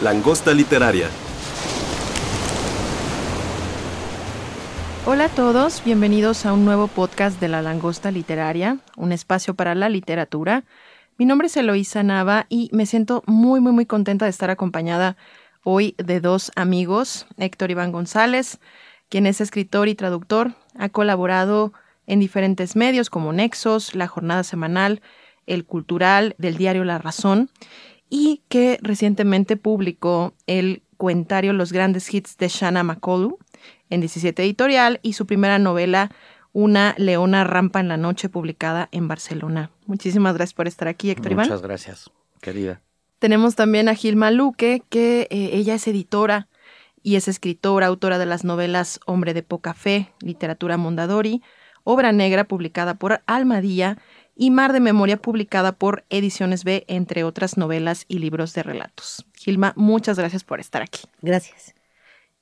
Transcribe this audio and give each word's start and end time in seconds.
Langosta 0.00 0.54
Literaria. 0.54 1.08
Hola 5.06 5.24
a 5.24 5.28
todos, 5.28 5.82
bienvenidos 5.84 6.46
a 6.46 6.52
un 6.52 6.64
nuevo 6.64 6.86
podcast 6.86 7.40
de 7.40 7.48
La 7.48 7.62
Langosta 7.62 8.12
Literaria, 8.12 8.78
un 8.96 9.10
espacio 9.10 9.54
para 9.54 9.74
la 9.74 9.88
literatura. 9.88 10.62
Mi 11.16 11.24
nombre 11.24 11.48
es 11.48 11.56
Eloísa 11.56 12.04
Nava 12.04 12.46
y 12.48 12.70
me 12.72 12.86
siento 12.86 13.24
muy, 13.26 13.58
muy, 13.58 13.72
muy 13.72 13.86
contenta 13.86 14.26
de 14.26 14.30
estar 14.30 14.50
acompañada 14.50 15.16
hoy 15.64 15.96
de 15.98 16.20
dos 16.20 16.52
amigos, 16.54 17.26
Héctor 17.36 17.72
Iván 17.72 17.90
González, 17.90 18.60
quien 19.08 19.26
es 19.26 19.40
escritor 19.40 19.88
y 19.88 19.96
traductor, 19.96 20.52
ha 20.78 20.90
colaborado 20.90 21.72
en 22.06 22.20
diferentes 22.20 22.76
medios 22.76 23.10
como 23.10 23.32
Nexos, 23.32 23.96
La 23.96 24.06
Jornada 24.06 24.44
Semanal, 24.44 25.02
El 25.48 25.64
Cultural, 25.64 26.36
del 26.38 26.56
diario 26.56 26.84
La 26.84 26.98
Razón, 26.98 27.50
y 28.10 28.42
que 28.48 28.78
recientemente 28.82 29.56
publicó 29.56 30.34
el 30.46 30.82
cuentario 30.96 31.52
Los 31.52 31.72
grandes 31.72 32.12
hits 32.12 32.36
de 32.36 32.48
Shanna 32.48 32.82
McCullough 32.82 33.38
en 33.90 34.00
17 34.00 34.42
Editorial 34.42 35.00
y 35.02 35.14
su 35.14 35.26
primera 35.26 35.58
novela 35.58 36.10
Una 36.52 36.94
leona 36.98 37.44
rampa 37.44 37.80
en 37.80 37.88
la 37.88 37.96
noche 37.96 38.28
publicada 38.28 38.88
en 38.92 39.08
Barcelona. 39.08 39.70
Muchísimas 39.86 40.34
gracias 40.34 40.54
por 40.54 40.66
estar 40.66 40.88
aquí, 40.88 41.10
Héctor 41.10 41.32
Iván. 41.32 41.46
Muchas 41.46 41.62
gracias, 41.62 42.10
querida. 42.40 42.80
Tenemos 43.18 43.54
también 43.54 43.88
a 43.88 43.94
Gilma 43.94 44.30
Luque, 44.30 44.82
que 44.88 45.26
eh, 45.30 45.50
ella 45.52 45.74
es 45.74 45.88
editora 45.88 46.48
y 47.02 47.16
es 47.16 47.28
escritora, 47.28 47.86
autora 47.86 48.18
de 48.18 48.26
las 48.26 48.44
novelas 48.44 49.00
Hombre 49.06 49.34
de 49.34 49.42
poca 49.42 49.74
fe, 49.74 50.12
Literatura 50.20 50.76
Mondadori, 50.76 51.42
Obra 51.84 52.12
Negra 52.12 52.44
publicada 52.44 52.94
por 52.94 53.22
Almadía 53.26 53.98
y 54.40 54.52
Mar 54.52 54.72
de 54.72 54.78
Memoria 54.78 55.16
publicada 55.16 55.72
por 55.72 56.04
Ediciones 56.10 56.62
B, 56.62 56.84
entre 56.86 57.24
otras 57.24 57.58
novelas 57.58 58.04
y 58.06 58.20
libros 58.20 58.54
de 58.54 58.62
relatos. 58.62 59.26
Gilma, 59.34 59.72
muchas 59.74 60.16
gracias 60.16 60.44
por 60.44 60.60
estar 60.60 60.80
aquí. 60.80 61.00
Gracias. 61.20 61.74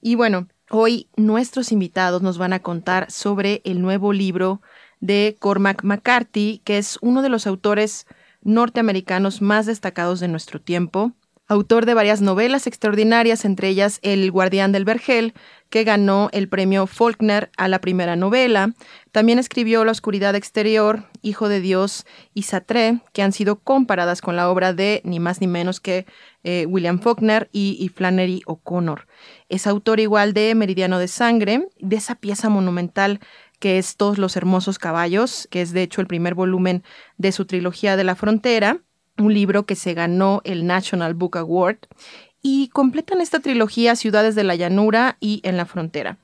Y 0.03 0.15
bueno, 0.15 0.47
hoy 0.71 1.09
nuestros 1.17 1.73
invitados 1.73 2.21
nos 2.21 2.37
van 2.37 2.53
a 2.53 2.61
contar 2.61 3.11
sobre 3.11 3.63
el 3.65 3.81
nuevo 3.81 4.13
libro 4.13 4.61
de 5.01 5.37
Cormac 5.39 5.85
McCarthy, 5.85 6.61
que 6.65 6.77
es 6.77 6.99
uno 7.01 7.23
de 7.23 7.31
los 7.31 7.47
autores 7.47 8.07
norteamericanos 8.43 9.41
más 9.41 9.65
destacados 9.65 10.21
de 10.21 10.29
nuestro 10.29 10.61
tiempo, 10.61 11.13
autor 11.49 11.87
de 11.87 11.95
varias 11.95 12.21
novelas 12.21 12.67
extraordinarias, 12.67 13.47
entre 13.47 13.69
ellas 13.69 14.01
El 14.03 14.31
guardián 14.31 14.71
del 14.71 14.85
vergel, 14.85 15.33
que 15.71 15.85
ganó 15.85 16.29
el 16.33 16.49
premio 16.49 16.87
Faulkner 16.87 17.51
a 17.57 17.69
la 17.69 17.81
primera 17.81 18.17
novela. 18.17 18.73
También 19.13 19.39
escribió 19.39 19.85
La 19.85 19.93
oscuridad 19.93 20.35
exterior, 20.35 21.05
Hijo 21.23 21.49
de 21.49 21.61
Dios 21.61 22.07
y 22.35 22.43
Satré, 22.43 23.01
que 23.13 23.23
han 23.23 23.33
sido 23.33 23.61
comparadas 23.61 24.21
con 24.21 24.37
la 24.37 24.51
obra 24.51 24.73
de 24.73 25.01
ni 25.05 25.21
más 25.21 25.41
ni 25.41 25.47
menos 25.47 25.81
que 25.81 26.07
eh, 26.45 26.67
William 26.67 27.01
Faulkner 27.01 27.49
y, 27.53 27.77
y 27.81 27.89
Flannery 27.89 28.43
O'Connor. 28.47 29.07
Es 29.49 29.67
autor 29.67 30.01
igual 30.01 30.33
de 30.33 30.55
Meridiano 30.55 30.99
de 30.99 31.09
Sangre, 31.09 31.69
de 31.79 31.97
esa 31.97 32.15
pieza 32.15 32.49
monumental 32.49 33.21
que 33.59 33.79
es 33.79 33.97
Todos 33.97 34.19
los 34.19 34.37
hermosos 34.37 34.79
caballos, 34.79 35.49
que 35.51 35.63
es 35.63 35.73
de 35.73 35.83
hecho 35.83 36.03
el 36.03 36.07
primer 36.07 36.35
volumen 36.35 36.85
de 37.17 37.33
su 37.33 37.47
trilogía 37.47 37.97
de 37.97 38.05
la 38.05 38.15
frontera 38.15 38.83
un 39.19 39.33
libro 39.33 39.67
que 39.67 39.77
se 39.77 39.95
ganó 39.95 40.41
el 40.45 40.67
National 40.67 41.15
Book 41.15 41.37
Award, 41.37 41.79
y 42.49 42.69
completan 42.69 43.21
esta 43.21 43.41
trilogía 43.41 43.97
Ciudades 43.97 44.37
de 44.37 44.45
la 44.45 44.55
Llanura 44.55 45.17
y 45.19 45.41
En 45.43 45.57
la 45.57 45.67
Frontera. 45.67 46.17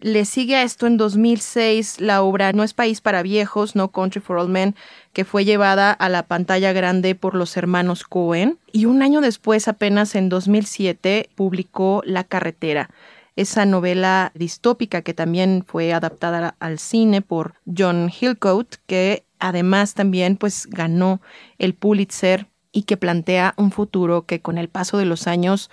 Le 0.00 0.24
sigue 0.24 0.56
a 0.56 0.64
esto 0.64 0.88
en 0.88 0.96
2006 0.96 2.00
la 2.00 2.22
obra 2.22 2.52
No 2.52 2.64
es 2.64 2.74
País 2.74 3.00
para 3.00 3.22
Viejos, 3.22 3.76
No 3.76 3.92
Country 3.92 4.20
for 4.20 4.38
All 4.38 4.48
Men, 4.48 4.74
que 5.12 5.24
fue 5.24 5.44
llevada 5.44 5.92
a 5.92 6.08
la 6.08 6.24
pantalla 6.24 6.72
grande 6.72 7.14
por 7.14 7.36
los 7.36 7.56
hermanos 7.56 8.02
Cohen. 8.02 8.58
Y 8.72 8.86
un 8.86 9.00
año 9.00 9.20
después, 9.20 9.68
apenas 9.68 10.16
en 10.16 10.28
2007, 10.28 11.30
publicó 11.36 12.02
La 12.04 12.24
Carretera, 12.24 12.90
esa 13.36 13.64
novela 13.64 14.32
distópica 14.34 15.02
que 15.02 15.14
también 15.14 15.62
fue 15.64 15.92
adaptada 15.92 16.56
al 16.58 16.80
cine 16.80 17.22
por 17.22 17.54
John 17.78 18.10
Hillcoat, 18.10 18.74
que 18.88 19.22
además 19.38 19.94
también 19.94 20.36
pues 20.36 20.66
ganó 20.66 21.20
el 21.58 21.74
Pulitzer 21.74 22.49
y 22.72 22.82
que 22.82 22.96
plantea 22.96 23.54
un 23.56 23.70
futuro 23.72 24.26
que 24.26 24.40
con 24.40 24.58
el 24.58 24.68
paso 24.68 24.98
de 24.98 25.04
los 25.04 25.26
años 25.26 25.70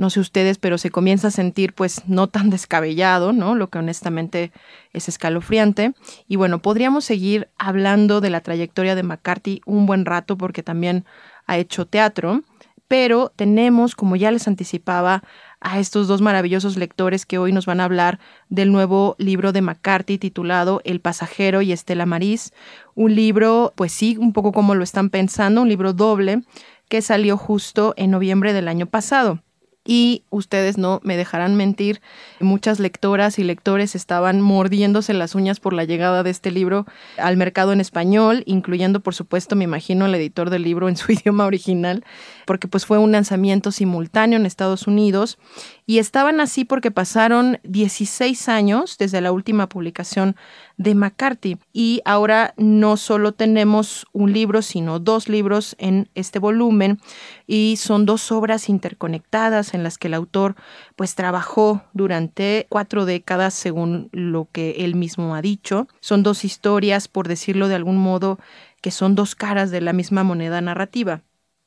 no 0.00 0.08
sé 0.08 0.18
ustedes, 0.18 0.56
pero 0.56 0.78
se 0.78 0.90
comienza 0.90 1.28
a 1.28 1.30
sentir 1.30 1.74
pues 1.74 2.08
no 2.08 2.26
tan 2.26 2.48
descabellado, 2.48 3.34
¿no? 3.34 3.54
Lo 3.54 3.68
que 3.68 3.78
honestamente 3.78 4.50
es 4.94 5.08
escalofriante. 5.08 5.92
Y 6.26 6.36
bueno, 6.36 6.62
podríamos 6.62 7.04
seguir 7.04 7.50
hablando 7.58 8.22
de 8.22 8.30
la 8.30 8.40
trayectoria 8.40 8.94
de 8.94 9.02
McCarthy 9.02 9.60
un 9.66 9.84
buen 9.84 10.06
rato 10.06 10.38
porque 10.38 10.62
también 10.62 11.04
ha 11.46 11.58
hecho 11.58 11.84
teatro, 11.84 12.42
pero 12.90 13.32
tenemos, 13.36 13.94
como 13.94 14.16
ya 14.16 14.32
les 14.32 14.48
anticipaba, 14.48 15.22
a 15.60 15.78
estos 15.78 16.08
dos 16.08 16.22
maravillosos 16.22 16.76
lectores 16.76 17.24
que 17.24 17.38
hoy 17.38 17.52
nos 17.52 17.64
van 17.64 17.78
a 17.78 17.84
hablar 17.84 18.18
del 18.48 18.72
nuevo 18.72 19.14
libro 19.16 19.52
de 19.52 19.62
McCarthy 19.62 20.18
titulado 20.18 20.80
El 20.82 20.98
pasajero 20.98 21.62
y 21.62 21.70
Estela 21.70 22.04
Maris, 22.04 22.52
un 22.96 23.14
libro, 23.14 23.72
pues 23.76 23.92
sí, 23.92 24.16
un 24.18 24.32
poco 24.32 24.50
como 24.50 24.74
lo 24.74 24.82
están 24.82 25.08
pensando, 25.08 25.62
un 25.62 25.68
libro 25.68 25.92
doble 25.92 26.42
que 26.88 27.00
salió 27.00 27.36
justo 27.36 27.94
en 27.96 28.10
noviembre 28.10 28.52
del 28.52 28.66
año 28.66 28.86
pasado 28.86 29.40
y 29.84 30.24
ustedes 30.28 30.76
no 30.76 31.00
me 31.02 31.16
dejarán 31.16 31.56
mentir, 31.56 32.02
muchas 32.38 32.80
lectoras 32.80 33.38
y 33.38 33.44
lectores 33.44 33.94
estaban 33.94 34.40
mordiéndose 34.40 35.14
las 35.14 35.34
uñas 35.34 35.58
por 35.58 35.72
la 35.72 35.84
llegada 35.84 36.22
de 36.22 36.30
este 36.30 36.50
libro 36.50 36.86
al 37.16 37.38
mercado 37.38 37.72
en 37.72 37.80
español, 37.80 38.42
incluyendo 38.46 39.00
por 39.00 39.14
supuesto, 39.14 39.56
me 39.56 39.64
imagino, 39.64 40.04
el 40.04 40.14
editor 40.14 40.50
del 40.50 40.62
libro 40.62 40.88
en 40.88 40.96
su 40.96 41.12
idioma 41.12 41.46
original, 41.46 42.04
porque 42.46 42.68
pues 42.68 42.84
fue 42.84 42.98
un 42.98 43.12
lanzamiento 43.12 43.72
simultáneo 43.72 44.38
en 44.38 44.46
Estados 44.46 44.86
Unidos 44.86 45.38
y 45.86 45.98
estaban 45.98 46.40
así 46.40 46.64
porque 46.64 46.90
pasaron 46.90 47.58
16 47.64 48.48
años 48.48 48.96
desde 48.98 49.20
la 49.20 49.32
última 49.32 49.68
publicación 49.68 50.36
de 50.80 50.94
McCarthy. 50.94 51.58
Y 51.74 52.00
ahora 52.06 52.54
no 52.56 52.96
solo 52.96 53.32
tenemos 53.32 54.06
un 54.14 54.32
libro, 54.32 54.62
sino 54.62 54.98
dos 54.98 55.28
libros 55.28 55.76
en 55.78 56.08
este 56.14 56.38
volumen 56.38 56.98
y 57.46 57.76
son 57.76 58.06
dos 58.06 58.32
obras 58.32 58.70
interconectadas 58.70 59.74
en 59.74 59.82
las 59.82 59.98
que 59.98 60.08
el 60.08 60.14
autor 60.14 60.54
pues 60.96 61.14
trabajó 61.14 61.82
durante 61.92 62.66
cuatro 62.70 63.04
décadas 63.04 63.52
según 63.52 64.08
lo 64.12 64.48
que 64.50 64.70
él 64.78 64.94
mismo 64.94 65.34
ha 65.34 65.42
dicho. 65.42 65.86
Son 66.00 66.22
dos 66.22 66.46
historias, 66.46 67.08
por 67.08 67.28
decirlo 67.28 67.68
de 67.68 67.74
algún 67.74 67.98
modo, 67.98 68.38
que 68.80 68.90
son 68.90 69.14
dos 69.14 69.34
caras 69.34 69.70
de 69.70 69.82
la 69.82 69.92
misma 69.92 70.24
moneda 70.24 70.62
narrativa. 70.62 71.20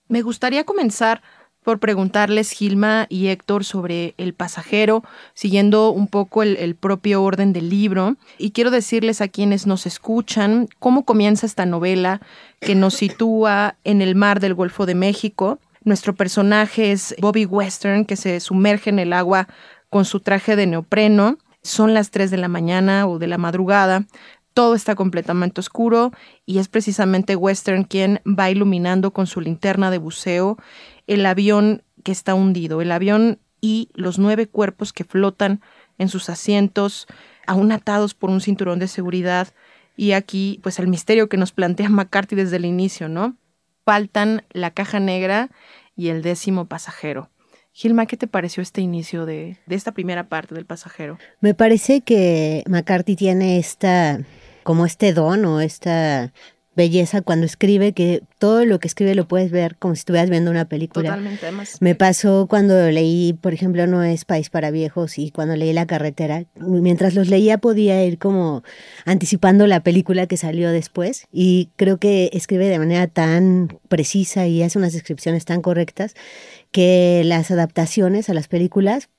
Me 0.07 0.23
gustaría 0.23 0.63
comenzar 0.63 1.21
por 1.63 1.79
preguntarles 1.79 2.51
Gilma 2.51 3.07
y 3.09 3.27
Héctor 3.27 3.63
sobre 3.63 4.13
El 4.17 4.33
pasajero, 4.33 5.03
siguiendo 5.33 5.89
un 5.89 6.07
poco 6.07 6.43
el, 6.43 6.75
propio 6.75 7.23
orden 7.23 7.53
del 7.53 7.69
libro. 7.69 8.15
Y 8.37 8.51
quiero 8.51 8.69
decirles 8.69 9.21
a 9.21 9.27
quienes 9.27 9.65
nos 9.65 9.85
escuchan 9.85 10.67
cómo 10.79 11.05
comienza 11.05 11.45
esta 11.45 11.65
novela 11.65 12.21
que 12.59 12.75
nos 12.75 12.95
sitúa 12.95 13.75
en 13.83 14.01
el 14.01 14.15
mar 14.15 14.39
del 14.39 14.53
Golfo 14.53 14.85
de 14.85 14.95
México. 14.95 15.59
Nuestro 15.83 16.13
personaje 16.13 16.91
es 16.91 17.15
Bobby 17.19 17.45
Western, 17.45 18.05
que 18.05 18.15
se 18.15 18.39
sumerge 18.39 18.89
en 18.89 18.99
el 18.99 19.13
agua 19.13 19.47
con 19.89 20.05
su 20.05 20.19
traje 20.19 20.55
de 20.55 20.67
neopreno. 20.67 21.37
Son 21.61 21.93
las 21.93 22.11
3 22.11 22.29
de 22.31 22.37
la 22.37 22.47
mañana 22.47 23.07
o 23.07 23.19
de 23.19 23.27
la 23.27 23.37
madrugada. 23.37 24.05
Todo 24.53 24.75
está 24.75 24.93
completamente 24.93 25.59
oscuro 25.59 26.11
y 26.45 26.59
es 26.59 26.67
precisamente 26.67 27.35
Western 27.35 27.85
quien 27.85 28.21
va 28.27 28.51
iluminando 28.51 29.11
con 29.11 29.25
su 29.25 29.41
linterna 29.41 29.89
de 29.89 29.97
buceo 29.97 30.57
el 31.07 31.25
avión 31.25 31.83
que 32.03 32.11
está 32.11 32.33
hundido, 32.33 32.81
el 32.81 32.91
avión 32.91 33.39
y 33.61 33.89
los 33.93 34.19
nueve 34.19 34.47
cuerpos 34.47 34.91
que 34.93 35.03
flotan 35.03 35.61
en 35.97 36.09
sus 36.09 36.29
asientos, 36.29 37.07
aún 37.47 37.71
atados 37.71 38.13
por 38.13 38.29
un 38.29 38.41
cinturón 38.41 38.79
de 38.79 38.87
seguridad. 38.87 39.49
Y 39.95 40.13
aquí, 40.13 40.59
pues 40.63 40.79
el 40.79 40.87
misterio 40.87 41.29
que 41.29 41.37
nos 41.37 41.51
plantea 41.51 41.89
McCarthy 41.89 42.35
desde 42.35 42.57
el 42.57 42.65
inicio, 42.65 43.09
¿no? 43.09 43.37
Faltan 43.85 44.43
la 44.51 44.71
caja 44.71 44.99
negra 44.99 45.49
y 45.95 46.09
el 46.09 46.21
décimo 46.21 46.65
pasajero. 46.65 47.29
Gilma, 47.71 48.05
¿qué 48.05 48.17
te 48.17 48.27
pareció 48.27 48.61
este 48.61 48.81
inicio 48.81 49.25
de, 49.25 49.57
de 49.65 49.75
esta 49.75 49.93
primera 49.93 50.29
parte 50.29 50.53
del 50.53 50.65
pasajero? 50.65 51.17
Me 51.41 51.55
parece 51.55 52.01
que 52.01 52.63
McCarthy 52.67 53.15
tiene 53.15 53.57
esta, 53.57 54.19
como 54.63 54.85
este 54.85 55.11
don 55.11 55.43
o 55.45 55.59
esta 55.59 56.33
belleza 56.75 57.21
cuando 57.21 57.45
escribe, 57.45 57.93
que 57.93 58.23
todo 58.39 58.65
lo 58.65 58.79
que 58.79 58.87
escribe 58.87 59.15
lo 59.15 59.27
puedes 59.27 59.51
ver 59.51 59.75
como 59.77 59.95
si 59.95 59.99
estuvieras 59.99 60.29
viendo 60.29 60.51
una 60.51 60.65
película. 60.65 61.09
Totalmente, 61.09 61.45
además. 61.45 61.77
Me 61.79 61.95
pasó 61.95 62.47
cuando 62.49 62.89
leí, 62.89 63.33
por 63.33 63.53
ejemplo, 63.53 63.87
No 63.87 64.03
es 64.03 64.25
País 64.25 64.49
para 64.49 64.71
Viejos 64.71 65.17
y 65.17 65.31
cuando 65.31 65.55
leí 65.55 65.73
La 65.73 65.85
Carretera. 65.85 66.45
Mientras 66.55 67.13
los 67.13 67.29
leía 67.29 67.57
podía 67.57 68.03
ir 68.03 68.17
como 68.17 68.63
anticipando 69.05 69.67
la 69.67 69.81
película 69.81 70.27
que 70.27 70.37
salió 70.37 70.71
después 70.71 71.27
y 71.31 71.69
creo 71.75 71.97
que 71.97 72.29
escribe 72.33 72.67
de 72.67 72.79
manera 72.79 73.07
tan 73.07 73.79
precisa 73.87 74.47
y 74.47 74.63
hace 74.63 74.77
unas 74.77 74.93
descripciones 74.93 75.45
tan 75.45 75.61
correctas 75.61 76.15
que 76.71 77.21
las 77.25 77.51
adaptaciones 77.51 78.29
a 78.29 78.33
las 78.33 78.47
películas 78.47 79.09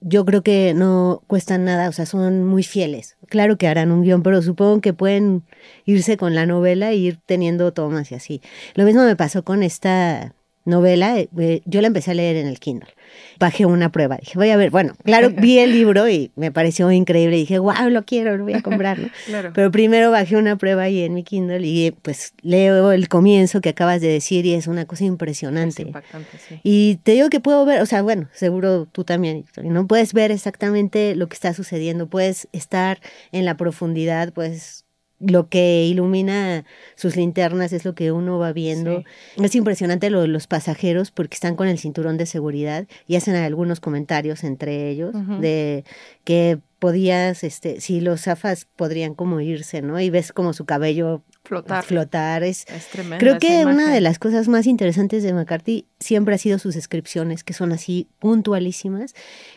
yo 0.00 0.24
creo 0.24 0.42
que 0.42 0.74
no 0.74 1.22
cuestan 1.26 1.64
nada, 1.64 1.88
o 1.88 1.92
sea, 1.92 2.06
son 2.06 2.44
muy 2.44 2.62
fieles. 2.62 3.16
Claro 3.28 3.58
que 3.58 3.66
harán 3.66 3.90
un 3.90 4.02
guion, 4.02 4.22
pero 4.22 4.42
supongo 4.42 4.80
que 4.80 4.92
pueden 4.92 5.44
irse 5.84 6.16
con 6.16 6.34
la 6.34 6.46
novela 6.46 6.90
e 6.90 6.96
ir 6.96 7.18
teniendo 7.26 7.72
tomas 7.72 8.10
y 8.12 8.14
así. 8.14 8.42
Lo 8.74 8.84
mismo 8.84 9.04
me 9.04 9.16
pasó 9.16 9.44
con 9.44 9.62
esta 9.62 10.34
novela, 10.64 11.18
eh, 11.18 11.28
eh, 11.38 11.62
yo 11.64 11.80
la 11.80 11.88
empecé 11.88 12.12
a 12.12 12.14
leer 12.14 12.36
en 12.36 12.46
el 12.46 12.60
Kindle. 12.60 12.90
Bajé 13.38 13.66
una 13.66 13.90
prueba, 13.90 14.16
dije, 14.20 14.36
voy 14.36 14.50
a 14.50 14.56
ver, 14.56 14.70
bueno, 14.70 14.94
claro, 15.04 15.30
vi 15.30 15.58
el 15.58 15.72
libro 15.72 16.08
y 16.08 16.30
me 16.36 16.50
pareció 16.50 16.90
increíble, 16.90 17.36
dije, 17.36 17.58
wow, 17.58 17.88
lo 17.90 18.04
quiero, 18.04 18.36
lo 18.36 18.44
voy 18.44 18.54
a 18.54 18.62
comprar, 18.62 18.98
Pero 19.54 19.70
primero 19.70 20.10
bajé 20.10 20.36
una 20.36 20.56
prueba 20.56 20.82
ahí 20.82 21.02
en 21.02 21.14
mi 21.14 21.22
Kindle 21.22 21.66
y 21.66 21.90
pues 21.90 22.32
leo 22.42 22.92
el 22.92 23.08
comienzo 23.08 23.60
que 23.60 23.68
acabas 23.70 24.00
de 24.00 24.08
decir 24.08 24.46
y 24.46 24.54
es 24.54 24.66
una 24.66 24.86
cosa 24.86 25.04
impresionante. 25.04 25.92
sí. 26.48 26.60
Y 26.62 26.96
te 27.02 27.12
digo 27.12 27.28
que 27.30 27.40
puedo 27.40 27.64
ver, 27.64 27.80
o 27.82 27.86
sea, 27.86 28.02
bueno, 28.02 28.28
seguro 28.32 28.86
tú 28.90 29.04
también, 29.04 29.44
no 29.62 29.86
puedes 29.86 30.12
ver 30.12 30.30
exactamente 30.30 31.14
lo 31.14 31.28
que 31.28 31.34
está 31.34 31.54
sucediendo, 31.54 32.08
puedes 32.08 32.48
estar 32.52 33.00
en 33.32 33.44
la 33.44 33.56
profundidad, 33.56 34.32
puedes 34.32 34.84
lo 35.20 35.48
que 35.48 35.84
ilumina 35.86 36.64
sus 36.94 37.16
linternas 37.16 37.72
es 37.72 37.84
lo 37.84 37.94
que 37.94 38.12
uno 38.12 38.38
va 38.38 38.52
viendo. 38.52 39.04
Es 39.42 39.54
impresionante 39.54 40.10
lo 40.10 40.20
de 40.20 40.28
los 40.28 40.46
pasajeros 40.46 41.10
porque 41.10 41.34
están 41.34 41.56
con 41.56 41.68
el 41.68 41.78
cinturón 41.78 42.16
de 42.16 42.26
seguridad 42.26 42.86
y 43.06 43.16
hacen 43.16 43.34
algunos 43.34 43.80
comentarios 43.80 44.44
entre 44.44 44.90
ellos 44.90 45.14
de 45.40 45.84
que 46.24 46.60
podías, 46.78 47.42
este, 47.42 47.80
si 47.80 48.00
los 48.00 48.22
zafas 48.22 48.66
podrían 48.76 49.14
como 49.14 49.40
irse, 49.40 49.82
¿no? 49.82 50.00
Y 50.00 50.10
ves 50.10 50.32
como 50.32 50.52
su 50.52 50.64
cabello 50.64 51.22
flotar. 51.44 51.84
flotar. 51.84 52.44
Es, 52.44 52.66
tremendo. 52.92 53.18
creo 53.18 53.38
que 53.38 53.66
una 53.66 53.92
de 53.92 54.00
las 54.00 54.18
cosas 54.18 54.46
más 54.46 54.66
interesantes 54.66 55.24
de 55.24 55.32
McCarthy 55.32 55.86
siempre 55.98 56.36
ha 56.36 56.38
sido 56.38 56.58
sus 56.58 56.74
descripciones, 56.74 57.42
que 57.42 57.52
son 57.52 57.72
así 57.72 58.06
puntualísimas 58.20 59.14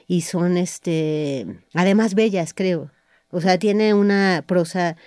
y 0.07 0.21
son, 0.21 0.57
este, 0.57 1.45
además 1.75 2.15
bellas, 2.15 2.53
creo. 2.55 2.91
O 3.29 3.39
sea, 3.39 3.59
tiene 3.59 3.93
una 3.93 4.43
prosa 4.47 4.97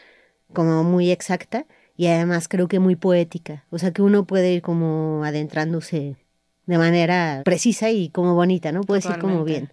como 0.55 0.85
muy 0.85 1.11
exacta 1.11 1.67
y 1.97 2.07
además 2.07 2.49
creo 2.49 2.69
que 2.69 2.79
muy 2.79 2.97
poética. 2.97 3.65
O 3.71 3.79
sea 3.79 3.93
que 3.93 4.03
uno 4.03 4.27
puede 4.27 4.53
ir 4.53 4.63
como 4.63 5.23
adentrándose 5.25 6.17
de 6.67 6.79
manera 6.79 7.43
precisa 7.45 7.91
y 7.91 8.09
como 8.09 8.35
bonita, 8.35 8.73
¿no? 8.73 8.83
Puede 8.83 9.03
ser 9.03 9.19
como 9.19 9.45
bien. 9.45 9.71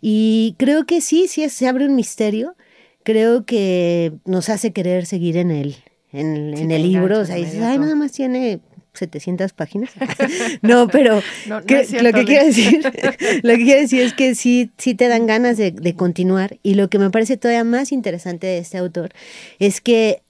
Y 0.00 0.54
creo 0.58 0.86
que 0.86 1.00
sí, 1.00 1.28
sí 1.28 1.48
se 1.48 1.68
abre 1.68 1.86
un 1.86 1.94
misterio. 1.94 2.56
Creo 3.02 3.44
que 3.44 4.14
nos 4.24 4.48
hace 4.48 4.72
querer 4.72 5.06
seguir 5.06 5.36
en 5.36 5.50
el, 5.50 5.76
en, 6.12 6.70
el 6.70 6.82
libro. 6.82 7.20
O 7.20 7.24
sea, 7.24 7.36
dices, 7.36 7.62
ay, 7.62 7.78
nada 7.78 7.94
más 7.94 8.12
tiene 8.12 8.60
700 9.00 9.52
páginas. 9.52 9.90
no, 10.62 10.88
pero 10.88 11.20
lo 11.46 11.64
que 11.64 12.24
quiero 12.24 12.46
decir, 12.46 12.82
lo 13.42 13.56
que 13.56 13.64
quiero 13.64 13.80
decir 13.80 14.02
es 14.02 14.14
que 14.14 14.34
sí, 14.34 14.70
sí 14.78 14.94
te 14.94 15.08
dan 15.08 15.26
ganas 15.26 15.56
de, 15.56 15.72
de, 15.72 15.94
continuar. 15.94 16.58
Y 16.62 16.74
lo 16.74 16.88
que 16.88 16.98
me 16.98 17.10
parece 17.10 17.36
todavía 17.36 17.64
más 17.64 17.92
interesante 17.92 18.46
de 18.46 18.58
este 18.58 18.78
autor 18.78 19.10
es 19.58 19.80
que 19.80 20.22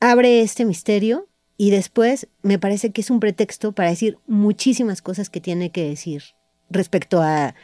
abre 0.00 0.40
este 0.40 0.64
misterio 0.64 1.28
y 1.56 1.70
después 1.70 2.28
me 2.42 2.58
parece 2.58 2.90
que 2.90 3.00
es 3.00 3.10
un 3.10 3.20
pretexto 3.20 3.72
para 3.72 3.90
decir 3.90 4.18
muchísimas 4.26 5.02
cosas 5.02 5.30
que 5.30 5.40
tiene 5.40 5.70
que 5.70 5.88
decir 5.88 6.22
respecto 6.70 7.22
a 7.22 7.54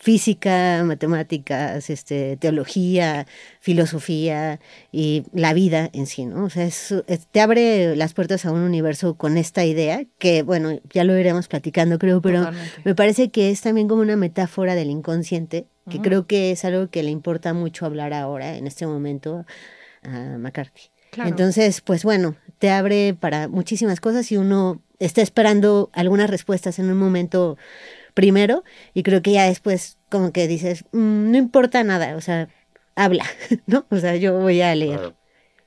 física, 0.00 0.82
matemáticas, 0.82 1.90
este, 1.90 2.38
teología, 2.38 3.26
filosofía 3.60 4.58
y 4.90 5.24
la 5.34 5.52
vida 5.52 5.90
en 5.92 6.06
sí, 6.06 6.24
¿no? 6.24 6.44
O 6.44 6.50
sea, 6.50 6.66
te 7.30 7.40
abre 7.40 7.94
las 7.96 8.14
puertas 8.14 8.46
a 8.46 8.50
un 8.50 8.62
universo 8.62 9.14
con 9.14 9.36
esta 9.36 9.62
idea 9.66 10.06
que, 10.18 10.42
bueno, 10.42 10.80
ya 10.90 11.04
lo 11.04 11.18
iremos 11.18 11.48
platicando, 11.48 11.98
creo, 11.98 12.22
pero 12.22 12.50
me 12.82 12.94
parece 12.94 13.30
que 13.30 13.50
es 13.50 13.60
también 13.60 13.88
como 13.88 14.00
una 14.00 14.16
metáfora 14.16 14.74
del 14.74 14.88
inconsciente, 14.88 15.66
que 15.90 16.00
creo 16.00 16.26
que 16.26 16.50
es 16.52 16.64
algo 16.64 16.88
que 16.88 17.02
le 17.02 17.10
importa 17.10 17.52
mucho 17.52 17.84
hablar 17.84 18.14
ahora, 18.14 18.56
en 18.56 18.66
este 18.66 18.86
momento, 18.86 19.44
a 20.02 20.38
McCarthy. 20.38 20.88
Entonces, 21.18 21.82
pues 21.82 22.04
bueno, 22.04 22.36
te 22.58 22.70
abre 22.70 23.14
para 23.18 23.48
muchísimas 23.48 24.00
cosas 24.00 24.32
y 24.32 24.38
uno 24.38 24.80
está 24.98 25.20
esperando 25.20 25.90
algunas 25.92 26.30
respuestas 26.30 26.78
en 26.78 26.90
un 26.90 26.98
momento 26.98 27.58
primero 28.12 28.64
y 28.94 29.02
creo 29.02 29.22
que 29.22 29.32
ya 29.32 29.44
después 29.44 29.98
como 30.08 30.32
que 30.32 30.48
dices, 30.48 30.84
mm, 30.92 31.30
no 31.30 31.36
importa 31.38 31.82
nada, 31.84 32.16
o 32.16 32.20
sea, 32.20 32.48
habla, 32.96 33.24
¿no? 33.66 33.86
O 33.90 33.96
sea, 33.96 34.16
yo 34.16 34.38
voy 34.38 34.60
a 34.60 34.74
leer. 34.74 35.14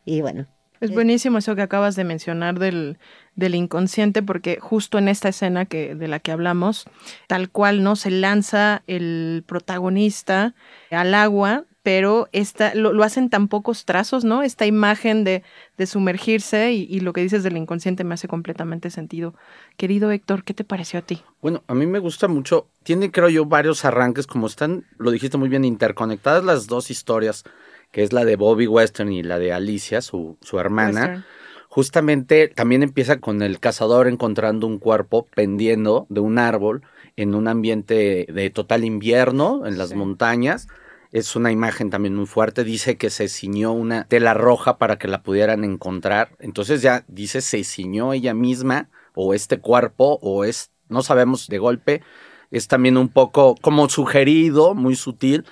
Y 0.06 0.22
bueno. 0.22 0.48
Es 0.80 0.92
buenísimo 0.92 1.38
eso 1.38 1.56
que 1.56 1.62
acabas 1.62 1.96
de 1.96 2.04
mencionar 2.04 2.60
del, 2.60 2.98
del 3.38 3.56
inconsciente, 3.56 4.22
porque 4.22 4.58
justo 4.60 4.98
en 4.98 5.08
esta 5.08 5.30
escena 5.30 5.66
que, 5.66 5.96
de 5.96 6.10
la 6.10 6.20
que 6.20 6.34
hablamos, 6.34 6.86
tal 7.28 7.50
cual, 7.50 7.84
¿no? 7.84 7.96
Se 7.96 8.12
lanza 8.12 8.84
el 8.86 9.46
protagonista 9.48 10.56
al 10.92 11.14
agua 11.14 11.64
pero 11.84 12.30
esta, 12.32 12.74
lo, 12.76 13.04
hacen 13.04 13.30
tan 13.30 13.50
pocos 13.50 13.84
trazos, 13.84 14.24
¿no? 14.24 14.42
Esta 14.42 14.66
imagen 14.66 15.26
de, 15.26 15.44
de 15.78 15.86
sumergirse 15.86 16.72
y, 16.72 17.02
lo 17.02 17.12
que 17.12 17.22
dices 17.22 17.44
del 17.44 17.58
inconsciente 17.58 18.06
me 18.06 18.14
hace 18.14 18.30
completamente 18.30 18.90
sentido. 18.90 19.36
Querido 19.76 20.10
Héctor, 20.10 20.46
¿qué 20.46 20.54
te 20.54 20.64
pareció 20.64 21.00
a 21.00 21.02
ti? 21.02 21.22
Bueno, 21.42 21.62
a 21.68 21.76
mí 21.76 21.86
me 21.86 22.00
gusta 22.00 22.30
mucho. 22.30 22.68
Tiene, 22.84 23.12
creo 23.12 23.28
yo, 23.28 23.46
varios 23.46 23.84
arranques, 23.84 24.28
como 24.28 24.48
están, 24.48 24.86
lo 24.98 25.12
dijiste 25.12 25.38
muy 25.38 25.50
bien, 25.50 25.66
interconectadas 25.66 26.46
las 26.46 26.68
dos 26.68 26.90
historias, 26.90 27.44
que 27.92 28.02
es 28.02 28.14
la 28.14 28.24
de 28.24 28.38
Bobby 28.38 28.66
Western 28.66 29.12
y 29.12 29.22
la 29.22 29.38
de 29.38 29.52
Alicia, 29.52 30.02
su, 30.02 30.38
su 30.42 30.60
hermana. 30.60 31.26
Justamente 31.68 32.48
también 32.48 32.82
empieza 32.82 33.20
con 33.20 33.42
el 33.42 33.60
cazador 33.60 34.08
encontrando 34.08 34.68
un 34.68 34.78
cuerpo 34.78 35.26
pendiendo 35.36 36.06
de 36.10 36.22
un 36.22 36.38
árbol 36.38 36.84
en 37.18 37.36
un 37.36 37.50
ambiente 37.50 38.26
de 38.32 38.50
total 38.52 38.86
invierno 38.86 39.66
en 39.66 39.78
las 39.78 39.94
montañas 39.94 40.68
es 41.14 41.36
una 41.36 41.52
imagen 41.52 41.92
también 41.92 42.16
muy 42.16 42.26
fuerte. 42.26 42.64
Dice 42.64 42.98
que 42.98 43.12
se 43.12 43.28
ciñó 43.30 43.72
una 43.72 44.06
tela 44.06 44.34
roja 44.34 44.80
para 44.80 44.98
que 44.98 45.08
la 45.08 45.22
pudieran 45.22 45.64
encontrar. 45.64 46.36
Entonces 46.40 46.82
ya 46.82 47.06
dice 47.08 47.42
se 47.42 47.64
ciñó 47.64 48.14
ella 48.14 48.34
misma 48.34 48.90
o 49.14 49.36
este 49.36 49.60
cuerpo 49.60 50.18
o 50.24 50.44
es, 50.44 50.72
no 50.90 51.04
sabemos 51.04 51.48
de 51.48 51.60
golpe. 51.60 52.02
Es 52.50 52.68
también 52.68 52.98
un 52.98 53.10
poco 53.10 53.56
como 53.62 53.88
sugerido, 53.90 54.74
muy 54.74 54.96
sutil. 54.96 55.46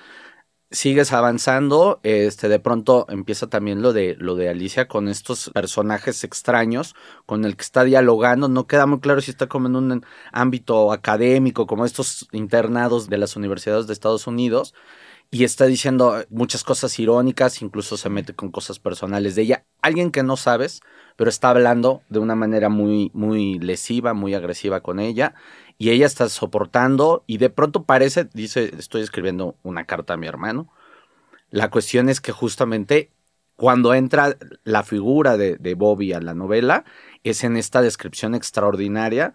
Sigues 0.72 1.12
avanzando, 1.12 2.00
este, 2.02 2.48
de 2.48 2.58
pronto 2.58 3.06
empieza 3.08 3.46
también 3.46 3.82
lo 3.82 3.92
de, 3.92 4.16
lo 4.18 4.34
de 4.34 4.48
Alicia 4.48 4.88
con 4.88 5.06
estos 5.06 5.50
personajes 5.54 6.24
extraños 6.24 6.96
con 7.24 7.44
el 7.44 7.56
que 7.56 7.62
está 7.62 7.84
dialogando. 7.84 8.48
No 8.48 8.66
queda 8.66 8.86
muy 8.86 8.98
claro 8.98 9.20
si 9.20 9.30
está 9.30 9.46
como 9.46 9.68
en 9.68 9.76
un 9.76 10.04
ámbito 10.32 10.90
académico, 10.90 11.68
como 11.68 11.84
estos 11.84 12.26
internados 12.32 13.08
de 13.08 13.18
las 13.18 13.36
universidades 13.36 13.86
de 13.86 13.92
Estados 13.92 14.26
Unidos 14.26 14.74
y 15.34 15.44
está 15.44 15.64
diciendo 15.64 16.22
muchas 16.28 16.62
cosas 16.62 16.98
irónicas, 16.98 17.62
incluso 17.62 17.96
se 17.96 18.10
mete 18.10 18.34
con 18.34 18.50
cosas 18.50 18.78
personales 18.78 19.34
de 19.34 19.40
ella. 19.42 19.64
Alguien 19.80 20.10
que 20.10 20.22
no 20.22 20.36
sabes, 20.36 20.82
pero 21.16 21.30
está 21.30 21.48
hablando 21.48 22.02
de 22.10 22.18
una 22.18 22.34
manera 22.34 22.68
muy, 22.68 23.10
muy 23.14 23.58
lesiva, 23.58 24.12
muy 24.12 24.34
agresiva 24.34 24.82
con 24.82 25.00
ella, 25.00 25.34
y 25.78 25.88
ella 25.88 26.04
está 26.04 26.28
soportando, 26.28 27.24
y 27.26 27.38
de 27.38 27.48
pronto 27.48 27.84
parece, 27.84 28.28
dice, 28.34 28.74
estoy 28.78 29.00
escribiendo 29.00 29.56
una 29.62 29.86
carta 29.86 30.12
a 30.12 30.16
mi 30.18 30.26
hermano. 30.26 30.70
La 31.48 31.70
cuestión 31.70 32.10
es 32.10 32.20
que 32.20 32.32
justamente 32.32 33.10
cuando 33.56 33.94
entra 33.94 34.36
la 34.64 34.82
figura 34.82 35.38
de, 35.38 35.56
de 35.56 35.74
Bobby 35.74 36.12
a 36.12 36.20
la 36.20 36.34
novela, 36.34 36.84
es 37.24 37.42
en 37.42 37.56
esta 37.56 37.80
descripción 37.80 38.34
extraordinaria 38.34 39.32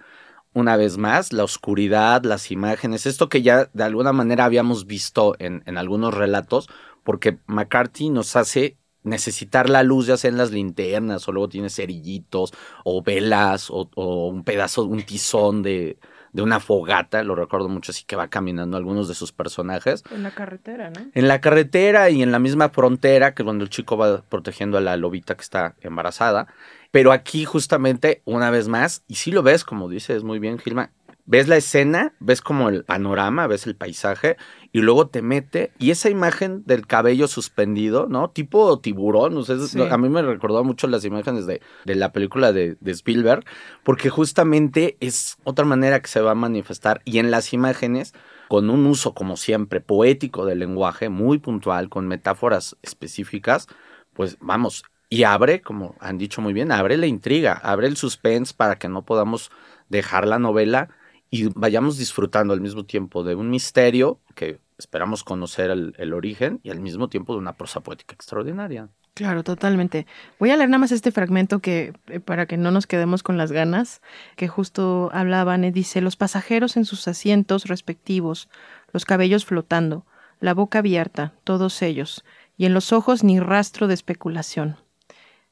una 0.54 0.78
vez 0.78 0.98
más, 0.98 1.34
la 1.34 1.44
oscuridad, 1.44 2.24
las 2.24 2.52
imágenes, 2.52 3.06
esto 3.06 3.30
que 3.30 3.42
ya 3.42 3.70
de 3.74 3.84
alguna 3.84 4.14
manera 4.14 4.46
habíamos 4.46 4.88
visto 4.88 5.36
en, 5.40 5.64
en 5.66 5.78
algunos 5.78 6.14
relatos, 6.14 6.70
porque 7.04 7.40
McCarthy 7.48 8.10
nos 8.10 8.36
hace 8.36 8.78
necesitar 9.08 9.70
la 9.70 9.84
luz 9.84 10.08
ya 10.08 10.18
sea 10.18 10.30
en 10.30 10.38
las 10.38 10.52
linternas 10.52 11.28
o 11.28 11.32
luego 11.32 11.50
tiene 11.50 11.70
cerillitos 11.70 12.54
o 12.84 13.02
velas 13.02 13.70
o, 13.72 13.90
un 14.28 14.44
pedazo, 14.44 14.84
un 14.84 15.04
tizón 15.04 15.64
de, 15.64 15.98
de, 16.38 16.44
una 16.44 16.60
fogata, 16.60 17.24
lo 17.24 17.36
recuerdo 17.36 17.68
mucho 17.68 17.92
así 17.92 18.06
que 18.06 18.16
va 18.16 18.28
caminando 18.30 18.78
algunos 18.78 19.08
de 19.08 19.16
sus 19.16 19.32
personajes. 19.32 20.04
En 20.12 20.24
la 20.24 20.32
carretera, 20.32 20.90
¿no? 20.90 21.12
En 21.14 21.28
la 21.28 21.42
carretera 21.42 22.10
y 22.10 22.22
en 22.22 22.32
la 22.32 22.40
misma 22.40 22.70
frontera 22.70 23.34
que 23.34 23.44
cuando 23.44 23.64
el 23.64 23.70
chico 23.70 23.98
va 23.98 24.22
protegiendo 24.22 24.78
a 24.78 24.82
la 24.82 24.96
lobita 24.98 25.36
que 25.36 25.42
está 25.42 25.76
embarazada. 25.82 26.48
Pero 26.92 27.12
aquí 27.12 27.46
justamente, 27.46 28.22
una 28.26 28.50
vez 28.50 28.68
más, 28.68 29.04
y 29.08 29.16
si 29.16 29.32
lo 29.32 29.44
ves, 29.44 29.64
como 29.64 29.90
dices 29.90 30.24
muy 30.24 30.40
bien, 30.40 30.58
Gilma, 30.58 30.92
ves 31.28 31.48
la 31.48 31.58
escena, 31.58 32.14
ves 32.20 32.42
como 32.42 32.70
el 32.70 32.84
panorama, 32.86 33.46
ves 33.48 33.68
el 33.68 33.76
paisaje 33.76 34.38
y 34.72 34.80
luego 34.80 35.08
te 35.08 35.22
mete 35.22 35.74
y 35.78 35.92
esa 35.92 36.10
imagen 36.10 36.64
del 36.66 36.88
cabello 36.88 37.28
suspendido, 37.28 38.08
¿no? 38.08 38.30
Tipo 38.32 38.80
tiburón, 38.80 39.38
o 39.38 39.44
sea, 39.44 39.58
a 39.92 39.98
mí 39.98 40.10
me 40.10 40.22
recordó 40.22 40.64
mucho 40.64 40.88
las 40.88 41.06
imágenes 41.06 41.46
de, 41.46 41.62
de 41.86 41.96
la 41.96 42.14
película 42.14 42.54
de, 42.54 42.78
de, 42.80 42.92
Spielberg, 42.92 43.44
porque 43.84 44.10
justamente 44.10 44.98
es 45.02 45.38
otra 45.44 45.66
manera 45.66 46.00
que 46.02 46.08
se 46.08 46.22
va 46.22 46.32
a 46.32 46.36
manifestar 46.36 47.02
y 47.04 47.20
en 47.20 47.30
las 47.30 47.54
imágenes 47.54 48.14
con 48.48 48.70
un 48.70 48.86
uso 48.86 49.14
como 49.14 49.36
siempre 49.36 49.82
poético 49.82 50.46
del 50.46 50.60
lenguaje, 50.60 51.10
muy 51.10 51.40
puntual, 51.40 51.90
con 51.90 52.08
metáforas 52.08 52.78
específicas, 52.82 53.68
pues 54.14 54.38
vamos, 54.40 54.86
y 55.10 55.24
abre, 55.24 55.62
como 55.62 55.96
han 56.00 56.18
dicho 56.18 56.42
muy 56.42 56.54
bien, 56.54 56.72
abre 56.72 56.96
la 56.96 57.08
intriga, 57.08 57.54
abre 57.54 57.88
el 57.88 57.98
suspense 57.98 58.54
para 58.56 58.78
que 58.78 58.88
no 58.88 59.04
podamos 59.04 59.52
dejar 59.90 60.26
la 60.26 60.40
novela 60.40 60.90
y 61.30 61.48
vayamos 61.56 61.98
disfrutando 61.98 62.54
al 62.54 62.62
mismo 62.62 62.86
tiempo 62.86 63.24
de 63.24 63.36
un 63.36 63.50
misterio 63.50 64.20
que 64.36 64.60
esperamos 64.78 65.24
conocer 65.24 65.72
el, 65.72 66.14
origen 66.14 66.60
y 66.64 66.70
al 66.70 66.80
mismo 66.80 67.10
tiempo 67.10 67.34
de 67.34 67.40
una 67.40 67.54
prosa 67.54 67.82
poética 67.82 68.14
extraordinaria. 68.14 68.90
Claro, 69.16 69.44
totalmente. 69.44 70.06
Voy 70.40 70.52
a 70.52 70.58
leer 70.58 70.70
nada 70.70 70.80
más 70.80 70.92
este 70.92 71.12
fragmento 71.12 71.60
que 71.60 71.94
eh, 72.08 72.20
para 72.20 72.46
que 72.46 72.56
no 72.56 72.70
nos 72.70 72.86
quedemos 72.86 73.24
con 73.24 73.36
las 73.36 73.52
ganas, 73.52 74.02
que 74.36 74.48
justo 74.48 75.10
hablaban, 75.12 75.70
dice, 75.72 76.02
los 76.02 76.16
pasajeros 76.16 76.78
en 76.78 76.86
sus 76.86 77.08
asientos 77.08 77.66
respectivos, 77.66 78.48
los 78.94 79.06
cabellos 79.06 79.44
flotando, 79.44 80.06
la 80.40 80.54
boca 80.54 80.80
abierta, 80.80 81.34
todos 81.44 81.82
ellos, 81.82 82.24
y 82.58 82.66
en 82.66 82.76
los 82.76 82.94
ojos 82.94 83.24
ni 83.24 83.40
rastro 83.40 83.88
de 83.88 83.96
especulación. 83.96 84.78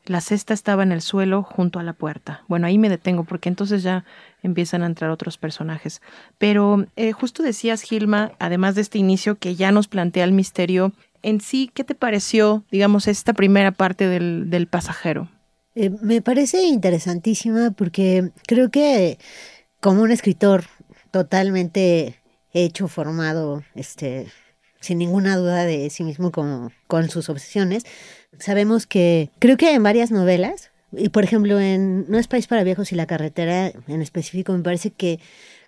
La 0.06 0.22
cesta 0.22 0.54
estaba 0.54 0.84
en 0.84 0.92
el 0.92 1.02
suelo 1.02 1.44
junto 1.44 1.80
a 1.80 1.84
la 1.84 1.94
puerta. 1.94 2.44
Bueno, 2.48 2.68
ahí 2.68 2.78
me 2.78 2.90
detengo 2.90 3.24
porque 3.24 3.50
entonces 3.50 3.82
ya 3.84 4.06
empiezan 4.44 4.84
a 4.84 4.86
entrar 4.86 5.10
otros 5.10 5.38
personajes. 5.38 6.02
Pero 6.38 6.86
eh, 6.96 7.12
justo 7.12 7.42
decías, 7.42 7.82
Gilma, 7.82 8.34
además 8.40 8.76
de 8.76 8.82
este 8.82 9.00
inicio 9.00 9.36
que 9.40 9.56
ya 9.56 9.72
nos 9.72 9.88
plantea 9.88 10.24
el 10.24 10.32
misterio, 10.32 10.94
en 11.24 11.42
sí, 11.42 11.72
¿qué 11.74 11.84
te 11.84 11.96
pareció, 11.96 12.64
digamos, 12.72 13.08
esta 13.08 13.34
primera 13.34 13.72
parte 13.72 14.08
del, 14.08 14.68
pasajero? 14.68 15.28
Eh, 15.74 15.90
me 16.02 16.22
parece 16.22 16.64
interesantísima 16.64 17.72
porque 17.72 18.32
creo 18.48 18.70
que 18.70 19.18
como 19.82 20.04
un 20.04 20.12
escritor 20.12 20.66
totalmente 21.10 22.22
hecho, 22.54 22.88
formado, 22.88 23.64
este, 23.74 24.28
sin 24.80 25.00
ninguna 25.00 25.36
duda 25.36 25.66
de 25.66 25.90
sí 25.90 26.04
mismo 26.04 26.32
como, 26.32 26.72
con 26.88 27.10
sus 27.10 27.28
obsesiones, 27.30 27.86
sabemos 28.40 28.88
que 28.88 29.32
creo 29.40 29.58
que 29.58 29.74
en 29.74 29.84
varias 29.84 30.12
novelas, 30.12 30.72
y 30.92 31.10
por 31.10 31.24
ejemplo 31.24 31.60
en 31.60 32.06
No 32.10 32.18
es 32.18 32.28
país 32.28 32.48
para 32.48 32.64
viejos 32.64 32.92
y 32.92 32.96
la 32.96 33.06
carretera 33.06 33.72
en 33.88 34.02
específico, 34.02 34.54
me 34.54 34.64
parece 34.64 34.92
que 34.92 35.20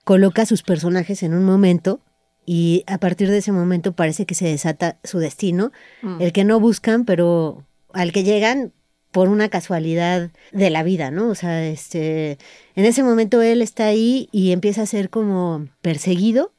coloca 0.03 0.43
a 0.43 0.45
sus 0.45 0.63
personajes 0.63 1.24
en 1.24 1.33
un 1.33 1.43
momento 1.43 2.00
y 2.45 2.83
a 2.88 2.97
partir 2.97 3.29
de 3.29 3.39
ese 3.39 3.51
momento 3.51 3.91
parece 3.91 4.25
que 4.25 4.36
se 4.36 4.47
desata 4.47 5.00
su 5.03 5.19
destino, 5.19 5.74
mm. 6.01 6.21
el 6.21 6.31
que 6.31 6.45
no 6.45 6.62
buscan, 6.62 7.03
pero 7.03 7.65
al 7.91 8.13
que 8.13 8.24
llegan 8.24 8.71
por 9.12 9.27
una 9.27 9.50
casualidad 9.50 10.31
de 10.51 10.69
la 10.69 10.83
vida, 10.83 11.12
¿no? 11.12 11.29
O 11.29 11.36
sea, 11.36 11.65
este, 11.65 12.38
en 12.75 12.86
ese 12.86 13.03
momento 13.03 13.41
él 13.41 13.62
está 13.62 13.88
ahí 13.88 14.29
y 14.31 14.51
empieza 14.51 14.83
a 14.83 14.86
ser 14.86 15.09
como 15.09 15.67
perseguido 15.81 16.53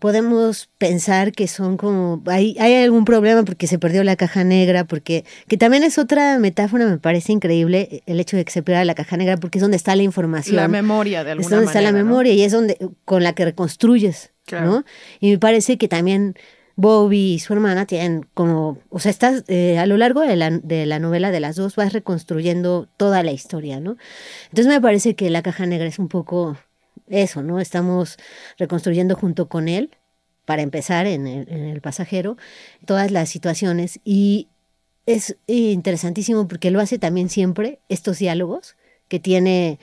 podemos 0.00 0.70
pensar 0.78 1.30
que 1.30 1.46
son 1.46 1.76
como, 1.76 2.22
hay, 2.26 2.56
hay 2.58 2.74
algún 2.82 3.04
problema 3.04 3.44
porque 3.44 3.66
se 3.66 3.78
perdió 3.78 4.02
la 4.02 4.16
caja 4.16 4.42
negra, 4.42 4.84
porque, 4.84 5.24
que 5.46 5.56
también 5.56 5.84
es 5.84 5.98
otra 5.98 6.38
metáfora, 6.38 6.86
me 6.86 6.98
parece 6.98 7.32
increíble 7.32 8.02
el 8.06 8.18
hecho 8.18 8.36
de 8.36 8.44
que 8.44 8.50
se 8.50 8.62
pierda 8.62 8.84
la 8.84 8.94
caja 8.94 9.18
negra, 9.18 9.36
porque 9.36 9.58
es 9.58 9.62
donde 9.62 9.76
está 9.76 9.94
la 9.94 10.02
información. 10.02 10.56
La 10.56 10.68
memoria, 10.68 11.22
de 11.22 11.32
alguna 11.32 11.44
Es 11.44 11.50
donde 11.50 11.66
está 11.66 11.82
la 11.82 11.92
memoria 11.92 12.32
y 12.32 12.42
es 12.42 12.50
donde, 12.50 12.78
con 13.04 13.22
la 13.22 13.34
que 13.34 13.44
reconstruyes, 13.44 14.32
¿no? 14.50 14.84
Y 15.20 15.32
me 15.32 15.38
parece 15.38 15.78
que 15.78 15.86
también 15.86 16.34
Bobby 16.76 17.34
y 17.34 17.38
su 17.38 17.52
hermana 17.52 17.84
tienen 17.84 18.26
como, 18.32 18.78
o 18.88 18.98
sea, 18.98 19.10
estás 19.10 19.44
eh, 19.48 19.78
a 19.78 19.84
lo 19.84 19.98
largo 19.98 20.22
de 20.22 20.34
la, 20.34 20.50
de 20.50 20.86
la 20.86 20.98
novela 20.98 21.30
de 21.30 21.40
las 21.40 21.56
dos 21.56 21.76
vas 21.76 21.92
reconstruyendo 21.92 22.88
toda 22.96 23.22
la 23.22 23.32
historia, 23.32 23.80
¿no? 23.80 23.98
Entonces 24.44 24.66
me 24.66 24.80
parece 24.80 25.14
que 25.14 25.28
la 25.28 25.42
caja 25.42 25.66
negra 25.66 25.86
es 25.86 25.98
un 25.98 26.08
poco 26.08 26.56
eso, 27.08 27.42
¿no? 27.42 27.60
Estamos 27.60 28.16
reconstruyendo 28.58 29.16
junto 29.16 29.48
con 29.48 29.68
él, 29.68 29.90
para 30.44 30.62
empezar, 30.62 31.06
en 31.06 31.26
el, 31.26 31.80
pasajero, 31.80 32.36
todas 32.84 33.10
las 33.10 33.28
situaciones. 33.28 34.00
Y 34.04 34.48
es 35.06 35.36
interesantísimo 35.46 36.48
porque 36.48 36.70
lo 36.70 36.80
hace 36.80 36.98
también 36.98 37.28
siempre, 37.28 37.78
estos 37.88 38.18
diálogos 38.18 38.76
que 39.08 39.20
tiene 39.20 39.78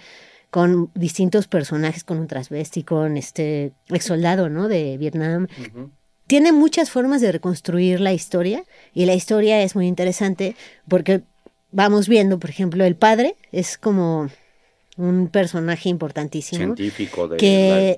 con 0.49 0.91
distintos 0.93 1.47
personajes, 1.47 2.03
con 2.03 2.19
un 2.19 2.27
transvesti, 2.27 2.83
con 2.83 3.17
este 3.17 3.73
ex 3.89 4.05
soldado, 4.05 4.49
¿no? 4.49 4.67
De 4.67 4.97
Vietnam. 4.97 5.47
Tiene 6.25 6.51
muchas 6.51 6.89
formas 6.89 7.21
de 7.21 7.31
reconstruir 7.31 8.01
la 8.01 8.13
historia 8.13 8.63
y 8.93 9.05
la 9.05 9.13
historia 9.13 9.61
es 9.61 9.75
muy 9.75 9.87
interesante 9.87 10.55
porque 10.87 11.21
vamos 11.71 12.07
viendo, 12.07 12.39
por 12.39 12.49
ejemplo, 12.49 12.83
el 12.85 12.95
padre 12.95 13.35
es 13.51 13.77
como 13.77 14.29
un 14.97 15.29
personaje 15.29 15.89
importantísimo. 15.89 16.75
Científico 16.75 17.27
de 17.27 17.37
que, 17.37 17.97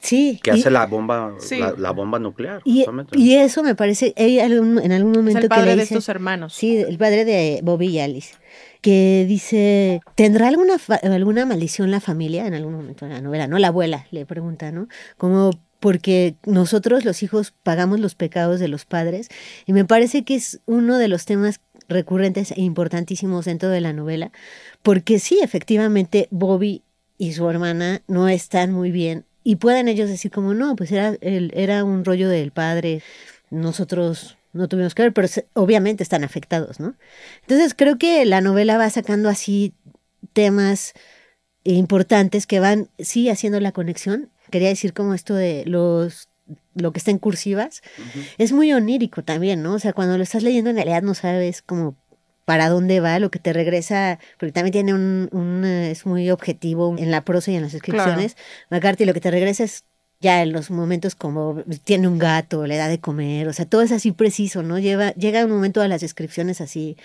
sí. 0.00 0.40
Que 0.42 0.52
hace 0.52 0.70
la 0.70 0.86
bomba, 0.86 1.34
la, 1.76 1.90
bomba 1.90 2.18
nuclear. 2.18 2.62
Y, 2.64 2.86
y, 3.12 3.34
eso 3.34 3.62
me 3.62 3.74
parece, 3.74 4.14
hay 4.16 4.38
en 4.38 4.92
algún 4.92 5.12
momento 5.12 5.40
el 5.40 5.48
padre 5.48 5.64
que 5.64 5.70
le 5.70 5.76
de 5.76 5.82
estos 5.82 6.08
hermanos. 6.08 6.54
Sí, 6.54 6.78
el 6.78 6.98
padre 6.98 7.24
de 7.24 7.60
Bobby 7.62 7.88
y 7.88 8.00
Alice. 8.00 8.34
Que 8.80 9.24
dice, 9.28 10.00
¿tendrá 10.16 10.48
alguna, 10.48 10.74
alguna 11.02 11.46
maldición 11.46 11.90
la 11.90 12.00
familia 12.00 12.46
en 12.46 12.54
algún 12.54 12.74
momento 12.74 13.06
de 13.06 13.12
la 13.12 13.20
novela? 13.20 13.46
No, 13.46 13.58
la 13.58 13.68
abuela 13.68 14.06
le 14.10 14.26
pregunta, 14.26 14.72
¿no? 14.72 14.88
Como 15.16 15.52
porque 15.82 16.36
nosotros 16.46 17.04
los 17.04 17.24
hijos 17.24 17.52
pagamos 17.64 17.98
los 17.98 18.14
pecados 18.14 18.60
de 18.60 18.68
los 18.68 18.84
padres 18.84 19.28
y 19.66 19.72
me 19.72 19.84
parece 19.84 20.22
que 20.22 20.36
es 20.36 20.60
uno 20.64 20.96
de 20.96 21.08
los 21.08 21.24
temas 21.24 21.60
recurrentes 21.92 22.50
e 22.52 22.60
importantísimos 22.60 23.44
dentro 23.44 23.68
de 23.68 23.80
la 23.80 23.92
novela, 23.92 24.32
porque 24.82 25.18
sí, 25.18 25.40
efectivamente, 25.42 26.28
Bobby 26.30 26.82
y 27.18 27.32
su 27.32 27.48
hermana 27.48 28.02
no 28.08 28.28
están 28.28 28.72
muy 28.72 28.90
bien 28.90 29.24
y 29.44 29.56
pueden 29.56 29.88
ellos 29.88 30.08
decir 30.08 30.30
como, 30.30 30.54
no, 30.54 30.76
pues 30.76 30.92
era, 30.92 31.16
el, 31.20 31.52
era 31.54 31.84
un 31.84 32.04
rollo 32.04 32.28
del 32.28 32.52
padre, 32.52 33.02
nosotros 33.50 34.36
no 34.52 34.68
tuvimos 34.68 34.94
que 34.94 35.02
ver, 35.02 35.12
pero 35.12 35.28
obviamente 35.54 36.02
están 36.02 36.24
afectados, 36.24 36.78
¿no? 36.78 36.94
Entonces 37.42 37.74
creo 37.74 37.98
que 37.98 38.24
la 38.24 38.40
novela 38.40 38.76
va 38.78 38.90
sacando 38.90 39.28
así 39.28 39.74
temas 40.32 40.92
importantes 41.64 42.46
que 42.46 42.60
van, 42.60 42.88
sí, 42.98 43.28
haciendo 43.28 43.60
la 43.60 43.72
conexión. 43.72 44.30
Quería 44.50 44.68
decir 44.68 44.92
como 44.92 45.14
esto 45.14 45.34
de 45.34 45.64
los 45.66 46.28
lo 46.74 46.92
que 46.92 46.98
está 46.98 47.10
en 47.10 47.18
cursivas, 47.18 47.82
es 48.38 48.52
muy 48.52 48.72
onírico 48.72 49.22
también, 49.22 49.62
¿no? 49.62 49.74
O 49.74 49.78
sea, 49.78 49.92
cuando 49.92 50.16
lo 50.16 50.22
estás 50.22 50.42
leyendo 50.42 50.70
en 50.70 50.76
realidad 50.76 51.02
no 51.02 51.14
sabes 51.14 51.62
como 51.62 51.96
para 52.44 52.68
dónde 52.68 53.00
va, 53.00 53.18
lo 53.18 53.30
que 53.30 53.38
te 53.38 53.52
regresa, 53.52 54.18
porque 54.38 54.52
también 54.52 54.72
tiene 54.72 54.94
un, 54.94 55.64
es 55.64 56.06
muy 56.06 56.30
objetivo 56.30 56.96
en 56.98 57.10
la 57.10 57.24
prosa 57.24 57.52
y 57.52 57.56
en 57.56 57.62
las 57.62 57.72
descripciones. 57.72 58.36
McCarthy 58.70 59.04
lo 59.04 59.14
que 59.14 59.20
te 59.20 59.30
regresa 59.30 59.64
es 59.64 59.84
ya 60.20 60.42
en 60.42 60.52
los 60.52 60.70
momentos 60.70 61.14
como 61.14 61.62
tiene 61.84 62.06
un 62.08 62.18
gato, 62.18 62.66
le 62.66 62.76
da 62.76 62.88
de 62.88 63.00
comer, 63.00 63.48
o 63.48 63.52
sea, 63.52 63.66
todo 63.66 63.82
es 63.82 63.90
así 63.90 64.12
preciso, 64.12 64.62
¿no? 64.62 64.78
Lleva, 64.78 65.12
llega 65.14 65.44
un 65.44 65.50
momento 65.50 65.80
a 65.82 65.88
las 65.88 66.00
descripciones 66.00 66.60
así, 66.60 66.96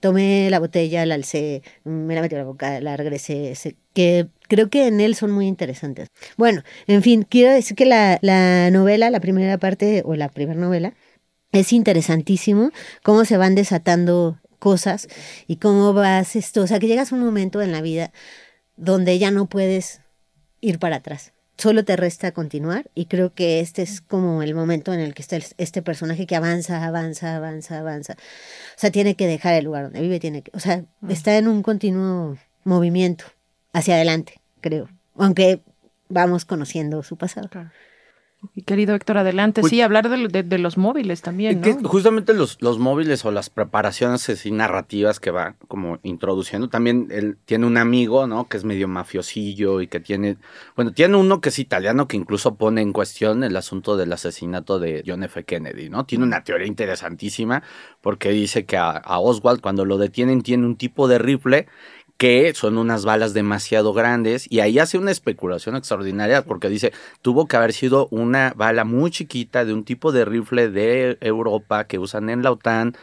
tomé 0.00 0.48
la 0.50 0.58
botella, 0.58 1.06
la 1.06 1.14
alcé, 1.14 1.62
me 1.84 2.14
la 2.14 2.22
metí 2.22 2.34
a 2.34 2.38
la 2.38 2.44
boca, 2.44 2.80
la 2.80 2.96
regresé, 2.96 3.54
que 3.94 4.28
creo 4.48 4.68
que 4.70 4.86
en 4.86 5.00
él 5.00 5.14
son 5.14 5.30
muy 5.30 5.46
interesantes. 5.46 6.08
Bueno, 6.36 6.62
en 6.86 7.02
fin, 7.02 7.26
quiero 7.28 7.52
decir 7.52 7.76
que 7.76 7.86
la, 7.86 8.18
la 8.22 8.70
novela, 8.70 9.10
la 9.10 9.20
primera 9.20 9.58
parte 9.58 10.02
o 10.04 10.14
la 10.16 10.28
primera 10.28 10.58
novela, 10.58 10.94
es 11.52 11.72
interesantísimo 11.72 12.70
cómo 13.02 13.24
se 13.24 13.36
van 13.36 13.54
desatando 13.54 14.40
cosas 14.58 15.08
y 15.46 15.56
cómo 15.56 15.92
vas 15.92 16.36
esto, 16.36 16.62
o 16.62 16.66
sea, 16.66 16.78
que 16.78 16.86
llegas 16.86 17.12
a 17.12 17.16
un 17.16 17.24
momento 17.24 17.60
en 17.62 17.72
la 17.72 17.80
vida 17.80 18.12
donde 18.76 19.18
ya 19.18 19.30
no 19.30 19.46
puedes 19.46 20.00
ir 20.60 20.78
para 20.78 20.96
atrás. 20.96 21.32
Solo 21.60 21.84
te 21.84 21.94
resta 21.94 22.32
continuar 22.32 22.90
y 22.94 23.04
creo 23.04 23.34
que 23.34 23.60
este 23.60 23.82
es 23.82 24.00
como 24.00 24.42
el 24.42 24.54
momento 24.54 24.94
en 24.94 25.00
el 25.00 25.12
que 25.12 25.20
está 25.20 25.36
este 25.58 25.82
personaje 25.82 26.26
que 26.26 26.34
avanza, 26.34 26.86
avanza, 26.86 27.36
avanza, 27.36 27.80
avanza. 27.80 28.14
O 28.14 28.78
sea, 28.78 28.90
tiene 28.90 29.14
que 29.14 29.26
dejar 29.26 29.52
el 29.52 29.66
lugar 29.66 29.84
donde 29.84 30.00
vive, 30.00 30.18
tiene 30.20 30.40
que, 30.40 30.50
o 30.54 30.58
sea, 30.58 30.86
está 31.10 31.36
en 31.36 31.48
un 31.48 31.62
continuo 31.62 32.38
movimiento 32.64 33.26
hacia 33.74 33.96
adelante, 33.96 34.40
creo. 34.62 34.88
Aunque 35.16 35.60
vamos 36.08 36.46
conociendo 36.46 37.02
su 37.02 37.18
pasado. 37.18 37.50
Y 38.54 38.62
querido 38.62 38.94
Héctor, 38.94 39.18
adelante. 39.18 39.60
Pues 39.60 39.70
sí, 39.70 39.82
hablar 39.82 40.08
de, 40.08 40.58
los 40.58 40.78
móviles 40.78 41.20
también. 41.20 41.60
¿no? 41.60 41.88
justamente 41.88 42.32
los, 42.32 42.56
los 42.62 42.78
móviles 42.78 43.24
o 43.26 43.30
las 43.30 43.50
preparaciones 43.50 44.28
así 44.30 44.50
narrativas 44.50 45.20
que 45.20 45.30
va 45.30 45.56
como 45.68 45.98
introduciendo. 46.02 46.70
También 46.70 47.08
él 47.10 47.36
tiene 47.44 47.66
un 47.66 47.76
amigo, 47.76 48.26
¿no? 48.26 48.48
Que 48.48 48.56
es 48.56 48.64
medio 48.64 48.88
mafiosillo 48.88 49.82
y 49.82 49.88
que 49.88 50.00
tiene. 50.00 50.38
Bueno, 50.74 50.92
tiene 50.92 51.16
uno 51.16 51.42
que 51.42 51.50
es 51.50 51.58
italiano 51.58 52.08
que 52.08 52.16
incluso 52.16 52.54
pone 52.54 52.80
en 52.80 52.94
cuestión 52.94 53.44
el 53.44 53.56
asunto 53.56 53.98
del 53.98 54.12
asesinato 54.12 54.78
de 54.78 55.04
John 55.06 55.22
F. 55.22 55.44
Kennedy, 55.44 55.90
¿no? 55.90 56.06
Tiene 56.06 56.24
una 56.24 56.42
teoría 56.42 56.66
interesantísima 56.66 57.62
porque 58.00 58.30
dice 58.30 58.64
que 58.64 58.78
a 58.78 59.02
Oswald, 59.18 59.60
cuando 59.60 59.84
lo 59.84 59.98
detienen, 59.98 60.40
tiene 60.42 60.64
un 60.64 60.76
tipo 60.76 61.08
de 61.08 61.18
rifle 61.18 61.66
que 62.20 62.52
son 62.54 62.76
unas 62.76 63.06
balas 63.06 63.32
demasiado 63.32 63.94
grandes 63.94 64.46
y 64.50 64.60
ahí 64.60 64.78
hace 64.78 64.98
una 64.98 65.10
especulación 65.10 65.74
extraordinaria 65.74 66.44
porque 66.44 66.68
dice, 66.68 66.92
tuvo 67.22 67.46
que 67.46 67.56
haber 67.56 67.72
sido 67.72 68.08
una 68.10 68.52
bala 68.54 68.84
muy 68.84 69.10
chiquita 69.10 69.64
de 69.64 69.72
un 69.72 69.84
tipo 69.84 70.12
de 70.12 70.26
rifle 70.26 70.68
de 70.68 71.16
Europa 71.22 71.84
que 71.84 71.98
usan 71.98 72.28
en 72.28 72.42
la 72.42 72.52
OTAN, 72.52 72.94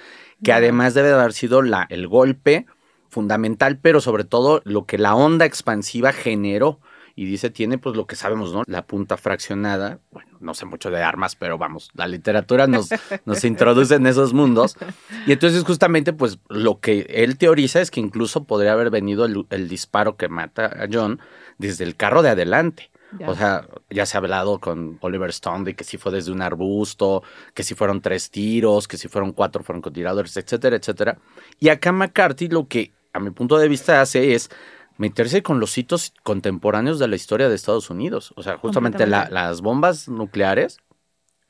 que 0.43 0.53
además 0.53 0.93
debe 0.93 1.07
de 1.07 1.15
haber 1.15 1.33
sido 1.33 1.63
la, 1.63 1.87
el 1.89 2.07
golpe 2.07 2.67
fundamental, 3.09 3.79
pero 3.81 4.01
sobre 4.01 4.23
todo 4.23 4.61
lo 4.65 4.85
que 4.85 4.99
la 4.99 5.15
onda 5.15 5.45
expansiva 5.45 6.13
generó 6.13 6.79
y 7.17 7.25
dice 7.25 7.49
tiene 7.49 7.79
pues 7.79 7.97
lo 7.97 8.05
que 8.05 8.15
sabemos, 8.15 8.53
¿no? 8.53 8.61
La 8.67 8.85
punta 8.85 9.17
fraccionada. 9.17 9.99
Bueno, 10.11 10.37
no 10.39 10.53
sé 10.53 10.65
mucho 10.65 10.91
de 10.91 11.01
armas, 11.01 11.35
pero 11.35 11.57
vamos, 11.57 11.89
la 11.95 12.07
literatura 12.07 12.67
nos, 12.67 12.89
nos 13.25 13.43
introduce 13.43 13.95
en 13.95 14.05
esos 14.05 14.33
mundos. 14.33 14.77
Y 15.25 15.31
entonces 15.31 15.63
justamente 15.63 16.13
pues 16.13 16.37
lo 16.47 16.79
que 16.79 17.07
él 17.09 17.39
teoriza 17.39 17.81
es 17.81 17.89
que 17.89 17.99
incluso 17.99 18.43
podría 18.43 18.73
haber 18.73 18.91
venido 18.91 19.25
el, 19.25 19.67
disparo 19.67 20.15
que 20.15 20.29
mata 20.29 20.67
a 20.67 20.87
John 20.89 21.19
desde 21.57 21.85
el 21.85 21.95
carro 21.95 22.21
de 22.21 22.29
adelante. 22.29 22.91
O 23.25 23.33
sea, 23.33 23.67
ya 23.89 24.05
se 24.05 24.15
ha 24.15 24.19
hablado 24.19 24.59
con 24.59 24.99
Oliver 25.01 25.29
Stone 25.31 25.63
de 25.63 25.75
que 25.75 25.83
si 25.83 25.97
fue 25.97 26.11
desde 26.11 26.31
un 26.31 26.43
arbusto, 26.43 27.23
que 27.55 27.63
si 27.63 27.73
fueron 27.73 28.01
tres 28.01 28.29
tiros, 28.29 28.87
que 28.87 28.97
si 28.97 29.07
fueron 29.07 29.31
cuatro 29.31 29.63
francotiradores, 29.63 30.37
etcétera, 30.37 30.75
etcétera. 30.75 31.17
Y 31.59 31.69
acá 31.69 31.91
McCarthy 31.91 32.47
lo 32.49 32.67
que 32.67 32.91
a 33.13 33.19
mi 33.19 33.31
punto 33.31 33.57
de 33.57 33.67
vista 33.67 34.01
hace 34.01 34.35
es 34.35 34.51
meterse 34.97 35.43
con 35.43 35.59
los 35.59 35.77
hitos 35.77 36.13
contemporáneos 36.23 36.99
de 36.99 37.07
la 37.07 37.15
historia 37.15 37.49
de 37.49 37.55
Estados 37.55 37.89
Unidos. 37.89 38.33
O 38.35 38.43
sea, 38.43 38.57
justamente 38.57 39.07
las 39.07 39.61
bombas 39.61 40.09
nucleares, 40.09 40.79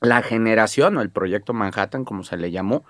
la 0.02 0.22
generación 0.22 0.98
o 0.98 1.02
el 1.02 1.10
proyecto 1.10 1.54
Manhattan, 1.54 2.06
como 2.06 2.24
se 2.24 2.38
le 2.38 2.52
llamó, 2.52 2.86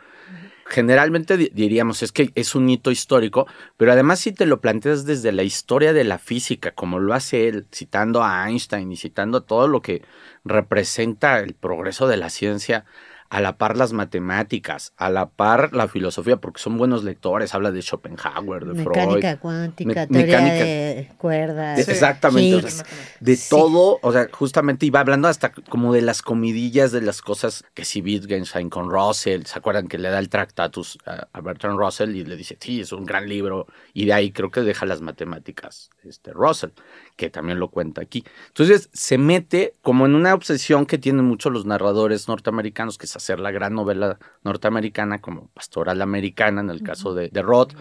generalmente 0.69 1.37
diríamos 1.37 2.03
es 2.03 2.11
que 2.11 2.31
es 2.35 2.55
un 2.55 2.69
hito 2.69 2.91
histórico, 2.91 3.47
pero 3.77 3.91
además 3.91 4.19
si 4.19 4.31
te 4.31 4.45
lo 4.45 4.59
planteas 4.59 5.05
desde 5.05 5.31
la 5.31 5.43
historia 5.43 5.93
de 5.93 6.03
la 6.03 6.17
física, 6.17 6.71
como 6.71 6.99
lo 6.99 7.13
hace 7.13 7.47
él, 7.47 7.67
citando 7.73 8.23
a 8.23 8.49
Einstein 8.49 8.91
y 8.91 8.97
citando 8.97 9.43
todo 9.43 9.67
lo 9.67 9.81
que 9.81 10.03
representa 10.43 11.39
el 11.39 11.53
progreso 11.53 12.07
de 12.07 12.17
la 12.17 12.29
ciencia 12.29 12.85
a 13.29 13.41
la 13.41 13.57
par 13.57 13.75
las 13.75 13.93
matemáticas, 13.93 14.93
a 14.95 15.09
la 15.09 15.29
par 15.29 15.73
la 15.73 15.87
filosofía, 15.87 16.37
porque 16.37 16.61
son 16.61 16.77
buenos 16.77 17.03
lectores, 17.03 17.53
habla 17.53 17.71
de 17.71 17.81
Schopenhauer, 17.81 18.65
de 18.65 18.83
Freud. 18.83 18.97
Mecánica 18.97 19.39
cuántica, 19.39 20.07
teoría 20.07 20.39
de 20.39 21.11
cuerdas. 21.17 21.87
exactamente, 21.87 22.67
de 23.19 23.39
todo, 23.49 23.99
o 24.01 24.11
sea, 24.11 24.27
justamente 24.31 24.85
iba 24.85 24.99
hablando 24.99 25.27
hasta 25.27 25.51
como 25.51 25.93
de 25.93 26.01
las 26.01 26.21
comidillas 26.21 26.91
de 26.91 27.01
las 27.01 27.21
cosas 27.21 27.65
que 27.73 27.83
si 27.83 28.01
Wittgenstein 28.01 28.69
con 28.69 28.89
Russell, 28.89 29.43
¿se 29.45 29.59
acuerdan 29.59 29.87
que 29.87 29.97
le 29.97 30.09
da 30.09 30.19
el 30.19 30.29
tractatus 30.29 30.97
a, 31.05 31.41
Bertrand 31.41 31.77
Russell 31.77 32.15
y 32.15 32.23
le 32.23 32.35
dice, 32.35 32.57
sí, 32.59 32.81
es 32.81 32.91
un 32.91 33.05
gran 33.05 33.27
libro, 33.27 33.67
y 33.93 34.05
de 34.05 34.13
ahí 34.13 34.31
creo 34.31 34.51
que 34.51 34.61
deja 34.61 34.85
las 34.85 35.01
matemáticas, 35.01 35.89
este 36.03 36.31
Russell, 36.31 36.71
que 37.17 37.29
también 37.29 37.59
lo 37.59 37.67
cuenta 37.69 38.01
aquí. 38.01 38.23
Entonces 38.47 38.89
se 38.93 39.17
mete 39.17 39.73
como 39.81 40.05
en 40.05 40.15
una 40.15 40.33
obsesión 40.33 40.85
que 40.85 40.97
tienen 40.97 41.25
muchos 41.25 41.51
los 41.51 41.65
narradores 41.65 42.29
norteamericanos, 42.29 42.97
que 42.97 43.07
es 43.07 43.15
hacer 43.15 43.39
la 43.39 43.51
gran 43.51 43.73
novela 43.73 44.19
norteamericana 44.43 45.19
como 45.19 45.49
Pastoral 45.49 46.01
Americana, 46.01 46.61
en 46.61 46.69
el 46.69 46.81
caso 46.83 47.13
de, 47.13 47.27
de 47.27 47.41
Roth. 47.41 47.73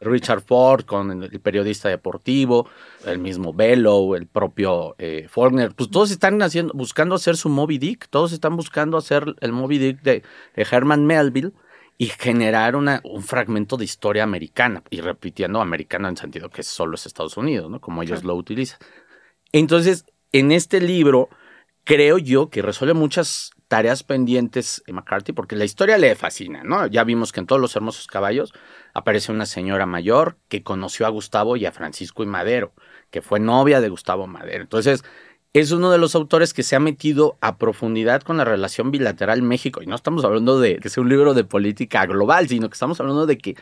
Richard 0.00 0.42
Ford 0.42 0.84
con 0.84 1.22
el 1.22 1.40
periodista 1.40 1.88
deportivo, 1.88 2.68
el 3.06 3.18
mismo 3.18 3.52
Bellow, 3.52 4.14
el 4.14 4.26
propio 4.26 4.94
eh, 4.98 5.26
Faulkner, 5.28 5.74
pues 5.74 5.90
todos 5.90 6.10
están 6.10 6.40
haciendo, 6.42 6.72
buscando 6.74 7.14
hacer 7.14 7.36
su 7.36 7.48
Moby 7.48 7.78
Dick, 7.78 8.08
todos 8.08 8.32
están 8.32 8.56
buscando 8.56 8.96
hacer 8.96 9.34
el 9.40 9.52
Moby 9.52 9.78
Dick 9.78 10.02
de, 10.02 10.22
Herman 10.54 11.06
Melville 11.06 11.52
y 11.96 12.06
generar 12.06 12.76
una, 12.76 13.00
un 13.04 13.22
fragmento 13.22 13.76
de 13.76 13.84
historia 13.84 14.24
americana, 14.24 14.82
y 14.90 15.00
repitiendo 15.00 15.60
americano 15.60 16.08
en 16.08 16.16
sentido 16.16 16.50
que 16.50 16.62
solo 16.62 16.96
es 16.96 17.06
Estados 17.06 17.36
Unidos, 17.36 17.70
¿no? 17.70 17.80
Como 17.80 18.02
ellos 18.02 18.24
lo 18.24 18.34
utilizan. 18.34 18.78
Entonces, 19.52 20.04
en 20.32 20.50
este 20.50 20.80
libro, 20.80 21.28
creo 21.84 22.18
yo 22.18 22.50
que 22.50 22.62
resuelve 22.62 22.94
muchas 22.94 23.52
tareas 23.68 24.02
pendientes 24.02 24.82
de 24.86 24.92
McCarthy, 24.92 25.32
porque 25.32 25.56
la 25.56 25.64
historia 25.64 25.98
le 25.98 26.14
fascina, 26.16 26.64
¿no? 26.64 26.86
Ya 26.86 27.04
vimos 27.04 27.32
que 27.32 27.40
en 27.40 27.46
todos 27.46 27.60
los 27.60 27.74
hermosos 27.76 28.06
caballos 28.06 28.52
aparece 28.92 29.32
una 29.32 29.46
señora 29.46 29.86
mayor 29.86 30.36
que 30.48 30.62
conoció 30.62 31.06
a 31.06 31.10
Gustavo 31.10 31.56
y 31.56 31.66
a 31.66 31.72
Francisco 31.72 32.22
y 32.22 32.26
Madero, 32.26 32.72
que 33.10 33.22
fue 33.22 33.40
novia 33.40 33.80
de 33.80 33.88
Gustavo 33.88 34.26
Madero. 34.26 34.62
Entonces, 34.62 35.04
es 35.54 35.70
uno 35.70 35.92
de 35.92 35.98
los 35.98 36.16
autores 36.16 36.52
que 36.52 36.64
se 36.64 36.74
ha 36.74 36.80
metido 36.80 37.38
a 37.40 37.58
profundidad 37.58 38.22
con 38.22 38.36
la 38.36 38.44
relación 38.44 38.90
bilateral 38.90 39.40
México. 39.40 39.82
Y 39.82 39.86
no 39.86 39.94
estamos 39.94 40.24
hablando 40.24 40.58
de 40.58 40.78
que 40.78 40.88
sea 40.88 41.02
un 41.02 41.08
libro 41.08 41.32
de 41.32 41.44
política 41.44 42.04
global, 42.06 42.48
sino 42.48 42.68
que 42.68 42.74
estamos 42.74 42.98
hablando 42.98 43.24
de 43.24 43.38
que 43.38 43.56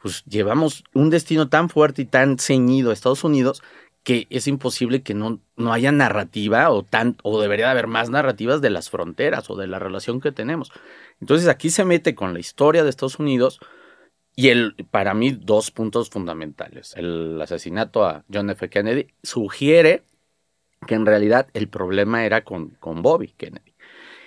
pues, 0.00 0.24
llevamos 0.24 0.84
un 0.94 1.10
destino 1.10 1.48
tan 1.48 1.68
fuerte 1.68 2.02
y 2.02 2.04
tan 2.04 2.38
ceñido 2.38 2.90
a 2.90 2.92
Estados 2.92 3.24
Unidos 3.24 3.62
que 4.04 4.26
es 4.30 4.46
imposible 4.46 5.02
que 5.02 5.14
no, 5.14 5.40
no 5.56 5.72
haya 5.72 5.92
narrativa 5.92 6.70
o, 6.70 6.84
tan, 6.84 7.16
o 7.22 7.40
debería 7.40 7.70
haber 7.70 7.88
más 7.88 8.08
narrativas 8.08 8.60
de 8.60 8.70
las 8.70 8.90
fronteras 8.90 9.50
o 9.50 9.56
de 9.56 9.66
la 9.66 9.80
relación 9.80 10.20
que 10.20 10.32
tenemos. 10.32 10.70
Entonces 11.20 11.48
aquí 11.48 11.70
se 11.70 11.84
mete 11.84 12.14
con 12.14 12.34
la 12.34 12.40
historia 12.40 12.84
de 12.84 12.90
Estados 12.90 13.18
Unidos 13.18 13.58
y 14.36 14.48
el, 14.48 14.74
para 14.90 15.14
mí 15.14 15.30
dos 15.32 15.72
puntos 15.72 16.08
fundamentales. 16.08 16.94
El 16.96 17.40
asesinato 17.42 18.04
a 18.04 18.24
John 18.32 18.50
F. 18.50 18.68
Kennedy 18.68 19.08
sugiere 19.22 20.04
que 20.86 20.94
en 20.94 21.06
realidad 21.06 21.48
el 21.54 21.68
problema 21.68 22.24
era 22.24 22.42
con, 22.42 22.70
con 22.80 23.02
Bobby 23.02 23.28
Kennedy. 23.36 23.74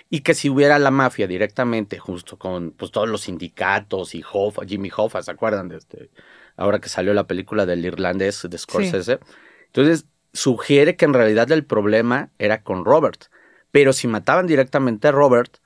Y 0.08 0.20
que 0.20 0.34
si 0.34 0.48
hubiera 0.48 0.78
la 0.78 0.90
mafia 0.90 1.26
directamente, 1.26 1.98
justo 1.98 2.38
con 2.38 2.70
pues, 2.70 2.92
todos 2.92 3.08
los 3.08 3.22
sindicatos 3.22 4.14
y 4.14 4.22
Hoffa, 4.30 4.64
Jimmy 4.64 4.90
Hoffa, 4.96 5.22
¿se 5.22 5.32
acuerdan 5.32 5.68
de 5.68 5.78
este? 5.78 6.10
Ahora 6.56 6.78
que 6.78 6.88
salió 6.88 7.12
la 7.12 7.26
película 7.26 7.66
del 7.66 7.84
irlandés 7.84 8.46
de 8.48 8.56
Scorsese. 8.56 9.18
Entonces, 9.66 10.06
sugiere 10.32 10.96
que 10.96 11.06
en 11.06 11.14
realidad 11.14 11.50
el 11.50 11.64
problema 11.64 12.30
era 12.38 12.62
con 12.62 12.84
Robert. 12.84 13.24
Pero 13.72 13.92
si 13.92 14.06
mataban 14.06 14.46
directamente 14.46 15.08
a 15.08 15.12
Robert, 15.12 15.58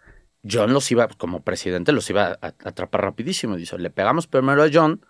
John 0.48 0.72
los 0.72 0.90
iba, 0.90 1.06
como 1.08 1.42
presidente, 1.42 1.92
los 1.92 2.08
iba 2.08 2.38
a 2.40 2.54
atrapar 2.64 3.02
rapidísimo. 3.02 3.56
Dice, 3.56 3.78
le 3.78 3.90
pegamos 3.90 4.26
primero 4.26 4.62
a 4.62 4.70
John, 4.72 5.04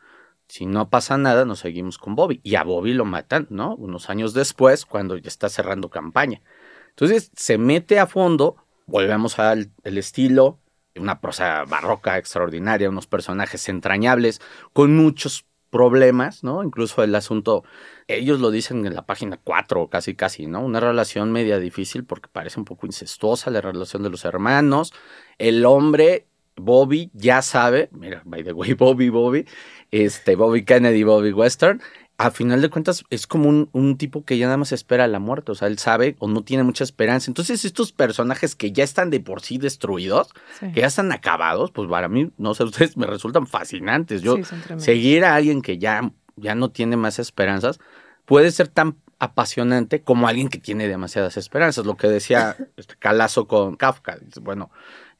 si 0.51 0.67
no 0.67 0.91
pasa 0.91 1.17
nada, 1.17 1.45
nos 1.45 1.61
seguimos 1.61 1.97
con 1.97 2.17
Bobby. 2.17 2.41
Y 2.43 2.57
a 2.57 2.65
Bobby 2.65 2.93
lo 2.93 3.05
matan, 3.05 3.47
¿no? 3.51 3.77
Unos 3.77 4.11
años 4.11 4.35
después, 4.35 4.85
cuando 4.85 5.17
ya 5.17 5.29
está 5.29 5.49
cerrando 5.49 5.91
campaña. 5.91 6.43
Entonces, 6.89 7.31
se 7.37 7.57
mete 7.57 8.01
a 8.01 8.07
fondo, 8.09 8.57
volvemos 8.87 9.39
al 9.39 9.71
el 9.85 9.97
estilo, 9.97 10.59
una 10.97 11.21
prosa 11.21 11.65
barroca 11.67 12.19
extraordinaria, 12.19 12.89
unos 12.89 13.07
personajes 13.07 13.69
entrañables, 13.69 14.41
con 14.73 14.97
muchos 14.97 15.47
problemas, 15.71 16.43
¿no? 16.43 16.65
Incluso 16.65 17.05
el 17.05 17.15
asunto, 17.15 17.63
ellos 18.09 18.41
lo 18.41 18.51
dicen 18.51 18.85
en 18.87 18.97
la 18.97 19.07
página 19.07 19.39
4, 19.43 19.89
casi 19.89 20.17
casi, 20.17 20.47
¿no? 20.49 20.65
Una 20.65 20.81
relación 20.81 21.31
media 21.31 21.61
difícil 21.61 22.05
porque 22.05 22.29
parece 22.29 22.59
un 22.59 22.65
poco 22.65 22.87
incestuosa 22.87 23.51
la 23.51 23.61
relación 23.61 24.03
de 24.03 24.11
los 24.11 24.25
hermanos. 24.25 24.93
El 25.39 25.65
hombre, 25.65 26.27
Bobby, 26.57 27.11
ya 27.15 27.43
sabe, 27.43 27.89
mira, 27.93 28.23
by 28.25 28.45
the 28.45 28.53
way, 28.53 28.73
Bobby, 28.79 29.09
Bobby, 29.09 29.47
este, 29.90 30.37
Bobby 30.37 30.64
Kennedy, 30.64 31.03
Bobby 31.03 31.33
Western, 31.33 31.81
a 32.20 32.31
final 32.31 32.61
de 32.61 32.68
cuentas 32.68 33.03
es 33.09 33.26
como 33.26 33.48
un, 33.72 33.96
tipo 33.96 34.26
que 34.26 34.37
ya 34.37 34.44
nada 34.44 34.59
más 34.59 34.72
espera 34.72 35.09
la 35.09 35.18
muerte, 35.18 35.53
o 35.53 35.55
sea, 35.55 35.68
él 35.68 35.79
sabe 35.79 36.16
o 36.18 36.29
no 36.29 36.44
tiene 36.44 36.62
mucha 36.64 36.85
esperanza. 36.85 37.31
Entonces 37.31 37.64
estos 37.64 37.92
personajes 37.92 38.55
que 38.55 38.72
ya 38.72 38.85
están 38.85 39.09
de 39.09 39.20
por 39.20 39.40
sí 39.40 39.57
destruidos, 39.57 40.35
que 40.74 40.83
ya 40.83 40.88
están 40.88 41.12
acabados, 41.12 41.70
pues 41.70 41.88
para 41.88 42.09
mí, 42.09 42.31
no 42.37 42.53
sé, 42.53 42.64
ustedes 42.64 42.98
me 42.98 43.07
resultan 43.07 43.46
fascinantes. 43.46 44.20
Yo 44.20 44.37
seguir 44.76 45.24
a 45.24 45.35
alguien 45.35 45.62
que 45.62 45.79
ya, 45.79 46.12
ya 46.37 46.55
no 46.55 46.70
tiene 46.70 46.98
más 46.98 47.18
esperanzas 47.18 47.81
puede 48.26 48.50
ser 48.50 48.68
tan 48.68 48.98
apasionante 49.18 50.03
como 50.03 50.29
alguien 50.29 50.50
que 50.50 50.59
tiene 50.59 50.88
demasiadas 50.88 51.38
esperanzas. 51.38 51.87
Lo 51.87 51.96
que 51.96 52.07
decía 52.07 52.55
este 52.76 52.96
Calazo 52.98 53.48
con 53.48 53.76
Kafka. 53.76 54.18
Bueno, 54.42 54.70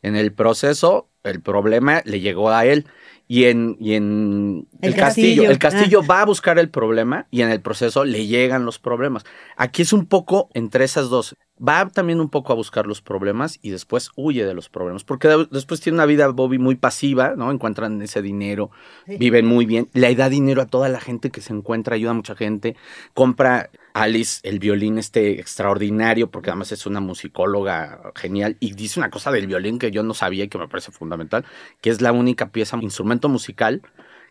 en 0.03 0.17
el 0.17 0.35
proceso 0.35 1.09
el 1.23 1.41
problema 1.41 2.03
le 2.05 2.21
llegó 2.21 2.51
a 2.51 2.65
él 2.67 2.87
y 3.31 3.45
en, 3.45 3.77
y 3.79 3.95
en 3.95 4.67
el, 4.81 4.97
castillo. 4.97 5.49
El 5.49 5.61
castillo 5.61 6.01
ah. 6.03 6.07
va 6.11 6.23
a 6.23 6.25
buscar 6.25 6.59
el 6.59 6.69
problema 6.69 7.29
y 7.31 7.43
en 7.43 7.51
el 7.51 7.61
proceso 7.61 8.05
le 8.05 8.27
llegan 8.27 8.65
los 8.65 8.81
problemas. 8.81 9.25
Aquí 9.57 9.83
es 9.83 9.93
un 9.93 10.07
poco 10.07 10.49
entre 10.53 10.83
esas 10.85 11.11
dos. 11.11 11.37
Va 11.57 11.89
también 11.91 12.21
un 12.21 12.29
poco 12.29 12.53
a 12.53 12.57
buscar 12.57 12.89
los 12.89 13.03
problemas 13.03 13.61
y 13.63 13.71
después 13.71 14.11
huye 14.17 14.45
de 14.45 14.53
los 14.53 14.69
problemas. 14.69 15.05
Porque 15.05 15.29
después 15.53 15.81
tiene 15.81 15.95
una 15.95 16.07
vida 16.07 16.27
Bobby 16.27 16.59
muy 16.59 16.75
pasiva, 16.75 17.35
¿no? 17.37 17.53
Encuentran 17.53 18.03
ese 18.03 18.21
dinero, 18.21 18.73
viven 19.07 19.47
muy 19.47 19.65
bien. 19.65 19.89
Le 19.93 20.13
da 20.17 20.29
dinero 20.29 20.61
a 20.63 20.67
toda 20.67 20.89
la 20.89 20.99
gente 20.99 21.31
que 21.31 21.41
se 21.41 21.53
encuentra, 21.53 21.95
ayuda 21.95 22.11
a 22.11 22.15
mucha 22.15 22.35
gente. 22.35 22.75
Compra 23.15 23.71
Alice 23.93 24.41
el 24.43 24.59
violín 24.59 24.99
este 24.99 25.41
extraordinario, 25.41 26.31
porque 26.31 26.51
además 26.51 26.73
es 26.73 26.87
una 26.87 27.01
musicóloga 27.01 28.13
genial, 28.15 28.57
y 28.61 28.73
dice 28.75 29.01
una 29.01 29.11
cosa 29.11 29.31
del 29.31 29.47
violín 29.47 29.79
que 29.79 29.91
yo 29.91 30.03
no 30.03 30.15
sabía 30.15 30.45
y 30.45 30.49
que 30.49 30.59
me 30.59 30.69
parece 30.69 30.93
fundamental, 30.93 31.45
que 31.81 31.91
es 31.91 32.01
la 32.01 32.13
única 32.13 32.51
pieza, 32.51 32.79
instrumento 32.81 33.29
musical 33.29 33.83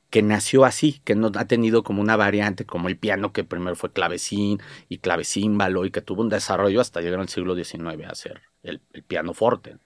que 0.10 0.24
nació 0.24 0.66
así, 0.66 1.02
que 1.04 1.16
no 1.16 1.32
ha 1.36 1.46
tenido 1.46 1.84
como 1.84 2.02
una 2.02 2.16
variante 2.16 2.66
como 2.66 2.88
el 2.88 2.98
piano, 2.98 3.32
que 3.32 3.44
primero 3.44 3.76
fue 3.76 3.92
clavecín 3.92 4.60
y 4.88 5.00
clavecímbalo, 5.00 5.86
y 5.86 5.92
que 5.92 6.02
tuvo 6.02 6.22
un 6.22 6.30
desarrollo 6.30 6.82
hasta 6.82 7.02
llegar 7.02 7.20
al 7.20 7.30
siglo 7.30 7.56
XIX 7.56 8.08
a 8.08 8.16
ser 8.16 8.42
el, 8.64 8.82
el 8.94 9.04
piano 9.04 9.34
forte. 9.34 9.78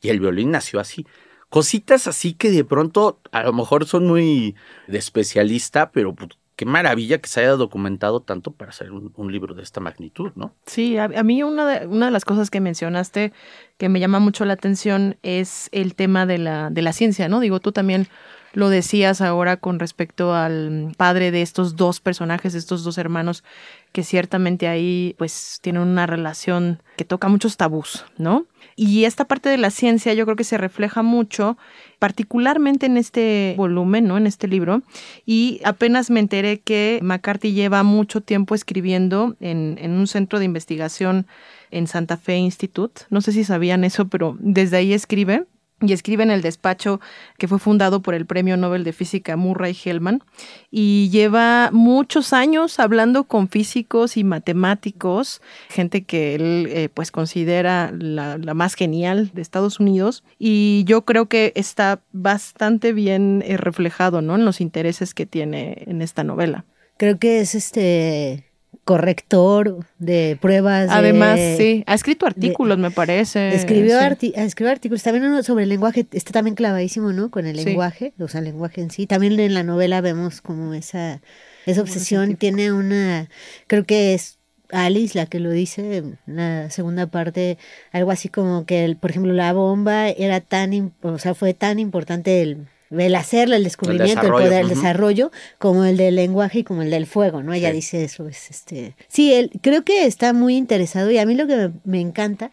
Y 0.00 0.08
el 0.08 0.20
violín 0.20 0.50
nació 0.50 0.80
así. 0.80 1.06
Cositas 1.48 2.06
así 2.06 2.34
que 2.34 2.50
de 2.50 2.64
pronto 2.64 3.20
a 3.32 3.44
lo 3.44 3.52
mejor 3.52 3.86
son 3.86 4.06
muy 4.06 4.56
de 4.88 4.98
especialista, 4.98 5.92
pero 5.92 6.14
pues, 6.14 6.30
qué 6.56 6.64
maravilla 6.64 7.18
que 7.18 7.28
se 7.28 7.40
haya 7.40 7.52
documentado 7.52 8.20
tanto 8.20 8.50
para 8.50 8.70
hacer 8.70 8.90
un, 8.90 9.32
libro 9.32 9.54
de 9.54 9.62
esta 9.62 9.80
magnitud, 9.80 10.32
¿no? 10.34 10.54
Sí, 10.64 10.96
a, 10.96 11.08
mí 11.08 11.42
una 11.42 11.66
de, 11.66 11.86
una 11.86 12.06
de 12.06 12.12
las 12.12 12.24
cosas 12.24 12.50
que 12.50 12.60
mencionaste 12.60 13.32
que 13.76 13.88
me 13.90 14.00
llama 14.00 14.18
mucho 14.20 14.44
la 14.46 14.54
atención 14.54 15.18
es 15.22 15.68
el 15.72 15.94
tema 15.94 16.24
de 16.24 16.38
la, 16.38 16.70
de 16.70 16.82
la 16.82 16.94
ciencia, 16.94 17.28
¿no? 17.28 17.40
Digo, 17.40 17.60
tú 17.60 17.72
también 17.72 18.08
lo 18.56 18.70
decías 18.70 19.20
ahora 19.20 19.58
con 19.58 19.78
respecto 19.78 20.34
al 20.34 20.94
padre 20.96 21.30
de 21.30 21.42
estos 21.42 21.76
dos 21.76 22.00
personajes, 22.00 22.54
estos 22.54 22.84
dos 22.84 22.96
hermanos, 22.96 23.44
que 23.92 24.02
ciertamente 24.02 24.66
ahí 24.66 25.14
pues 25.18 25.58
tienen 25.60 25.82
una 25.82 26.06
relación 26.06 26.82
que 26.96 27.04
toca 27.04 27.28
muchos 27.28 27.58
tabús, 27.58 28.06
¿no? 28.16 28.46
Y 28.74 29.04
esta 29.04 29.26
parte 29.26 29.50
de 29.50 29.58
la 29.58 29.68
ciencia 29.68 30.14
yo 30.14 30.24
creo 30.24 30.36
que 30.36 30.44
se 30.44 30.56
refleja 30.56 31.02
mucho, 31.02 31.58
particularmente 31.98 32.86
en 32.86 32.96
este 32.96 33.52
volumen, 33.58 34.06
¿no? 34.06 34.16
En 34.16 34.26
este 34.26 34.48
libro. 34.48 34.82
Y 35.26 35.60
apenas 35.62 36.08
me 36.08 36.20
enteré 36.20 36.60
que 36.60 36.98
McCarthy 37.02 37.52
lleva 37.52 37.82
mucho 37.82 38.22
tiempo 38.22 38.54
escribiendo 38.54 39.36
en, 39.38 39.76
en 39.82 39.92
un 39.92 40.06
centro 40.06 40.38
de 40.38 40.46
investigación 40.46 41.26
en 41.70 41.86
Santa 41.88 42.16
Fe 42.16 42.36
Institute. 42.36 43.02
No 43.10 43.20
sé 43.20 43.32
si 43.32 43.44
sabían 43.44 43.84
eso, 43.84 44.08
pero 44.08 44.34
desde 44.40 44.78
ahí 44.78 44.94
escribe 44.94 45.44
y 45.82 45.92
escribe 45.92 46.22
en 46.22 46.30
el 46.30 46.40
despacho 46.40 47.00
que 47.36 47.48
fue 47.48 47.58
fundado 47.58 48.00
por 48.00 48.14
el 48.14 48.24
Premio 48.24 48.56
Nobel 48.56 48.82
de 48.82 48.94
Física 48.94 49.36
Murray 49.36 49.76
Hellman 49.84 50.22
y 50.70 51.10
lleva 51.10 51.70
muchos 51.70 52.32
años 52.32 52.80
hablando 52.80 53.24
con 53.24 53.48
físicos 53.48 54.16
y 54.16 54.24
matemáticos, 54.24 55.42
gente 55.68 56.04
que 56.04 56.34
él 56.34 56.68
eh, 56.70 56.88
pues 56.88 57.10
considera 57.10 57.92
la, 57.92 58.38
más 58.54 58.74
genial 58.74 59.30
de 59.34 59.42
Estados 59.42 59.78
Unidos 59.78 60.24
y 60.38 60.84
yo 60.86 61.04
creo 61.04 61.26
que 61.26 61.52
está 61.56 62.00
bastante 62.12 62.94
bien 62.94 63.44
eh, 63.46 63.58
reflejado 63.58 64.22
¿no? 64.22 64.36
en 64.36 64.46
los 64.46 64.62
intereses 64.62 65.12
que 65.12 65.26
tiene 65.26 65.84
en 65.86 66.00
esta 66.00 66.24
novela. 66.24 66.64
Creo 66.96 67.18
que 67.18 67.40
es 67.40 67.54
este 67.54 68.46
corrector 68.86 69.84
de 69.98 70.38
pruebas. 70.40 70.88
Además, 70.90 71.40
sí, 71.58 71.82
ha 71.88 71.94
escrito 71.94 72.24
artículos, 72.24 72.78
me 72.78 72.92
parece. 72.92 73.52
Escribió, 73.52 73.98
escribió 74.00 74.70
artículos, 74.70 75.02
también 75.02 75.24
uno 75.24 75.42
sobre 75.42 75.64
el 75.64 75.70
lenguaje, 75.70 76.06
está 76.12 76.30
también 76.30 76.54
clavadísimo, 76.54 77.12
¿no? 77.12 77.32
Con 77.32 77.46
el 77.46 77.56
lenguaje, 77.56 78.14
o 78.20 78.28
sea, 78.28 78.38
el 78.38 78.44
lenguaje 78.44 78.80
en 78.80 78.92
sí. 78.92 79.08
También 79.08 79.40
en 79.40 79.54
la 79.54 79.64
novela 79.64 80.00
vemos 80.00 80.40
como 80.40 80.72
esa, 80.72 81.20
esa 81.66 81.80
obsesión, 81.80 82.36
tiene 82.36 82.72
una, 82.72 83.28
creo 83.66 83.84
que 83.84 84.14
es 84.14 84.38
Alice 84.70 85.18
la 85.18 85.26
que 85.26 85.40
lo 85.40 85.50
dice 85.50 85.96
en 85.96 86.18
la 86.26 86.70
segunda 86.70 87.08
parte, 87.08 87.58
algo 87.90 88.12
así 88.12 88.28
como 88.28 88.66
que, 88.66 88.96
por 89.00 89.10
ejemplo, 89.10 89.32
la 89.32 89.52
bomba 89.52 90.10
era 90.10 90.40
tan, 90.40 90.92
o 91.02 91.18
sea, 91.18 91.34
fue 91.34 91.54
tan 91.54 91.80
importante 91.80 92.40
el 92.40 92.68
el 92.90 93.14
hacerlo, 93.14 93.56
el 93.56 93.64
descubrimiento, 93.64 94.22
el, 94.26 94.32
poder, 94.32 94.62
el 94.62 94.68
desarrollo, 94.68 95.30
como 95.58 95.84
el 95.84 95.96
del 95.96 96.16
lenguaje 96.16 96.60
y 96.60 96.64
como 96.64 96.82
el 96.82 96.90
del 96.90 97.06
fuego, 97.06 97.42
¿no? 97.42 97.52
Ella 97.52 97.72
dice 97.72 98.04
eso, 98.04 98.28
es 98.28 98.50
este. 98.50 98.94
Sí, 99.08 99.32
él, 99.34 99.50
creo 99.60 99.84
que 99.84 100.06
está 100.06 100.32
muy 100.32 100.56
interesado 100.56 101.10
y 101.10 101.18
a 101.18 101.26
mí 101.26 101.34
lo 101.34 101.46
que 101.46 101.70
me, 101.84 102.00
encanta 102.00 102.50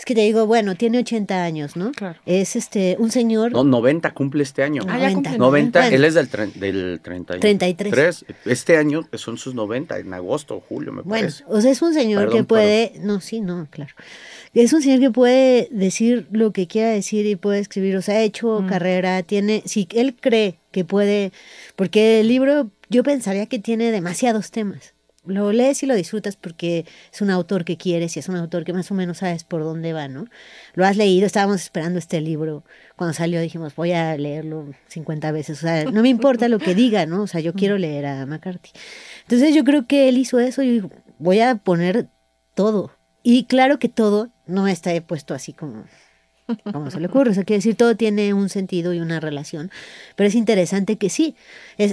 es 0.00 0.04
que 0.04 0.14
te 0.14 0.22
digo, 0.22 0.46
bueno, 0.46 0.74
tiene 0.74 0.98
80 0.98 1.44
años, 1.44 1.76
¿no? 1.76 1.92
Claro. 1.92 2.18
Es 2.26 2.56
este, 2.56 2.96
un 2.98 3.10
señor. 3.10 3.52
No, 3.52 3.64
90 3.64 4.12
cumple 4.12 4.42
este 4.42 4.62
año. 4.62 4.82
Ah, 4.88 4.96
90. 4.98 5.36
90, 5.36 5.88
él 5.88 6.04
es 6.04 6.14
del, 6.14 6.28
del 6.54 7.00
33. 7.02 8.24
Este 8.46 8.76
año 8.76 9.06
son 9.14 9.36
sus 9.36 9.54
90, 9.54 9.98
en 9.98 10.14
agosto 10.14 10.56
o 10.56 10.60
julio, 10.60 10.92
me 10.92 11.02
parece. 11.02 11.44
Bueno, 11.44 11.58
o 11.58 11.60
sea, 11.60 11.70
es 11.70 11.82
un 11.82 11.94
señor 11.94 12.30
que 12.30 12.44
puede. 12.44 12.94
No, 13.00 13.20
sí, 13.20 13.40
no, 13.40 13.68
claro 13.70 13.94
es 14.54 14.72
un 14.72 14.82
señor 14.82 15.00
que 15.00 15.10
puede 15.10 15.68
decir 15.70 16.26
lo 16.32 16.52
que 16.52 16.66
quiera 16.66 16.90
decir 16.90 17.26
y 17.26 17.36
puede 17.36 17.60
escribir, 17.60 17.96
o 17.96 18.02
sea, 18.02 18.16
ha 18.16 18.22
hecho 18.22 18.60
mm. 18.60 18.66
carrera, 18.66 19.22
tiene, 19.22 19.62
si 19.64 19.86
él 19.92 20.16
cree 20.18 20.58
que 20.72 20.84
puede, 20.84 21.32
porque 21.76 22.20
el 22.20 22.28
libro 22.28 22.70
yo 22.88 23.02
pensaría 23.04 23.46
que 23.46 23.58
tiene 23.58 23.92
demasiados 23.92 24.50
temas. 24.50 24.94
Lo 25.30 25.52
lees 25.52 25.82
y 25.82 25.86
lo 25.86 25.94
disfrutas 25.94 26.36
porque 26.36 26.84
es 27.12 27.20
un 27.22 27.30
autor 27.30 27.64
que 27.64 27.76
quieres 27.76 28.16
y 28.16 28.20
es 28.20 28.28
un 28.28 28.36
autor 28.36 28.64
que 28.64 28.72
más 28.72 28.90
o 28.90 28.94
menos 28.94 29.18
sabes 29.18 29.44
por 29.44 29.62
dónde 29.62 29.92
va, 29.92 30.08
¿no? 30.08 30.26
Lo 30.74 30.84
has 30.84 30.96
leído, 30.96 31.26
estábamos 31.26 31.62
esperando 31.62 31.98
este 31.98 32.20
libro. 32.20 32.64
Cuando 32.96 33.14
salió 33.14 33.40
dijimos, 33.40 33.74
voy 33.74 33.92
a 33.92 34.16
leerlo 34.16 34.72
50 34.88 35.32
veces. 35.32 35.58
O 35.58 35.62
sea, 35.62 35.84
no 35.84 36.02
me 36.02 36.08
importa 36.08 36.48
lo 36.48 36.58
que 36.58 36.74
diga, 36.74 37.06
¿no? 37.06 37.22
O 37.22 37.26
sea, 37.26 37.40
yo 37.40 37.54
quiero 37.54 37.78
leer 37.78 38.06
a 38.06 38.26
McCarthy. 38.26 38.70
Entonces 39.22 39.54
yo 39.54 39.64
creo 39.64 39.86
que 39.86 40.08
él 40.08 40.18
hizo 40.18 40.38
eso 40.40 40.62
y 40.62 40.82
voy 41.18 41.40
a 41.40 41.56
poner 41.56 42.08
todo. 42.54 42.92
Y 43.22 43.44
claro 43.44 43.78
que 43.78 43.88
todo 43.88 44.30
no 44.46 44.66
está 44.66 44.98
puesto 45.02 45.34
así 45.34 45.52
como, 45.52 45.84
como 46.64 46.90
se 46.90 47.00
le 47.00 47.06
ocurre. 47.06 47.30
O 47.30 47.34
sea, 47.34 47.44
quiere 47.44 47.58
decir, 47.58 47.76
todo 47.76 47.96
tiene 47.96 48.34
un 48.34 48.48
sentido 48.48 48.92
y 48.94 49.00
una 49.00 49.20
relación. 49.20 49.70
Pero 50.16 50.28
es 50.28 50.34
interesante 50.34 50.96
que 50.96 51.10
sí, 51.10 51.34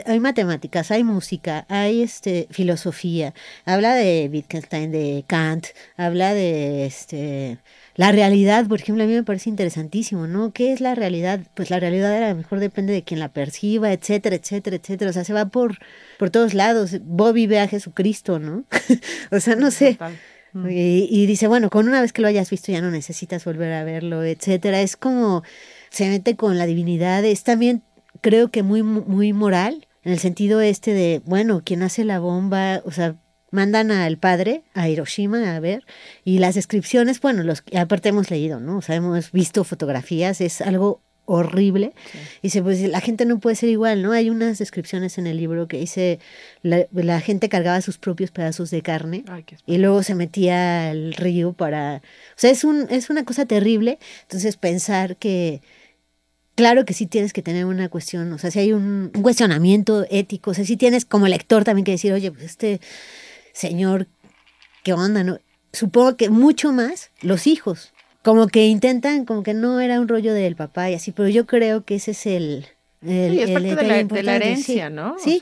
hay 0.05 0.19
matemáticas, 0.19 0.91
hay 0.91 1.03
música, 1.03 1.65
hay 1.69 2.01
este, 2.01 2.47
filosofía. 2.51 3.33
Habla 3.65 3.95
de 3.95 4.29
Wittgenstein, 4.31 4.91
de 4.91 5.23
Kant, 5.27 5.67
habla 5.97 6.33
de 6.33 6.85
este, 6.85 7.57
la 7.97 8.11
realidad, 8.11 8.67
por 8.67 8.79
ejemplo, 8.79 9.03
a 9.03 9.07
mí 9.07 9.13
me 9.13 9.23
parece 9.23 9.49
interesantísimo, 9.49 10.27
¿no? 10.27 10.51
¿Qué 10.51 10.71
es 10.71 10.81
la 10.81 10.93
realidad? 10.93 11.39
Pues 11.55 11.71
la 11.71 11.79
realidad 11.79 12.15
a 12.23 12.29
lo 12.29 12.35
mejor 12.35 12.59
depende 12.59 12.93
de 12.93 13.03
quien 13.03 13.19
la 13.19 13.29
perciba, 13.29 13.91
etcétera, 13.91 14.35
etcétera, 14.35 14.75
etcétera. 14.75 15.09
O 15.09 15.13
sea, 15.13 15.23
se 15.23 15.33
va 15.33 15.47
por, 15.47 15.79
por 16.19 16.29
todos 16.29 16.53
lados. 16.53 16.97
Bobby 17.01 17.47
ve 17.47 17.59
a 17.59 17.67
Jesucristo, 17.67 18.37
¿no? 18.37 18.65
o 19.31 19.39
sea, 19.39 19.55
no 19.55 19.71
sé. 19.71 19.97
Y, 20.69 21.25
dice, 21.25 21.47
bueno, 21.47 21.69
con 21.69 21.87
una 21.87 22.01
vez 22.01 22.13
que 22.13 22.21
lo 22.21 22.27
hayas 22.27 22.49
visto 22.49 22.71
ya 22.71 22.81
no 22.81 22.91
necesitas 22.91 23.45
volver 23.45 23.73
a 23.73 23.83
verlo, 23.83 24.23
etcétera. 24.23 24.81
Es 24.81 24.97
como 24.97 25.43
se 25.89 26.09
mete 26.09 26.35
con 26.35 26.57
la 26.57 26.65
divinidad, 26.65 27.23
es 27.25 27.43
también 27.43 27.83
creo 28.21 28.49
que 28.49 28.63
muy 28.63 28.83
muy 28.83 29.33
moral 29.33 29.87
en 30.03 30.13
el 30.13 30.19
sentido 30.19 30.61
este 30.61 30.93
de, 30.93 31.21
bueno, 31.25 31.61
quien 31.63 31.83
hace 31.83 32.03
la 32.03 32.19
bomba, 32.19 32.81
o 32.85 32.91
sea, 32.91 33.17
mandan 33.51 33.91
al 33.91 34.17
padre 34.17 34.63
a 34.73 34.89
Hiroshima 34.89 35.55
a 35.55 35.59
ver 35.59 35.85
y 36.23 36.39
las 36.39 36.55
descripciones, 36.55 37.19
bueno, 37.21 37.43
los 37.43 37.63
aparte 37.75 38.09
hemos 38.09 38.29
leído, 38.29 38.59
¿no? 38.59 38.77
O 38.77 38.81
sea, 38.81 38.95
hemos 38.95 39.31
visto 39.31 39.63
fotografías, 39.63 40.41
es 40.41 40.61
algo 40.61 41.01
horrible. 41.27 41.93
Y 42.41 42.47
dice, 42.47 42.63
pues 42.63 42.81
la 42.81 43.01
gente 43.01 43.25
no 43.25 43.39
puede 43.39 43.55
ser 43.55 43.69
igual, 43.69 44.01
¿no? 44.01 44.13
Hay 44.13 44.29
unas 44.29 44.57
descripciones 44.57 45.17
en 45.17 45.27
el 45.27 45.37
libro 45.37 45.67
que 45.67 45.77
dice, 45.77 46.19
la, 46.63 47.19
gente 47.21 47.49
cargaba 47.49 47.81
sus 47.81 47.97
propios 47.97 48.31
pedazos 48.31 48.71
de 48.71 48.81
carne 48.81 49.25
y 49.65 49.77
luego 49.77 50.01
se 50.01 50.15
metía 50.15 50.89
al 50.89 51.13
río 51.13 51.53
para... 51.53 51.97
O 51.97 52.37
sea, 52.37 52.49
es, 52.49 52.63
un, 52.63 52.87
es 52.89 53.09
una 53.09 53.25
cosa 53.25 53.45
terrible. 53.45 53.99
Entonces 54.23 54.57
pensar 54.57 55.17
que... 55.17 55.61
Claro 56.55 56.85
que 56.85 56.95
sí 56.95 57.05
tienes 57.05 57.33
que 57.33 57.43
tener 57.43 57.65
una 57.65 57.87
cuestión, 57.87 58.33
o 58.33 58.39
sea, 58.39 58.49
si 58.49 58.57
hay 58.57 58.73
un, 58.73 59.11
un 59.13 59.21
cuestionamiento 59.21 60.07
ético, 60.09 60.49
o 60.49 60.53
sea, 60.55 60.65
si 60.65 60.75
tienes 60.75 61.05
como 61.05 61.27
lector 61.27 61.63
también 61.63 61.85
que 61.85 61.91
decir, 61.91 62.11
oye, 62.13 62.31
pues 62.31 62.45
este 62.45 62.81
señor, 63.53 64.07
¿qué 64.83 64.93
onda? 64.93 65.23
No? 65.23 65.37
Supongo 65.71 66.17
que 66.17 66.31
mucho 66.31 66.71
más 66.71 67.11
los 67.21 67.45
hijos, 67.45 67.93
como 68.27 68.47
que 68.49 68.67
intentan, 68.67 69.23
como 69.23 69.41
que 69.41 69.53
no 69.53 69.79
era 69.79 70.01
un 70.01 70.09
rollo 70.09 70.33
del 70.33 70.57
papá 70.57 70.91
y 70.91 70.95
así, 70.95 71.13
pero 71.13 71.29
yo 71.29 71.45
creo 71.45 71.85
que 71.85 71.95
ese 71.95 72.11
es 72.11 72.25
el... 72.25 72.65
el 73.01 73.31
sí, 73.31 73.39
es 73.39 73.51
parte 73.51 73.75
de 73.77 74.23
la, 74.23 74.35
herencia, 74.35 74.89
¿no? 74.89 75.15
Sí, 75.17 75.39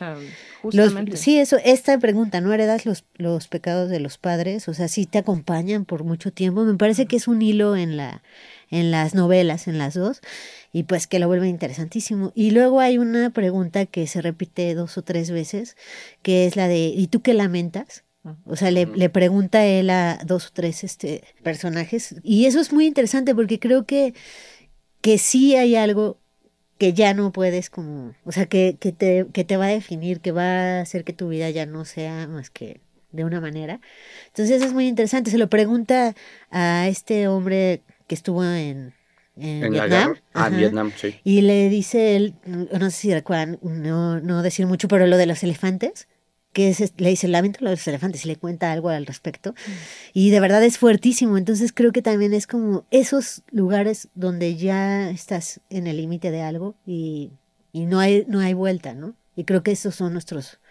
sí, 1.15 1.39
eso, 1.39 1.57
esta 1.65 1.97
pregunta, 1.97 2.41
¿no 2.41 2.53
heredas 2.53 2.85
los, 2.85 3.03
los 3.15 3.47
pecados 3.47 3.89
de 3.89 3.99
los 3.99 4.19
padres? 4.19 4.69
O 4.69 4.75
sea, 4.75 4.87
sí 4.87 5.07
te 5.07 5.17
acompañan 5.17 5.85
por 5.85 6.03
mucho 6.03 6.31
tiempo. 6.31 6.63
Me 6.63 6.75
parece 6.75 7.07
que 7.07 7.15
es 7.15 7.27
un 7.27 7.41
hilo 7.41 7.75
en 7.75 7.97
la 7.97 8.21
en 8.69 8.91
las 8.91 9.15
novelas, 9.15 9.67
en 9.67 9.79
las 9.79 9.95
dos, 9.95 10.21
y 10.71 10.83
pues 10.83 11.07
que 11.07 11.17
lo 11.17 11.27
vuelve 11.27 11.47
interesantísimo. 11.47 12.31
Y 12.35 12.51
luego 12.51 12.81
hay 12.81 12.99
una 12.99 13.31
pregunta 13.31 13.87
que 13.87 14.05
se 14.05 14.21
repite 14.21 14.75
dos 14.75 14.97
o 14.99 15.01
tres 15.01 15.31
veces, 15.31 15.75
que 16.21 16.45
es 16.45 16.55
la 16.55 16.67
de 16.67 16.87
¿y 16.87 17.07
tú 17.07 17.21
qué 17.21 17.33
lamentas? 17.33 18.04
O 18.45 18.55
sea, 18.55 18.71
le, 18.71 18.87
le, 18.87 19.09
pregunta 19.09 19.65
él 19.65 19.89
a 19.91 20.19
dos 20.25 20.47
o 20.47 20.49
tres 20.51 20.83
este, 20.83 21.23
personajes. 21.43 22.15
Y 22.23 22.45
eso 22.45 22.59
es 22.59 22.73
muy 22.73 22.87
interesante 22.87 23.35
porque 23.35 23.59
creo 23.59 23.85
que, 23.85 24.13
que 25.01 25.17
sí 25.17 25.55
hay 25.55 25.75
algo 25.75 26.17
que 26.79 26.93
ya 26.93 27.13
no 27.13 27.31
puedes 27.31 27.69
como, 27.69 28.15
o 28.25 28.31
sea, 28.31 28.47
que, 28.47 28.77
que, 28.79 28.91
te, 28.91 29.27
que 29.31 29.43
te 29.43 29.57
va 29.57 29.65
a 29.65 29.69
definir, 29.69 30.21
que 30.21 30.31
va 30.31 30.79
a 30.79 30.81
hacer 30.81 31.03
que 31.03 31.13
tu 31.13 31.29
vida 31.29 31.49
ya 31.51 31.65
no 31.65 31.85
sea 31.85 32.27
más 32.27 32.49
que 32.49 32.81
de 33.11 33.23
una 33.23 33.39
manera. 33.39 33.79
Entonces 34.27 34.61
es 34.61 34.73
muy 34.73 34.87
interesante. 34.87 35.29
Se 35.29 35.37
lo 35.37 35.47
pregunta 35.47 36.15
a 36.49 36.87
este 36.87 37.27
hombre 37.27 37.81
que 38.07 38.15
estuvo 38.15 38.43
en, 38.43 38.93
en, 39.37 39.71
Vietnam. 39.71 40.15
Ah, 40.33 40.49
Vietnam, 40.49 40.91
sí. 40.95 41.15
Y 41.23 41.41
le 41.41 41.69
dice 41.69 42.15
él, 42.15 42.33
no 42.45 42.89
sé 42.89 42.97
si 42.97 43.13
recuerdan, 43.13 43.59
no, 43.61 44.19
no 44.19 44.41
decir 44.41 44.65
mucho, 44.65 44.87
pero 44.87 45.05
lo 45.05 45.17
de 45.17 45.27
los 45.27 45.43
elefantes 45.43 46.07
que 46.55 46.73
le 46.97 47.09
dice 47.09 47.27
el 47.27 47.33
lamento 47.33 47.59
de 47.59 47.69
los 47.69 47.85
elefantes 47.85 48.23
y 48.23 48.29
le 48.29 48.37
cuenta 48.37 48.71
algo 48.71 48.87
al 48.87 49.05
respecto. 49.05 49.51
Mm. 49.51 49.71
Y 50.13 50.29
de 50.31 50.39
verdad 50.39 50.63
es 50.63 50.77
fuertísimo. 50.77 51.37
Entonces 51.37 51.73
creo 51.73 51.91
que 51.91 52.01
también 52.01 52.33
es 52.33 52.47
como 52.47 52.85
esos 52.91 53.43
lugares 53.51 54.07
donde 54.15 54.55
ya 54.55 55.09
estás 55.09 55.59
en 55.69 55.85
el 55.85 55.97
límite 55.97 56.31
de 56.31 56.41
algo 56.41 56.73
y, 56.85 57.33
y, 57.73 57.85
no, 57.85 57.99
hay, 57.99 58.25
no 58.29 58.39
hay 58.39 58.53
vuelta, 58.53 58.93
¿no? 58.93 59.15
Y 59.35 59.43
creo 59.43 59.63
que 59.63 59.73
esos 59.73 59.95
son 59.95 60.13
nuestros, 60.13 60.61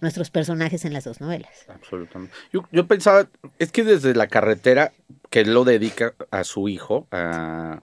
nuestros 0.00 0.30
personajes 0.30 0.84
en 0.84 0.92
las 0.92 1.04
dos 1.04 1.20
novelas. 1.20 1.52
Absolutamente. 1.68 2.34
Yo, 2.52 2.68
yo 2.72 2.88
pensaba, 2.88 3.28
es 3.60 3.70
que 3.70 3.84
desde 3.84 4.16
la 4.16 4.26
carretera 4.26 4.92
que 5.32 5.40
él 5.40 5.54
lo 5.54 5.64
dedica 5.64 6.12
a 6.30 6.44
su 6.44 6.68
hijo, 6.68 7.08
a 7.10 7.80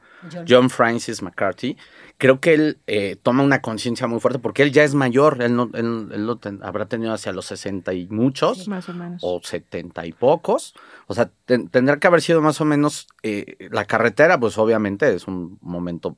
John 0.48 0.70
Francis 0.70 1.24
McCarthy, 1.24 1.78
creo 2.20 2.40
que 2.40 2.54
él 2.54 2.78
eh, 2.86 3.16
toma 3.24 3.42
una 3.42 3.60
conciencia 3.60 4.06
muy 4.06 4.20
fuerte 4.20 4.38
porque 4.38 4.62
él 4.62 4.72
ya 4.72 4.84
es 4.84 4.94
mayor, 4.94 5.42
él, 5.42 5.56
no, 5.56 5.68
él, 5.74 6.28
lo 6.28 6.40
habrá 6.62 6.86
tenido 6.86 7.12
hacia 7.12 7.32
los 7.32 7.48
60 7.48 7.92
y 7.94 8.08
muchos, 8.08 8.68
más 8.68 8.88
o 8.88 8.94
menos. 8.94 9.20
O 9.26 9.42
70 9.44 10.06
y 10.06 10.12
pocos. 10.12 10.76
O 11.08 11.16
sea, 11.16 11.32
tendrá 11.46 11.98
que 11.98 12.06
haber 12.06 12.22
sido 12.22 12.40
más 12.40 12.62
o 12.62 12.66
menos 12.66 13.08
eh, 13.24 13.58
la 13.72 13.86
carretera, 13.86 14.40
pues 14.40 14.60
obviamente 14.60 15.12
es 15.12 15.28
un 15.28 15.58
momento 15.62 16.18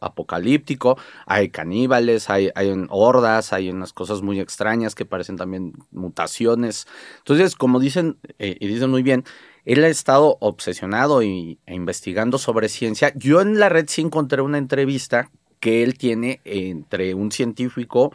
apocalíptico, 0.00 0.98
hay 1.26 1.50
caníbales, 1.50 2.30
hay, 2.30 2.50
hay 2.56 2.74
hordas, 2.88 3.52
hay 3.52 3.70
unas 3.70 3.92
cosas 3.92 4.22
muy 4.22 4.40
extrañas 4.40 4.96
que 4.96 5.04
parecen 5.04 5.36
también 5.36 5.74
mutaciones. 5.92 6.88
Entonces, 7.18 7.54
como 7.54 7.78
dicen, 7.78 8.18
eh, 8.40 8.56
y 8.58 8.66
dicen 8.66 8.90
muy 8.90 9.04
bien, 9.04 9.24
él 9.64 9.84
ha 9.84 9.88
estado 9.88 10.36
obsesionado 10.40 11.22
y, 11.22 11.58
e 11.66 11.74
investigando 11.74 12.38
sobre 12.38 12.68
ciencia. 12.68 13.12
Yo 13.16 13.40
en 13.40 13.58
la 13.58 13.68
red 13.68 13.86
sí 13.88 14.02
encontré 14.02 14.42
una 14.42 14.58
entrevista 14.58 15.30
que 15.60 15.82
él 15.82 15.96
tiene 15.96 16.40
entre 16.44 17.14
un 17.14 17.32
científico 17.32 18.12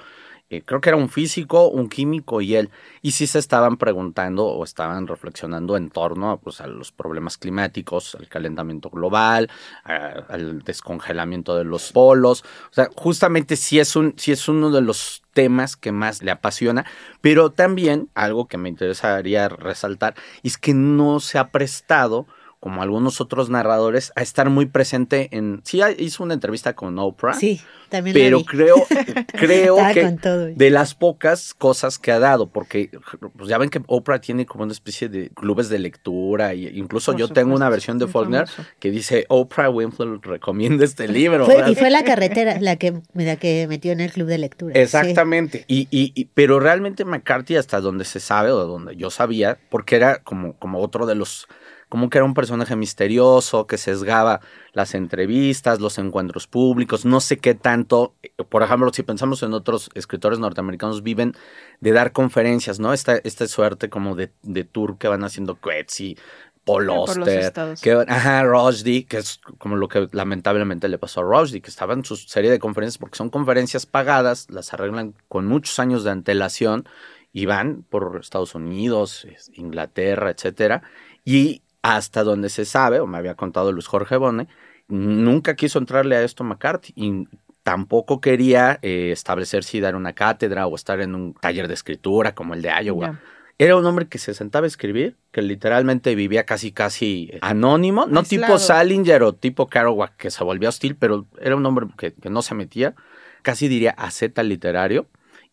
eh, 0.49 0.63
creo 0.65 0.81
que 0.81 0.89
era 0.89 0.97
un 0.97 1.09
físico, 1.09 1.69
un 1.69 1.89
químico 1.89 2.41
y 2.41 2.55
él, 2.55 2.71
y 3.01 3.12
sí 3.12 3.27
se 3.27 3.38
estaban 3.38 3.77
preguntando 3.77 4.45
o 4.45 4.63
estaban 4.63 5.05
reflexionando 5.05 5.77
en 5.77 5.89
torno 5.89 6.39
pues, 6.39 6.59
a 6.59 6.67
los 6.67 6.91
problemas 6.91 7.38
climáticos, 7.38 8.15
al 8.15 8.27
calentamiento 8.27 8.89
global, 8.89 9.49
al 9.83 10.63
descongelamiento 10.63 11.55
de 11.55 11.65
los 11.65 11.91
polos. 11.91 12.43
O 12.71 12.73
sea, 12.73 12.89
justamente 12.95 13.55
sí 13.55 13.79
es, 13.79 13.95
un, 13.95 14.15
sí 14.17 14.31
es 14.31 14.47
uno 14.47 14.71
de 14.71 14.81
los 14.81 15.21
temas 15.33 15.75
que 15.75 15.91
más 15.91 16.23
le 16.23 16.31
apasiona, 16.31 16.85
pero 17.21 17.51
también 17.51 18.09
algo 18.15 18.47
que 18.47 18.57
me 18.57 18.69
interesaría 18.69 19.49
resaltar 19.49 20.15
es 20.41 20.57
que 20.57 20.73
no 20.73 21.19
se 21.19 21.38
ha 21.38 21.49
prestado 21.49 22.25
como 22.60 22.82
algunos 22.82 23.22
otros 23.22 23.50
narradores, 23.50 24.12
a 24.15 24.22
estar 24.22 24.50
muy 24.50 24.65
presente 24.65 25.30
en... 25.32 25.62
Sí, 25.63 25.82
hizo 25.98 26.24
una 26.24 26.34
entrevista 26.34 26.74
con 26.74 27.00
Oprah. 27.00 27.34
Sí, 27.34 27.62
también 27.88 28.13
Pero 28.13 28.43
creo, 28.43 28.86
creo 29.32 29.78
que 29.93 30.54
de 30.56 30.69
las 30.69 30.93
pocas 30.93 31.54
cosas 31.54 31.98
que 31.98 32.12
ha 32.12 32.19
dado, 32.19 32.50
porque 32.50 32.91
pues 33.38 33.50
ya 33.50 33.58
ven 33.58 33.69
que 33.69 33.82
Oprah 33.88 34.19
tiene 34.19 34.45
como 34.45 34.63
una 34.63 34.74
especie 34.74 35.08
de 35.08 35.30
clubes 35.30 35.69
de 35.69 35.80
lectura, 35.80 36.54
y 36.54 36.67
incluso 36.67 37.15
yo 37.15 37.30
tengo 37.30 37.56
una 37.56 37.69
versión 37.69 37.98
de 37.98 38.08
Faulkner 38.08 38.48
que 38.80 38.91
dice 38.91 39.26
Oprah 39.30 39.69
Winfrey 39.69 40.19
recomienda 40.22 40.84
este 40.84 41.08
libro. 41.08 41.48
y 41.69 41.76
fue 41.76 41.89
la 41.89 42.04
carretera 42.04 42.60
la 42.60 42.76
que, 42.76 43.02
la 43.13 43.38
que 43.38 43.67
metió 43.67 43.91
en 43.93 44.02
el 44.02 44.12
club 44.12 44.28
de 44.28 44.38
lectura. 44.38 44.80
Exactamente. 44.80 45.65
Y, 45.67 45.88
y, 45.91 46.26
pero 46.34 46.60
realmente 46.60 47.06
McCarthy, 47.06 47.56
hasta 47.56 47.82
donde 47.82 48.06
se 48.06 48.19
sabe, 48.19 48.52
o 48.52 48.65
donde 48.65 48.95
yo 48.95 49.10
sabía, 49.10 49.58
porque 49.69 49.95
era 49.95 50.17
como, 50.24 50.54
como 50.54 50.80
otro 50.80 51.06
de 51.06 51.15
los 51.15 51.48
como 51.89 52.10
que 52.10 52.19
era 52.19 52.25
un 52.25 52.36
personaje 52.36 52.75
misterioso 52.75 53.65
que 53.65 53.78
sesgaba 53.78 54.41
las 54.73 54.93
entrevistas, 54.93 55.82
los 55.82 55.97
encuentros 55.97 56.47
públicos, 56.47 57.04
no 57.04 57.19
sé 57.19 57.38
qué 57.38 57.56
tanto, 57.56 58.13
por 58.49 58.62
ejemplo, 58.62 58.93
si 58.93 59.02
pensamos 59.02 59.41
en 59.41 59.54
otros 59.54 59.89
escritores 59.95 60.38
norteamericanos, 60.38 61.02
viven 61.02 61.34
de 61.82 61.91
dar 61.91 62.12
conferencias, 62.12 62.80
¿no? 62.80 62.93
Esta, 62.93 63.17
esta 63.17 63.47
suerte 63.47 63.89
como 63.89 64.15
de, 64.15 64.32
de 64.43 64.63
tour 64.63 64.97
que 64.99 65.08
van 65.08 65.23
haciendo 65.23 65.60
Quetzi, 65.60 66.15
Paul 66.63 66.89
Oster, 66.91 67.52
que, 67.82 68.06
ajá, 68.08 68.43
Rushdie, 68.43 69.06
que 69.06 69.17
es 69.17 69.39
como 69.58 69.75
lo 69.75 69.88
que 69.88 70.08
lamentablemente 70.12 70.88
le 70.88 70.99
pasó 70.99 71.21
a 71.21 71.23
Rushdie, 71.23 71.62
que 71.62 71.71
estaba 71.71 71.93
en 71.93 72.06
su 72.06 72.15
serie 72.15 72.52
de 72.52 72.60
conferencias 72.60 72.99
porque 72.99 73.17
son 73.17 73.32
conferencias 73.32 73.88
pagadas, 73.88 74.47
las 74.52 74.71
arreglan 74.73 75.15
con 75.28 75.47
muchos 75.47 75.80
años 75.80 76.04
de 76.04 76.12
antelación 76.12 76.88
y 77.34 77.47
van 77.47 77.84
por 77.89 78.19
Estados 78.21 78.54
Unidos, 78.54 79.25
Inglaterra, 79.54 80.30
etcétera, 80.30 80.84
y 81.25 81.63
hasta 81.81 82.23
donde 82.23 82.49
se 82.49 82.65
sabe, 82.65 82.99
o 82.99 83.07
me 83.07 83.17
había 83.17 83.35
contado 83.35 83.71
Luis 83.71 83.87
Jorge 83.87 84.17
Bone, 84.17 84.47
nunca 84.87 85.55
quiso 85.55 85.79
entrarle 85.79 86.15
a 86.15 86.23
esto 86.23 86.43
McCarthy 86.43 86.93
y 86.95 87.27
tampoco 87.63 88.19
quería 88.19 88.79
eh, 88.81 89.11
establecer 89.11 89.63
si 89.63 89.79
dar 89.79 89.95
una 89.95 90.13
cátedra 90.13 90.65
o 90.67 90.75
estar 90.75 91.01
en 91.01 91.15
un 91.15 91.33
taller 91.33 91.67
de 91.67 91.75
escritura 91.75 92.33
como 92.33 92.53
el 92.53 92.61
de 92.61 92.71
Iowa. 92.83 93.19
Era 93.57 93.75
un 93.75 93.85
hombre 93.85 94.07
que 94.07 94.17
se 94.17 94.33
sentaba 94.33 94.65
a 94.65 94.67
escribir, 94.67 95.17
que 95.31 95.41
literalmente 95.41 96.15
vivía 96.15 96.45
casi 96.45 96.71
casi 96.71 97.31
anónimo, 97.41 98.05
no 98.07 98.23
tipo 98.23 98.57
Salinger 98.57 99.21
o 99.23 99.33
tipo 99.33 99.67
Kerouac 99.67 100.15
que 100.15 100.31
se 100.31 100.43
volvió 100.45 100.69
hostil, 100.69 100.95
pero 100.95 101.27
era 101.41 101.57
un 101.57 101.65
hombre 101.65 101.87
que, 101.97 102.13
que 102.13 102.29
no 102.29 102.41
se 102.41 102.55
metía, 102.55 102.95
casi 103.41 103.67
diría 103.67 103.91
aceta 103.91 104.43
literario. 104.43 105.07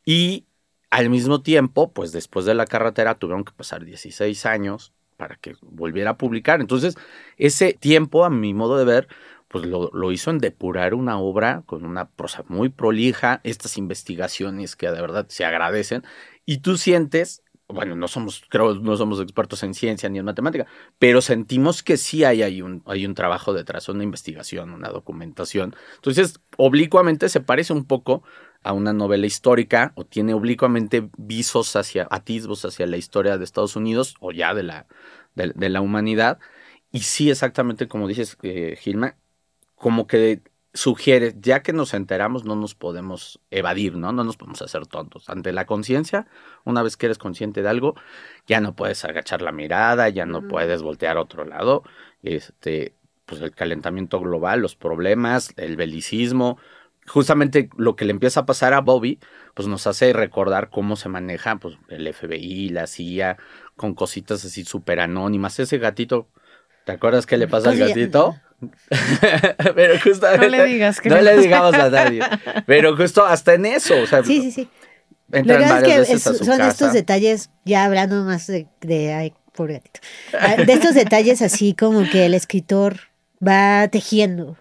Y 0.04 0.46
al 0.90 1.10
mismo 1.10 1.42
tiempo, 1.42 1.90
pues 1.92 2.12
después 2.12 2.46
de 2.46 2.54
la 2.54 2.64
carretera 2.64 3.16
tuvieron 3.16 3.44
que 3.44 3.52
pasar 3.52 3.84
16 3.84 4.46
años 4.46 4.92
para 5.16 5.36
que 5.36 5.54
volviera 5.62 6.10
a 6.10 6.18
publicar. 6.18 6.60
Entonces, 6.60 6.96
ese 7.36 7.72
tiempo, 7.72 8.24
a 8.24 8.30
mi 8.30 8.54
modo 8.54 8.78
de 8.78 8.84
ver, 8.84 9.08
pues 9.48 9.64
lo, 9.64 9.90
lo, 9.92 10.12
hizo 10.12 10.30
en 10.30 10.38
depurar 10.38 10.94
una 10.94 11.18
obra 11.18 11.62
con 11.66 11.84
una 11.84 12.08
prosa 12.08 12.44
muy 12.48 12.68
prolija, 12.68 13.40
estas 13.44 13.78
investigaciones 13.78 14.76
que 14.76 14.90
de 14.90 15.00
verdad 15.00 15.26
se 15.28 15.44
agradecen, 15.44 16.02
y 16.44 16.58
tú 16.58 16.76
sientes, 16.76 17.42
bueno, 17.68 17.96
no 17.96 18.08
somos, 18.08 18.44
creo, 18.48 18.74
no 18.74 18.96
somos 18.96 19.20
expertos 19.20 19.62
en 19.62 19.74
ciencia 19.74 20.08
ni 20.08 20.18
en 20.18 20.24
matemática, 20.24 20.66
pero 20.98 21.20
sentimos 21.20 21.82
que 21.82 21.96
sí 21.96 22.24
hay, 22.24 22.42
hay, 22.42 22.62
un, 22.62 22.82
hay 22.86 23.06
un 23.06 23.14
trabajo 23.14 23.52
detrás, 23.52 23.88
una 23.88 24.04
investigación, 24.04 24.72
una 24.72 24.88
documentación. 24.88 25.74
Entonces, 25.96 26.40
oblicuamente 26.56 27.28
se 27.28 27.40
parece 27.40 27.72
un 27.72 27.84
poco 27.84 28.22
a 28.66 28.72
una 28.72 28.92
novela 28.92 29.26
histórica 29.26 29.92
o 29.94 30.04
tiene 30.04 30.34
oblicuamente 30.34 31.08
visos 31.16 31.76
hacia 31.76 32.08
atisbos 32.10 32.64
hacia 32.64 32.86
la 32.88 32.96
historia 32.96 33.38
de 33.38 33.44
Estados 33.44 33.76
Unidos 33.76 34.16
o 34.18 34.32
ya 34.32 34.54
de 34.54 34.64
la, 34.64 34.86
de, 35.36 35.68
la 35.68 35.80
humanidad. 35.80 36.40
Y 36.90 37.00
sí, 37.00 37.30
exactamente 37.30 37.86
como 37.86 38.08
dices, 38.08 38.36
eh, 38.42 38.76
Gilma, 38.76 39.14
como 39.76 40.08
que 40.08 40.42
sugiere, 40.74 41.32
ya 41.40 41.62
que 41.62 41.72
nos 41.72 41.94
enteramos, 41.94 42.44
no 42.44 42.56
nos 42.56 42.74
podemos 42.74 43.40
evadir, 43.52 43.94
¿no? 43.94 44.10
No 44.12 44.24
nos 44.24 44.36
podemos 44.36 44.60
hacer 44.62 44.86
tontos. 44.88 45.30
Ante 45.30 45.52
la 45.52 45.64
conciencia, 45.64 46.26
una 46.64 46.82
vez 46.82 46.96
que 46.96 47.06
eres 47.06 47.18
consciente 47.18 47.62
de 47.62 47.68
algo, 47.68 47.94
ya 48.48 48.60
no 48.60 48.74
puedes 48.74 49.04
agachar 49.04 49.42
la 49.42 49.52
mirada, 49.52 50.08
ya 50.08 50.26
no 50.26 50.42
puedes 50.48 50.82
voltear 50.82 51.18
a 51.18 51.22
otro 51.22 51.44
lado. 51.44 51.84
Este, 52.24 52.94
pues 53.26 53.40
el 53.42 53.52
calentamiento 53.52 54.18
global, 54.18 54.60
los 54.60 54.74
problemas, 54.74 55.52
el 55.56 55.76
belicismo, 55.76 56.58
justamente 57.06 57.70
lo 57.76 57.96
que 57.96 58.04
le 58.04 58.12
empieza 58.12 58.40
a 58.40 58.46
pasar 58.46 58.74
a 58.74 58.80
Bobby, 58.80 59.18
pues 59.54 59.68
nos 59.68 59.86
hace 59.86 60.12
recordar 60.12 60.70
cómo 60.70 60.96
se 60.96 61.08
maneja 61.08 61.56
pues, 61.56 61.76
el 61.88 62.12
FBI, 62.12 62.70
la 62.70 62.86
CIA, 62.86 63.36
con 63.76 63.94
cositas 63.94 64.44
así 64.44 64.64
súper 64.64 65.00
anónimas. 65.00 65.58
Ese 65.58 65.78
gatito, 65.78 66.28
¿te 66.84 66.92
acuerdas 66.92 67.26
qué 67.26 67.36
le 67.36 67.48
pasa 67.48 67.70
al 67.70 67.78
gatito? 67.78 68.36
Pero 69.74 70.00
justamente, 70.00 70.46
no 70.46 70.56
le 70.56 70.64
digas 70.64 71.00
que 71.00 71.10
no 71.10 71.20
le 71.20 71.36
digamos 71.38 71.74
a 71.74 71.90
nadie. 71.90 72.22
Pero 72.66 72.96
justo 72.96 73.24
hasta 73.24 73.54
en 73.54 73.66
eso, 73.66 74.00
o 74.00 74.06
sea, 74.06 74.24
sí, 74.24 74.42
sí, 74.42 74.50
sí. 74.50 74.68
Entran 75.32 75.80
Lo 75.80 75.86
que 75.86 75.96
es 75.96 76.08
que 76.08 76.18
son 76.18 76.60
estos 76.60 76.92
detalles, 76.92 77.50
ya 77.64 77.84
hablando 77.84 78.22
más 78.24 78.46
de, 78.46 78.68
de 78.80 79.12
ay, 79.12 79.34
pobre 79.52 79.74
gatito, 79.74 80.00
ah, 80.38 80.62
de 80.62 80.72
estos 80.72 80.94
detalles 80.94 81.42
así 81.42 81.74
como 81.74 82.08
que 82.08 82.26
el 82.26 82.34
escritor 82.34 82.96
va 83.46 83.88
tejiendo 83.88 84.56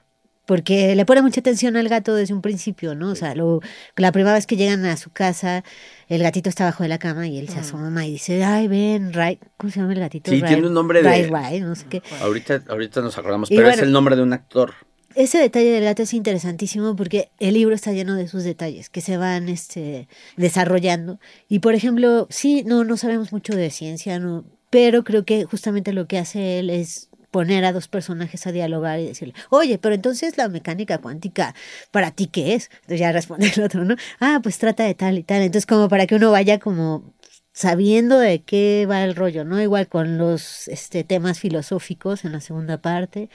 porque 0.45 0.95
le 0.95 1.05
pone 1.05 1.21
mucha 1.21 1.39
atención 1.39 1.75
al 1.75 1.89
gato 1.89 2.15
desde 2.15 2.33
un 2.33 2.41
principio, 2.41 2.95
¿no? 2.95 3.11
O 3.11 3.15
sea, 3.15 3.35
lo, 3.35 3.61
la 3.95 4.11
primera 4.11 4.33
vez 4.33 4.45
que 4.45 4.55
llegan 4.55 4.85
a 4.85 4.97
su 4.97 5.09
casa, 5.09 5.63
el 6.07 6.21
gatito 6.21 6.49
está 6.49 6.65
abajo 6.65 6.83
de 6.83 6.89
la 6.89 6.99
cama 6.99 7.27
y 7.27 7.37
él 7.37 7.49
se 7.49 7.57
mm. 7.57 7.61
asoma 7.61 8.05
y 8.05 8.11
dice, 8.13 8.43
ay, 8.43 8.67
ven, 8.67 9.13
Ray, 9.13 9.39
¿cómo 9.57 9.71
se 9.71 9.79
llama 9.79 9.93
el 9.93 9.99
gatito? 9.99 10.31
Sí, 10.31 10.41
tiene 10.41 10.67
un 10.67 10.73
nombre 10.73 11.01
de... 11.01 11.27
Ray, 11.27 11.61
no 11.61 11.75
sé 11.75 11.85
qué. 11.89 12.01
Ahorita, 12.21 12.63
ahorita 12.67 13.01
nos 13.01 13.17
acordamos, 13.17 13.49
pero 13.49 13.69
es 13.69 13.79
el 13.79 13.91
nombre 13.91 14.15
de 14.15 14.21
un 14.21 14.33
actor. 14.33 14.73
Ese 15.15 15.37
detalle 15.37 15.71
del 15.71 15.85
gato 15.85 16.03
es 16.03 16.13
interesantísimo 16.13 16.95
porque 16.97 17.29
el 17.39 17.53
libro 17.53 17.73
está 17.73 17.93
lleno 17.93 18.15
de 18.15 18.27
sus 18.27 18.43
detalles 18.43 18.89
que 18.89 18.99
se 18.99 19.15
van 19.15 19.47
este, 19.47 20.09
desarrollando. 20.35 21.19
Y 21.47 21.59
por 21.59 21.73
ejemplo, 21.73 22.27
sí, 22.29 22.63
no, 22.65 22.83
no 22.83 22.97
sabemos 22.97 23.31
mucho 23.31 23.55
de 23.55 23.69
ciencia, 23.69 24.19
no, 24.19 24.43
pero 24.69 25.05
creo 25.05 25.23
que 25.23 25.45
justamente 25.45 25.93
lo 25.93 26.05
que 26.05 26.17
hace 26.17 26.59
él 26.59 26.69
es 26.69 27.09
poner 27.35 27.65
a 27.65 27.73
dos 27.73 27.89
personajes 27.89 28.47
a 28.47 28.53
dialogar 28.53 28.97
y 28.97 29.07
decirle, 29.07 29.33
oye, 29.49 29.77
pero 29.77 29.93
entonces 29.93 30.37
la 30.37 30.47
mecánica 30.47 30.99
cuántica, 30.99 31.53
¿para 31.91 32.11
ti 32.11 32.27
qué 32.27 32.55
es? 32.55 32.69
Entonces 32.71 33.01
ya 33.01 33.11
responde 33.11 33.51
el 33.53 33.61
otro, 33.61 33.83
¿no? 33.83 33.97
Ah, 34.21 34.39
pues 34.41 34.57
trata 34.57 34.85
de 34.85 34.93
tal 34.93 35.17
y 35.17 35.23
tal. 35.23 35.41
Entonces 35.41 35.65
como 35.65 35.89
para 35.89 36.07
que 36.07 36.15
uno 36.15 36.31
vaya 36.31 36.59
como 36.59 37.13
sabiendo 37.51 38.19
de 38.19 38.41
qué 38.41 38.87
va 38.89 39.03
el 39.03 39.17
rollo, 39.17 39.43
¿no? 39.43 39.61
Igual 39.61 39.89
con 39.89 40.17
los 40.17 40.69
este, 40.69 41.03
temas 41.03 41.41
filosóficos 41.41 42.23
en 42.23 42.31
la 42.31 42.39
segunda 42.39 42.77
parte. 42.77 43.29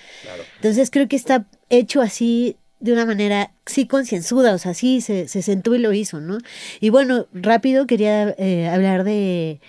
Entonces 0.56 0.90
creo 0.90 1.06
que 1.06 1.16
está 1.16 1.44
hecho 1.68 2.00
así 2.00 2.56
de 2.80 2.92
una 2.92 3.06
manera, 3.06 3.52
sí, 3.66 3.86
concienzuda, 3.86 4.54
o 4.54 4.58
sea, 4.58 4.74
sí, 4.74 5.00
se, 5.00 5.28
se 5.28 5.42
sentó 5.42 5.74
y 5.74 5.78
lo 5.78 5.92
hizo, 5.92 6.20
¿no? 6.20 6.38
Y 6.80 6.90
bueno, 6.90 7.26
rápido 7.32 7.86
quería 7.86 8.34
eh, 8.38 8.68
hablar 8.68 9.04
de 9.04 9.60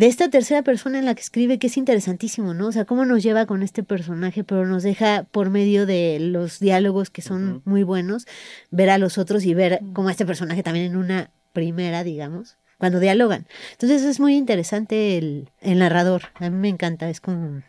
de 0.00 0.06
esta 0.06 0.30
tercera 0.30 0.62
persona 0.62 0.98
en 0.98 1.04
la 1.04 1.14
que 1.14 1.20
escribe, 1.20 1.58
que 1.58 1.66
es 1.66 1.76
interesantísimo, 1.76 2.54
¿no? 2.54 2.68
O 2.68 2.72
sea, 2.72 2.86
cómo 2.86 3.04
nos 3.04 3.22
lleva 3.22 3.44
con 3.44 3.62
este 3.62 3.82
personaje, 3.82 4.44
pero 4.44 4.64
nos 4.64 4.82
deja 4.82 5.26
por 5.30 5.50
medio 5.50 5.84
de 5.84 6.18
los 6.20 6.58
diálogos 6.58 7.10
que 7.10 7.20
son 7.20 7.60
muy 7.66 7.82
buenos, 7.82 8.26
ver 8.70 8.88
a 8.88 8.96
los 8.96 9.18
otros 9.18 9.44
y 9.44 9.52
ver 9.52 9.80
cómo 9.92 10.08
este 10.08 10.24
personaje 10.24 10.62
también 10.62 10.86
en 10.86 10.96
una 10.96 11.30
primera, 11.52 12.02
digamos, 12.02 12.56
cuando 12.78 12.98
dialogan. 12.98 13.46
Entonces 13.72 14.02
es 14.02 14.20
muy 14.20 14.36
interesante 14.36 15.18
el, 15.18 15.50
el 15.60 15.80
narrador, 15.80 16.22
a 16.36 16.48
mí 16.48 16.56
me 16.56 16.68
encanta, 16.70 17.10
es 17.10 17.20
como 17.20 17.62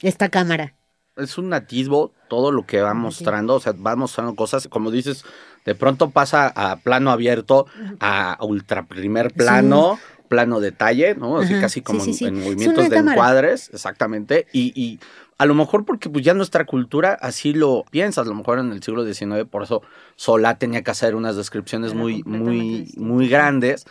esta 0.00 0.30
cámara. 0.30 0.74
Es 1.16 1.38
un 1.38 1.52
atisbo 1.52 2.12
todo 2.28 2.50
lo 2.50 2.66
que 2.66 2.80
va 2.80 2.94
mostrando, 2.94 3.54
o 3.54 3.60
sea, 3.60 3.72
va 3.72 3.94
mostrando 3.94 4.34
cosas, 4.34 4.66
como 4.68 4.90
dices, 4.90 5.24
de 5.64 5.74
pronto 5.74 6.10
pasa 6.10 6.52
a 6.54 6.76
plano 6.76 7.10
abierto, 7.10 7.66
a 8.00 8.36
ultra 8.40 8.86
primer 8.86 9.32
plano, 9.32 9.98
plano 10.28 10.60
detalle, 10.60 11.14
¿no? 11.14 11.38
Así 11.38 11.54
casi 11.60 11.80
como 11.82 12.04
en 12.04 12.40
movimientos 12.40 12.88
de 12.88 12.96
encuadres, 12.96 13.70
exactamente, 13.72 14.46
y, 14.52 14.72
y 14.80 14.98
a 15.38 15.46
lo 15.46 15.54
mejor 15.54 15.84
porque 15.84 16.10
pues 16.10 16.24
ya 16.24 16.34
nuestra 16.34 16.64
cultura 16.64 17.16
así 17.20 17.52
lo 17.52 17.84
piensa, 17.90 18.22
a 18.22 18.24
lo 18.24 18.34
mejor 18.34 18.58
en 18.58 18.72
el 18.72 18.82
siglo 18.82 19.04
XIX, 19.04 19.44
por 19.48 19.62
eso 19.62 19.82
Solá 20.16 20.58
tenía 20.58 20.82
que 20.82 20.90
hacer 20.90 21.14
unas 21.14 21.36
descripciones 21.36 21.94
muy, 21.94 22.22
muy, 22.24 22.92
muy 22.96 23.28
grandes, 23.28 23.84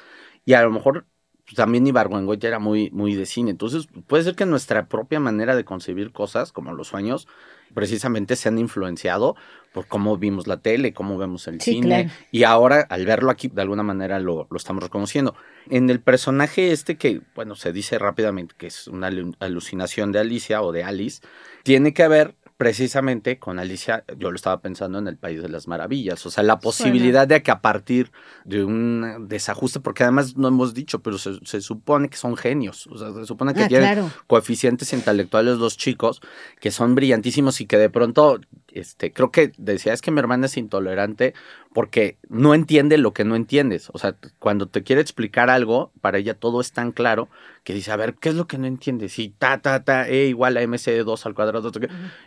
y 0.46 0.54
a 0.54 0.62
lo 0.64 0.72
mejor 0.72 1.06
pues, 1.46 1.56
también 1.56 1.86
Ibargüengoitia 1.86 2.48
era 2.48 2.60
muy, 2.60 2.90
muy 2.92 3.16
de 3.16 3.26
cine. 3.26 3.52
Entonces, 3.52 3.88
puede 4.08 4.24
ser 4.24 4.36
que 4.36 4.46
nuestra 4.46 4.88
propia 4.88 5.20
manera 5.20 5.56
de 5.56 5.66
concebir 5.66 6.12
cosas, 6.12 6.52
como 6.52 6.74
los 6.74 6.88
sueños, 6.88 7.28
precisamente 7.74 8.36
se 8.36 8.50
han 8.50 8.60
influenciado 8.60 9.36
por 9.74 9.88
cómo 9.88 10.18
vimos 10.18 10.48
la 10.48 10.58
tele, 10.58 10.94
cómo 10.94 11.18
vemos 11.18 11.48
el 11.48 11.60
cine. 11.60 12.12
Y 12.32 12.44
ahora, 12.44 12.86
al 12.90 13.06
verlo 13.06 13.32
aquí, 13.32 13.50
de 13.50 13.62
alguna 13.62 13.84
manera 13.84 14.20
lo, 14.20 14.48
lo, 14.50 14.58
estamos 14.58 14.84
reconociendo. 14.84 15.36
En 15.70 15.90
el 15.90 16.00
personaje 16.00 16.72
este 16.72 16.98
que, 16.98 17.22
bueno, 17.36 17.56
se 17.56 17.74
dice 17.74 17.98
rápidamente 17.98 18.56
que 18.58 18.68
es 18.68 18.88
una 18.88 19.10
alucinación 19.40 20.12
de 20.12 20.20
Alicia 20.20 20.62
o 20.62 20.72
de 20.72 20.84
Alice, 20.84 21.22
tiene 21.64 21.94
que 21.94 22.08
ver 22.08 22.36
precisamente 22.64 23.40
con 23.40 23.60
Alicia, 23.60 24.06
yo 24.18 24.32
lo 24.32 24.38
estaba 24.38 24.62
pensando 24.62 24.98
en 24.98 25.10
el 25.10 25.18
País 25.18 25.42
de 25.42 25.50
las 25.50 25.68
Maravillas, 25.68 26.26
o 26.26 26.32
sea, 26.32 26.44
la 26.44 26.60
posibilidad 26.60 27.28
de 27.28 27.44
que 27.44 27.52
a 27.52 27.60
partir 27.60 28.14
de 28.46 28.64
un 28.64 29.28
desajuste, 29.28 29.82
porque 29.82 30.04
además 30.04 30.38
no 30.38 30.48
hemos 30.48 30.74
dicho, 30.74 31.02
pero 31.02 31.18
se, 31.18 31.60
supone 31.60 32.08
que 32.08 32.16
son 32.16 32.38
genios, 32.38 32.88
o 32.88 32.98
sea, 32.98 33.12
se 33.12 33.26
supone 33.26 33.54
que 33.54 33.64
ah, 33.64 33.68
tienen 33.68 34.10
coeficientes 34.28 34.94
intelectuales 34.94 35.58
los 35.58 35.76
chicos, 35.76 36.22
que 36.62 36.72
son 36.72 36.96
brillantísimos 36.96 37.60
y 37.60 37.66
que 37.66 37.78
de 37.78 37.90
pronto, 37.90 38.40
este, 38.72 39.12
creo 39.12 39.30
que 39.30 39.52
decía, 39.58 39.92
es 39.92 40.02
que 40.02 40.12
mi 40.12 40.20
hermana 40.20 40.46
es 40.46 40.56
intolerante 40.56 41.34
porque 41.74 42.18
no 42.30 42.54
entiende 42.54 42.98
lo 42.98 43.12
que 43.12 43.26
no 43.26 43.36
entiendes, 43.36 43.90
o 43.92 43.98
sea, 43.98 44.16
cuando 44.40 44.70
te 44.70 44.84
quiere 44.84 45.02
explicar 45.02 45.50
algo, 45.50 45.92
para 46.00 46.18
ella 46.18 46.34
todo 46.34 46.62
es 46.62 46.72
tan 46.72 46.94
claro 46.94 47.28
que 47.64 47.74
dice, 47.74 47.92
a 47.92 47.96
ver, 47.96 48.16
¿qué 48.16 48.30
es 48.30 48.36
lo 48.36 48.48
que 48.48 48.58
no 48.58 48.68
entiendes? 48.68 49.18
Y 49.20 49.30
ta, 49.30 49.62
ta, 49.62 49.84
ta, 49.84 50.08
E 50.08 50.26
igual 50.26 50.58
a 50.58 50.62
MC 50.62 50.92
de 50.92 51.04
2 51.04 51.26
al 51.26 51.34
cuadrado, 51.34 51.72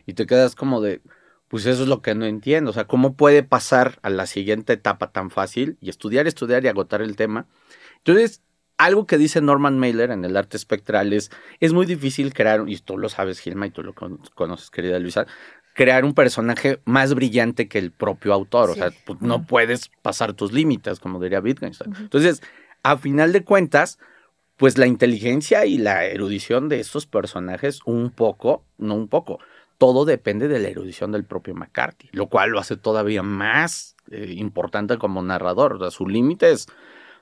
y 0.07 0.15
te 0.15 0.27
quedas 0.27 0.55
como 0.55 0.81
de, 0.81 1.03
pues 1.49 1.67
eso 1.67 1.83
es 1.83 1.89
lo 1.89 2.03
que 2.03 2.15
no 2.15 2.25
entiendo, 2.25 2.71
o 2.71 2.73
sea, 2.73 2.87
¿cómo 2.87 3.15
puede 3.15 3.43
pasar 3.43 3.99
a 4.03 4.11
la 4.11 4.27
siguiente 4.27 4.73
etapa 4.73 5.13
tan 5.13 5.31
fácil 5.31 5.77
y 5.81 5.91
estudiar, 5.91 6.27
estudiar 6.27 6.65
y 6.65 6.69
agotar 6.69 7.03
el 7.03 7.17
tema? 7.17 7.47
Entonces, 7.99 8.43
algo 8.79 9.07
que 9.07 9.19
dice 9.19 9.41
Norman 9.41 9.79
Mailer 9.79 10.11
en 10.11 10.25
el 10.25 10.37
arte 10.37 10.57
espectral 10.57 11.13
es, 11.13 11.31
es 11.61 11.73
muy 11.73 11.87
difícil 11.87 12.33
crear, 12.35 12.65
y 12.67 12.79
tú 12.79 12.99
lo 12.99 13.09
sabes, 13.09 13.39
Gilma, 13.39 13.67
y 13.67 13.71
tú 13.71 13.83
lo 13.83 13.95
conoces, 13.95 14.71
querida 14.71 14.99
Luisa, 14.99 15.27
crear 15.75 16.07
un 16.07 16.15
personaje 16.15 16.81
más 16.87 17.15
brillante 17.15 17.69
que 17.69 17.79
el 17.79 17.93
propio 17.93 18.33
autor, 18.33 18.71
o 18.71 18.75
sea, 18.75 18.91
pues, 19.05 19.21
no 19.21 19.47
puedes 19.47 19.91
pasar 20.01 20.33
tus 20.33 20.53
límites, 20.53 20.99
como 20.99 21.21
diría 21.21 21.41
Wittgenstein. 21.41 21.95
Entonces, 21.99 22.43
a 22.83 22.97
final 22.97 23.33
de 23.33 23.45
cuentas, 23.45 23.99
pues 24.57 24.79
la 24.79 24.87
inteligencia 24.87 25.67
y 25.67 25.79
la 25.79 26.05
erudición 26.07 26.69
de 26.69 26.81
estos 26.81 27.07
personajes, 27.07 27.81
un 27.85 28.11
poco, 28.11 28.65
no 28.79 28.95
un 28.95 29.09
poco, 29.09 29.39
todo 29.79 30.05
depende 30.05 30.49
de 30.49 30.59
la 30.59 30.69
erudición 30.69 31.13
del 31.13 31.25
propio 31.25 31.55
McCarthy, 31.55 32.09
lo 32.13 32.29
cual 32.29 32.51
lo 32.51 32.59
hace 32.59 32.77
todavía 32.77 33.23
más 33.23 33.97
eh, 34.11 34.35
importante 34.37 34.97
como 34.97 35.23
narrador. 35.23 35.75
O 35.75 35.79
sea, 35.79 35.91
su 35.91 36.09
límite 36.09 36.51
es, 36.51 36.67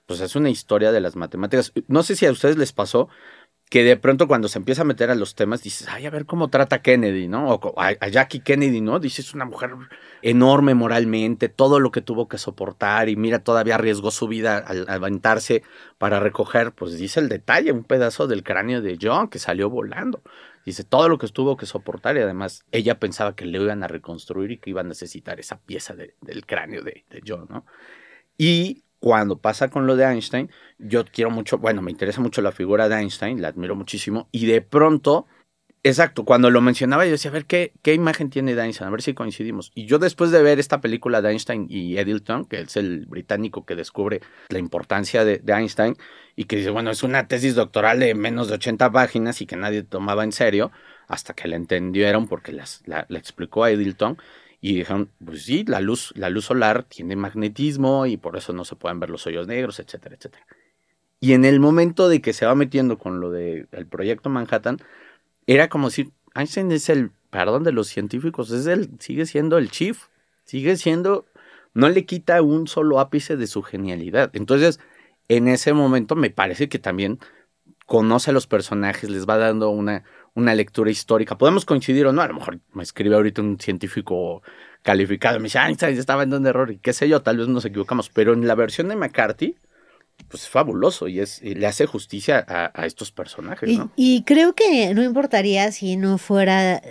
pues 0.07 0.21
es 0.21 0.37
una 0.37 0.51
historia 0.51 0.93
de 0.93 1.01
las 1.01 1.17
matemáticas. 1.17 1.73
No 1.89 2.03
sé 2.03 2.15
si 2.15 2.27
a 2.27 2.33
ustedes 2.33 2.57
les 2.57 2.73
pasó, 2.73 3.09
que 3.75 3.83
de 3.83 3.97
pronto 3.97 4.29
cuando 4.29 4.47
se 4.47 4.61
empieza 4.61 4.83
a 4.83 4.85
meter 4.85 5.11
a 5.11 5.17
los 5.17 5.35
temas 5.35 5.61
dices, 5.61 5.89
ay, 5.89 6.07
a 6.07 6.11
ver 6.11 6.27
cómo 6.27 6.47
trata 6.47 6.81
Kennedy, 6.81 7.27
¿no? 7.27 7.55
O 7.55 7.75
a, 7.77 8.07
Jackie 8.07 8.39
Kennedy, 8.39 8.81
¿no? 8.81 9.01
Dices, 9.01 9.27
es 9.27 9.35
una 9.35 9.47
mujer 9.47 9.73
enorme 10.23 10.75
moralmente, 10.75 11.49
todo 11.49 11.81
lo 11.81 11.91
que 11.91 12.01
tuvo 12.01 12.29
que 12.29 12.39
soportar 12.39 13.09
y 13.09 13.17
mira, 13.17 13.41
todavía 13.41 13.75
arriesgó 13.75 14.13
su 14.13 14.29
vida 14.29 14.59
al 14.59 14.89
aventarse 14.89 15.65
para 15.99 16.21
recoger, 16.21 16.71
pues 16.71 16.97
dice 16.97 17.19
el 17.19 17.29
detalle, 17.29 17.73
un 17.73 17.83
pedazo 17.83 18.29
del 18.29 18.45
cráneo 18.45 18.81
de 18.81 18.97
John 19.03 19.27
que 19.27 19.41
salió 19.41 19.69
volando. 19.71 20.23
Dice 20.65 20.85
todo 20.85 21.09
lo 21.09 21.19
que 21.19 21.27
tuvo 21.27 21.57
que 21.57 21.67
soportar 21.67 22.17
y 22.17 22.21
además 22.21 22.65
ella 22.71 23.01
pensaba 23.01 23.35
que 23.35 23.45
le 23.45 23.61
iban 23.61 23.83
a 23.83 23.89
reconstruir 23.89 24.53
y 24.53 24.59
que 24.59 24.71
iba 24.71 24.83
a 24.83 24.85
necesitar 24.85 25.41
esa 25.41 25.59
pieza 25.59 25.97
del 25.97 26.47
cráneo 26.47 26.85
de, 26.85 27.05
de 27.11 27.23
John, 27.27 27.49
¿no? 27.51 27.67
Y 28.39 28.84
cuando 29.05 29.37
pasa 29.37 29.69
con 29.69 29.87
lo 29.87 29.97
de 29.97 30.07
Einstein, 30.07 30.51
yo 30.79 31.05
quiero 31.05 31.31
mucho, 31.31 31.59
bueno, 31.59 31.83
me 31.83 31.91
interesa 31.91 32.23
mucho 32.23 32.41
la 32.41 32.53
figura 32.53 32.89
de 32.89 32.97
Einstein, 32.97 33.43
la 33.43 33.49
admiro 33.49 33.77
muchísimo, 33.77 34.31
y 34.33 34.47
de 34.47 34.63
pronto, 34.63 35.27
exacto, 35.83 36.25
cuando 36.25 36.49
lo 36.51 36.63
mencionaba 36.63 37.05
yo 37.05 37.11
decía, 37.11 37.31
a 37.31 37.35
ver, 37.35 37.45
¿qué, 37.45 37.73
imagen 37.85 38.31
tiene 38.31 38.55
de 38.55 38.63
Einstein? 38.63 38.89
A 38.89 38.91
ver 38.91 39.03
si 39.03 39.13
coincidimos. 39.13 39.73
Y 39.75 39.85
yo 39.85 39.99
después 39.99 40.31
de 40.31 40.43
ver 40.43 40.59
esta 40.59 40.81
película 40.81 41.21
de 41.21 41.33
Einstein 41.33 41.67
y 41.69 41.99
Eddington, 41.99 42.47
que 42.47 42.61
es 42.61 42.79
el 42.79 43.05
británico 43.05 43.67
que 43.67 43.77
descubre 43.77 44.23
la 44.49 44.59
importancia 44.59 45.23
de, 45.27 45.43
Einstein, 45.47 45.97
y 46.35 46.45
que 46.45 46.57
dice, 46.57 46.71
bueno, 46.71 46.91
es 46.91 47.03
una 47.03 47.29
tesis 47.29 47.55
doctoral 47.55 48.01
de 48.01 48.15
menos 48.15 48.49
de 48.49 48.55
80 48.55 48.91
páginas 48.91 49.43
y 49.43 49.47
que 49.47 49.57
nadie 49.57 49.83
tomaba 49.83 50.25
en 50.25 50.33
serio, 50.33 50.73
hasta 51.09 51.35
que 51.35 51.47
la 51.47 51.57
entendieron 51.57 52.27
porque 52.27 52.53
las, 52.53 52.83
la, 52.87 53.07
explicó 53.11 53.65
a 53.65 53.71
Eddington, 53.71 54.17
y 54.67 54.77
dijeron, 54.77 55.11
pues 55.23 55.43
sí, 55.43 55.63
la 55.69 55.83
luz, 55.83 56.15
la 56.17 56.31
luz 56.31 56.47
solar 56.47 56.85
tiene 56.85 57.17
magnetismo 57.17 58.07
y 58.07 58.17
por 58.17 58.35
eso 58.39 58.55
no 58.55 58.65
se 58.65 58.77
pueden 58.77 58.99
ver 58.99 59.11
los 59.11 59.27
hoyos 59.27 59.47
negros, 59.47 59.79
etcétera, 59.79 60.17
etcétera. 60.17 60.47
Y 61.21 61.35
en 61.35 61.45
el 61.45 61.61
momento 61.61 62.09
de 62.09 62.23
que 62.23 62.33
se 62.33 62.47
va 62.47 62.55
metiendo 62.55 62.97
con 62.97 63.21
lo 63.21 63.31
del 63.31 63.69
proyecto 63.91 64.31
Manhattan, 64.31 64.79
era 65.47 65.69
como 65.69 65.91
si 65.91 66.15
Einstein 66.35 66.73
es 66.73 66.89
el, 66.89 67.11
perdón, 67.29 67.63
de 67.63 67.73
los 67.73 67.89
científicos, 67.89 68.51
es 68.53 68.65
el, 68.65 68.89
sigue 69.01 69.27
siendo 69.27 69.59
el 69.59 69.71
chief, 69.71 70.07
sigue 70.45 70.79
siendo, 70.79 71.27
no 71.75 71.91
le 71.91 72.07
quita 72.07 72.41
un 72.41 72.67
solo 72.67 73.01
ápice 73.01 73.37
de 73.37 73.47
su 73.47 73.61
genialidad. 73.61 74.31
Entonces, 74.33 74.81
en 75.29 75.49
ese 75.49 75.75
momento 75.75 76.17
me 76.17 76.31
parece 76.31 76.71
que 76.71 76.79
también 76.79 77.19
conoce 77.85 78.31
a 78.31 78.33
los 78.33 78.47
personajes, 78.47 79.11
les 79.11 79.29
va 79.29 79.37
dando 79.37 79.69
una, 79.69 80.05
una 80.35 80.55
lectura 80.55 80.91
histórica. 80.91 81.39
Podemos 81.39 81.65
coincidir 81.65 82.07
o 82.07 82.13
no, 82.13 82.23
a 82.23 82.29
lo 82.29 82.35
mejor 82.35 82.61
me 82.73 82.83
escribe 82.83 83.15
ahorita 83.15 83.41
un 83.43 83.59
científico 83.59 84.43
calificado, 84.83 85.39
me 85.39 85.45
dice, 85.45 85.59
Einstein 85.59 85.99
estaba 85.99 86.25
en 86.25 86.35
un 86.35 86.47
error 86.47 86.71
y 86.71 86.79
qué 86.79 86.93
sé 86.93 87.09
yo, 87.09 87.23
tal 87.23 87.39
vez 87.39 87.49
nos 87.49 87.65
equivocamos, 87.65 88.11
pero 88.11 88.35
en 88.35 88.47
la 88.47 88.55
versión 88.55 88.89
de 88.89 88.97
McCarthy, 88.97 89.57
pues 90.29 90.43
es 90.43 90.49
fabuloso 90.49 91.09
y, 91.09 91.21
es, 91.21 91.43
le 91.43 91.67
hace 91.67 91.87
justicia 91.87 92.45
a, 92.47 92.87
estos 92.87 93.11
personajes. 93.11 93.69
Y, 93.69 93.81
y, 93.97 94.23
creo 94.25 94.55
que 94.55 94.95
no 94.95 95.03
importaría 95.03 95.73
si 95.73 95.97
no 95.97 96.19
fuera 96.19 96.83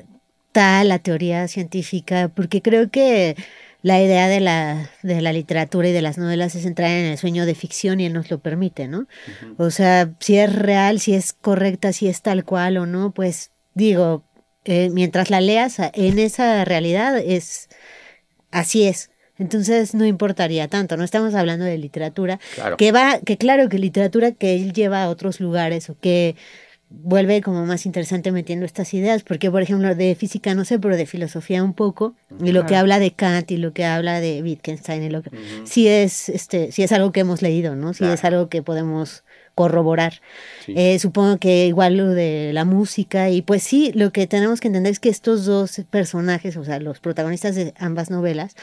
tal 0.52 0.90
la 0.90 1.00
teoría 1.00 1.48
científica, 1.48 2.32
porque 2.34 2.62
creo 2.62 2.90
que 2.90 3.36
la 3.84 4.02
idea 4.02 4.30
de 4.30 4.40
la, 4.40 4.90
de 5.04 5.22
la 5.22 5.34
literatura 5.34 5.90
y 5.90 5.92
de 5.92 6.02
las 6.02 6.18
novelas 6.18 6.56
es 6.56 6.66
entrar 6.66 6.90
en 6.90 7.06
el 7.06 7.18
sueño 7.18 7.46
de 7.46 7.54
ficción 7.54 8.00
y 8.00 8.06
él 8.06 8.14
nos 8.14 8.32
lo 8.32 8.40
permite, 8.40 8.88
¿no? 8.88 9.08
O 9.58 9.72
sea, 9.72 10.10
si 10.20 10.38
es 10.38 10.56
real, 10.56 11.02
si 11.02 11.14
es 11.14 11.34
correcta, 11.34 11.92
si 11.92 12.08
es 12.08 12.22
tal 12.22 12.46
cual 12.46 12.78
o 12.78 12.86
no, 12.86 13.12
pues 13.12 13.52
digo, 13.74 14.24
eh, 14.64 14.90
mientras 14.90 15.30
la 15.30 15.42
leas 15.42 15.78
en 15.94 16.18
esa 16.18 16.64
realidad 16.64 17.18
es 17.18 17.68
así 18.52 18.88
es. 18.88 19.12
Entonces 19.38 19.94
no 19.94 20.06
importaría 20.06 20.70
tanto, 20.70 20.96
no 20.96 21.04
estamos 21.04 21.36
hablando 21.36 21.66
de 21.66 21.78
literatura 21.78 22.40
que 22.78 22.94
va, 22.94 23.20
que 23.20 23.38
claro 23.38 23.68
que 23.68 23.80
literatura 23.80 24.32
que 24.32 24.56
él 24.56 24.72
lleva 24.72 25.04
a 25.04 25.10
otros 25.10 25.42
lugares 25.42 25.90
o 25.90 25.98
que 26.00 26.38
vuelve 27.02 27.42
como 27.42 27.66
más 27.66 27.86
interesante 27.86 28.32
metiendo 28.32 28.66
estas 28.66 28.94
ideas, 28.94 29.24
porque 29.24 29.50
por 29.50 29.62
ejemplo 29.62 29.96
de 29.96 30.16
física 30.16 30.54
no 30.54 30.64
sé, 30.64 30.80
pero 30.80 30.96
de 30.96 31.06
filosofía 31.06 31.64
un 31.64 31.74
poco, 31.74 32.16
y 32.44 32.52
lo 32.52 32.66
que 32.66 32.76
habla 32.76 33.00
de 33.00 33.12
Kant 33.12 33.50
y 33.52 33.58
lo 33.58 33.74
que 33.74 33.84
habla 33.84 34.20
de 34.20 34.42
Wittgenstein, 34.44 35.04
y 35.04 35.10
lo 35.10 35.24
que, 35.24 35.32
sí 35.64 35.88
es 35.88 36.30
este, 36.30 36.72
sí 36.72 36.84
es 36.84 36.92
algo 36.92 37.12
que 37.12 37.22
hemos 37.22 37.42
leído, 37.42 37.76
¿no? 37.76 37.94
Sí 37.94 38.06
es 38.06 38.24
algo 38.24 38.48
que 38.48 38.62
podemos 38.62 39.24
corroborar. 39.56 40.22
Eh, 40.68 40.98
supongo 41.00 41.38
que 41.38 41.68
igual 41.68 41.98
lo 41.98 42.10
de 42.10 42.52
la 42.54 42.66
música, 42.66 43.30
y 43.30 43.42
pues 43.42 43.64
sí, 43.64 43.92
lo 43.94 44.12
que 44.12 44.28
tenemos 44.28 44.60
que 44.60 44.68
entender 44.68 44.92
es 44.92 45.00
que 45.00 45.10
estos 45.10 45.46
dos 45.46 45.82
personajes, 45.90 46.58
o 46.58 46.64
sea, 46.64 46.80
los 46.80 47.00
protagonistas 47.00 47.56
de 47.56 47.74
ambas 47.78 48.10
novelas, 48.10 48.56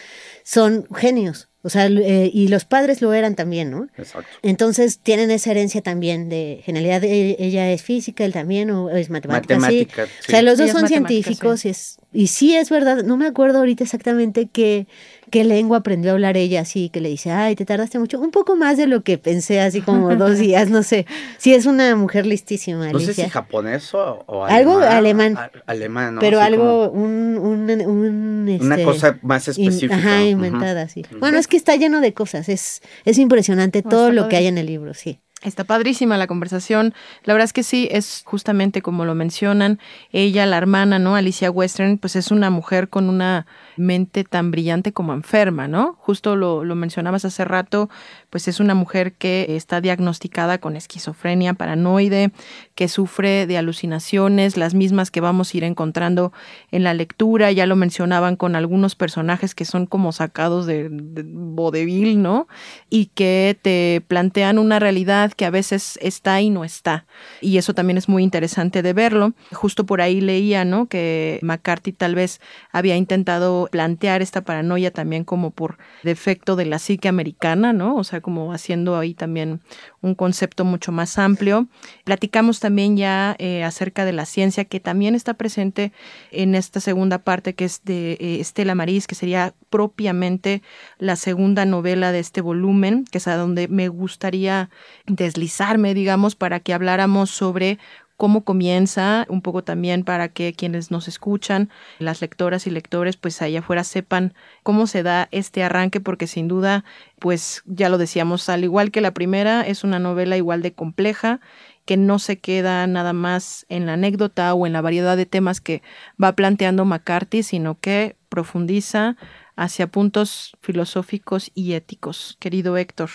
son 0.43 0.87
genios. 0.95 1.51
O 1.63 1.69
sea, 1.69 1.89
eh, 1.89 2.31
y 2.33 2.49
los 2.49 2.65
padres 2.65 3.03
lo 3.03 3.13
eran 3.13 3.35
también, 3.35 3.71
¿no? 3.71 3.89
Exacto. 3.99 4.31
Entonces 4.43 4.99
tienen 4.99 5.31
esa 5.31 5.51
herencia 5.51 5.83
también 5.83 6.31
de 6.31 6.63
genialidad. 6.65 7.05
Ella 7.05 7.71
es 7.71 7.83
física, 7.83 8.25
él 8.25 8.33
también, 8.33 8.71
o 8.71 8.89
es 8.89 9.11
matemática. 9.11 9.59
Matemática, 9.59 10.07
sí. 10.07 10.13
O 10.29 10.31
sea, 10.31 10.41
los 10.41 10.57
dos 10.57 10.71
son 10.71 10.89
científicos 10.89 11.67
y, 11.67 11.69
es, 11.69 11.99
y 12.15 12.29
sí 12.29 12.57
es 12.57 12.71
verdad. 12.71 13.05
No 13.05 13.19
me 13.19 13.27
acuerdo 13.27 13.59
ahorita 13.59 13.85
exactamente 13.85 14.49
qué, 14.51 14.87
qué 15.31 15.45
lengua 15.45 15.79
aprendió 15.79 16.11
a 16.11 16.15
hablar 16.15 16.37
ella, 16.37 16.61
así 16.61 16.89
que 16.91 17.01
le 17.01 17.09
dice, 17.09 17.31
ay, 17.31 17.57
te 17.57 17.65
tardaste 17.65 17.99
mucho. 17.99 18.21
Un 18.21 18.31
poco 18.31 18.57
más 18.57 18.77
de 18.77 18.87
lo 18.87 19.03
que 19.03 19.19
pensé, 19.19 19.61
así 19.61 19.81
como 19.81 20.15
dos 20.17 20.39
días, 20.39 20.69
no 20.69 20.83
sé. 20.83 21.07
Sí, 21.39 21.55
es 21.55 21.67
una 21.67 21.97
mujer 21.97 22.27
listísima. 22.27 22.93
No 22.93 23.01
sé 23.01 23.15
si 23.15 23.29
japonés 23.29 23.95
o, 23.95 24.45
alemán. 24.45 24.51
Algo 24.51 24.79
alemán. 24.81 25.39
alemán, 25.67 26.15
¿no? 26.17 26.21
Pero 26.21 26.41
algo, 26.41 26.91
un, 26.91 27.39
un, 27.39 28.49
una 28.61 28.75
este, 28.75 28.85
cosa 28.85 29.19
más 29.23 29.49
específica. 29.49 29.95
ajá, 29.95 30.23
inventada, 30.23 30.89
sí. 30.89 31.05
Bueno, 31.19 31.39
es 31.39 31.47
que 31.47 31.57
está 31.57 31.77
lleno 31.77 32.01
de 32.01 32.13
cosas. 32.13 32.49
Es, 32.49 32.83
es 33.05 33.19
impresionante 33.19 33.83
todo 33.83 34.13
lo 34.13 34.29
que 34.29 34.37
hay 34.37 34.47
en 34.47 34.59
el 34.59 34.67
libro, 34.67 34.95
sí. 34.95 35.21
Está 35.43 35.65
padrísima 35.65 36.19
la 36.19 36.27
conversación. 36.27 36.93
La 37.25 37.33
verdad 37.33 37.47
es 37.47 37.55
que 37.55 37.63
sí, 37.63 37.89
es 37.91 38.23
justamente 38.27 38.83
como 38.83 39.07
lo 39.07 39.15
mencionan. 39.15 39.79
Ella, 40.13 40.45
la 40.45 40.59
hermana, 40.59 40.99
¿no? 40.99 41.17
Alicia 41.17 41.51
Western, 41.51 41.97
pues 41.97 42.15
es 42.15 42.31
una 42.31 42.51
mujer 42.51 42.91
con 42.91 43.09
una 43.09 43.47
mente 43.79 44.25
tan 44.25 44.51
brillante 44.51 44.93
como 44.93 45.15
enferma, 45.15 45.67
¿no? 45.67 45.97
Justo 45.99 46.37
lo, 46.37 46.63
lo 46.63 46.75
mencionabas 46.75 47.25
hace 47.25 47.47
rato, 47.47 47.89
pues 48.29 48.49
es 48.49 48.61
una 48.61 48.75
mujer 48.75 49.15
que 49.15 49.57
está 49.57 49.81
diagnosticada 49.81 50.59
con 50.59 50.77
esquizofrenia 50.77 51.55
paranoide, 51.55 52.33
que 52.75 52.89
sufre 52.89 53.47
de 53.47 53.57
alucinaciones, 53.57 54.59
las 54.59 54.75
mismas 54.75 55.11
que 55.11 55.23
vamos 55.23 55.55
a 55.55 55.57
ir 55.57 55.65
encontrando 55.65 56.35
en 56.71 56.85
la 56.85 56.93
lectura. 56.93 57.51
Ya 57.51 57.65
lo 57.65 57.77
mencionaban 57.77 58.37
con 58.37 58.57
algunos 58.57 58.95
personajes 58.95 59.55
que 59.55 59.65
son 59.65 59.87
como 59.87 60.13
sacados 60.13 60.67
de, 60.67 60.91
de 60.91 61.25
vodevil, 61.25 62.21
¿no? 62.21 62.47
Y 62.91 63.07
que 63.07 63.59
te 63.63 64.03
plantean 64.07 64.59
una 64.59 64.79
realidad 64.79 65.30
que 65.35 65.45
a 65.45 65.51
veces 65.51 65.99
está 66.03 66.41
y 66.41 66.51
no 66.51 66.65
está. 66.65 67.07
Y 67.41 67.59
eso 67.59 67.75
también 67.75 67.99
es 67.99 68.09
muy 68.09 68.23
interesante 68.23 68.83
de 68.83 68.93
verlo. 68.93 69.33
Justo 69.53 69.87
por 69.87 70.01
ahí 70.01 70.21
leía, 70.21 70.65
¿no? 70.65 70.87
Que 70.87 71.39
McCarthy 71.43 71.93
tal 71.93 72.15
vez 72.15 72.41
había 72.73 72.97
intentado 72.97 73.69
plantear 73.71 74.23
esta 74.23 74.43
paranoia 74.43 74.91
también 74.91 75.25
como 75.25 75.51
por 75.51 75.79
defecto 76.03 76.57
de 76.57 76.67
la 76.67 76.79
psique 76.79 77.09
americana, 77.09 77.73
¿no? 77.73 77.97
O 77.97 78.05
sea, 78.05 78.21
como 78.21 78.53
haciendo 78.53 78.99
ahí 78.99 79.15
también 79.15 79.61
un 80.03 80.15
concepto 80.15 80.65
mucho 80.65 80.93
más 80.93 81.19
amplio. 81.19 81.69
Platicamos 82.05 82.61
también 82.61 82.97
ya 82.97 83.37
eh, 83.39 83.65
acerca 83.65 84.05
de 84.05 84.13
la 84.13 84.27
ciencia 84.27 84.65
que 84.65 84.81
también 84.81 85.15
está 85.15 85.35
presente 85.35 85.93
en 86.31 86.55
esta 86.55 86.81
segunda 86.81 87.19
parte 87.19 87.55
que 87.55 87.65
es 87.65 87.83
de 87.85 88.13
eh, 88.13 88.41
Estela 88.41 88.75
Maris, 88.75 89.07
que 89.07 89.15
sería 89.15 89.55
propiamente 89.69 90.63
la 90.99 91.17
segunda 91.17 91.65
novela 91.65 92.13
de 92.13 92.21
este 92.21 92.41
volumen, 92.41 93.05
que 93.11 93.19
es 93.19 93.29
a 93.29 93.37
donde 93.37 93.69
me 93.69 93.89
gustaría 93.89 94.71
deslizarme, 95.07 95.95
digamos, 95.95 96.35
para 96.35 96.61
que 96.61 96.73
habláramos 96.73 97.31
sobre 97.31 97.79
cómo 98.21 98.45
comienza, 98.45 99.25
un 99.31 99.41
poco 99.41 99.65
también 99.65 100.05
para 100.05 100.29
que 100.29 100.53
quienes 100.53 100.91
nos 100.91 101.09
escuchan, 101.09 101.71
las 101.99 102.21
lectoras 102.21 102.67
y 102.67 102.71
lectores, 102.71 103.17
pues 103.17 103.41
allá 103.41 103.61
afuera 103.61 103.83
sepan 103.83 104.35
cómo 104.63 104.87
se 104.87 105.03
da 105.03 105.29
este 105.31 105.65
arranque, 105.65 106.01
porque 106.01 106.27
sin 106.27 106.47
duda, 106.47 106.85
pues 107.19 107.63
ya 107.65 107.89
lo 107.89 107.97
decíamos, 107.97 108.51
al 108.51 108.63
igual 108.63 108.91
que 108.91 109.01
la 109.01 109.15
primera, 109.15 109.63
es 109.63 109.85
una 109.85 109.99
novela 109.99 110.37
igual 110.37 110.61
de 110.61 110.75
compleja 110.75 111.41
que 111.87 111.97
no 111.97 112.19
se 112.19 112.39
queda 112.39 112.87
nada 112.87 113.15
más 113.15 113.65
en 113.71 113.87
la 113.87 113.95
anécdota 113.95 114.53
o 114.53 114.67
en 114.67 114.75
la 114.75 114.83
variedad 114.83 115.17
de 115.17 115.25
temas 115.25 115.63
que 115.63 115.81
va 116.23 116.33
planteando 116.33 116.85
McCarthy, 116.85 117.43
sino 117.43 117.81
que 117.81 118.17
profundiza 118.29 119.17
hacia 119.57 119.87
puntos 119.87 120.59
filosóficos 120.61 121.51
y 121.55 121.73
éticos. 121.73 122.37
Querido 122.39 122.77
Héctor. 122.77 123.09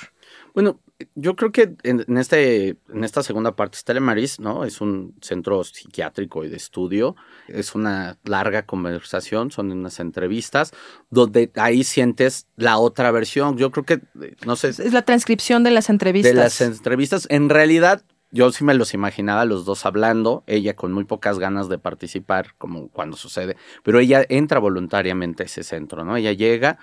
Bueno, 0.55 0.79
yo 1.15 1.35
creo 1.35 1.51
que 1.51 1.75
en, 1.83 2.17
este, 2.17 2.77
en 2.89 3.03
esta 3.03 3.21
segunda 3.21 3.55
parte, 3.55 3.77
Stella 3.77 3.99
Maris, 3.99 4.39
¿no? 4.39 4.63
Es 4.63 4.79
un 4.79 5.15
centro 5.21 5.63
psiquiátrico 5.63 6.45
y 6.45 6.49
de 6.49 6.55
estudio. 6.55 7.15
Es 7.47 7.75
una 7.75 8.17
larga 8.23 8.65
conversación, 8.65 9.51
son 9.51 9.71
unas 9.71 9.99
entrevistas, 9.99 10.71
donde 11.09 11.51
ahí 11.55 11.83
sientes 11.83 12.47
la 12.55 12.77
otra 12.77 13.11
versión. 13.11 13.57
Yo 13.57 13.71
creo 13.71 13.85
que, 13.85 14.01
no 14.45 14.55
sé. 14.55 14.69
Es 14.69 14.93
la 14.93 15.03
transcripción 15.03 15.63
de 15.63 15.71
las 15.71 15.89
entrevistas. 15.89 16.33
De 16.33 16.39
las 16.39 16.61
entrevistas. 16.61 17.27
En 17.29 17.49
realidad, 17.49 18.03
yo 18.31 18.51
sí 18.51 18.63
me 18.63 18.73
los 18.73 18.93
imaginaba 18.93 19.45
los 19.45 19.65
dos 19.65 19.85
hablando, 19.85 20.43
ella 20.47 20.75
con 20.75 20.91
muy 20.93 21.03
pocas 21.03 21.39
ganas 21.39 21.69
de 21.69 21.77
participar, 21.77 22.53
como 22.57 22.89
cuando 22.89 23.17
sucede, 23.17 23.55
pero 23.83 23.99
ella 23.99 24.25
entra 24.27 24.59
voluntariamente 24.59 25.43
a 25.43 25.45
ese 25.45 25.63
centro, 25.63 26.03
¿no? 26.03 26.17
Ella 26.17 26.33
llega 26.33 26.77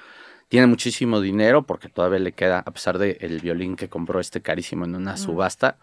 tiene 0.53 0.67
muchísimo 0.67 1.23
dinero 1.23 1.63
porque 1.63 1.89
todavía 1.89 2.19
le 2.19 2.33
queda, 2.33 2.59
a 2.59 2.71
pesar 2.73 2.99
del 2.99 3.17
el 3.21 3.41
violín 3.41 3.75
que 3.75 3.89
compró 3.89 4.21
este 4.21 4.43
carísimo 4.43 4.85
en 4.85 4.95
una 4.95 5.17
subasta. 5.17 5.79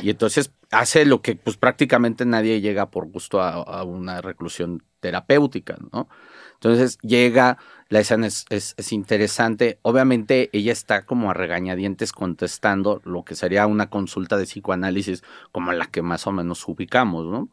Y 0.00 0.10
entonces 0.10 0.52
hace 0.70 1.04
lo 1.04 1.22
que 1.22 1.34
pues 1.34 1.56
prácticamente 1.56 2.24
nadie 2.24 2.60
llega 2.60 2.88
por 2.88 3.08
gusto 3.08 3.42
a, 3.42 3.82
una 3.82 4.20
reclusión 4.20 4.84
terapéutica, 5.00 5.76
¿no? 5.92 6.08
Entonces 6.52 6.98
llega, 7.02 7.58
la 7.88 7.98
escena 7.98 8.28
es, 8.28 8.46
es, 8.48 8.74
es, 8.76 8.92
interesante. 8.92 9.80
Obviamente 9.82 10.50
ella 10.52 10.70
está 10.70 11.04
como 11.04 11.32
a 11.32 11.34
regañadientes 11.34 12.12
contestando 12.12 13.02
lo 13.04 13.24
que 13.24 13.34
sería 13.34 13.66
una 13.66 13.90
consulta 13.90 14.36
de 14.36 14.44
psicoanálisis 14.44 15.24
como 15.50 15.72
la 15.72 15.86
que 15.86 16.00
más 16.02 16.28
o 16.28 16.32
menos 16.32 16.68
ubicamos, 16.68 17.26
¿no? 17.26 17.48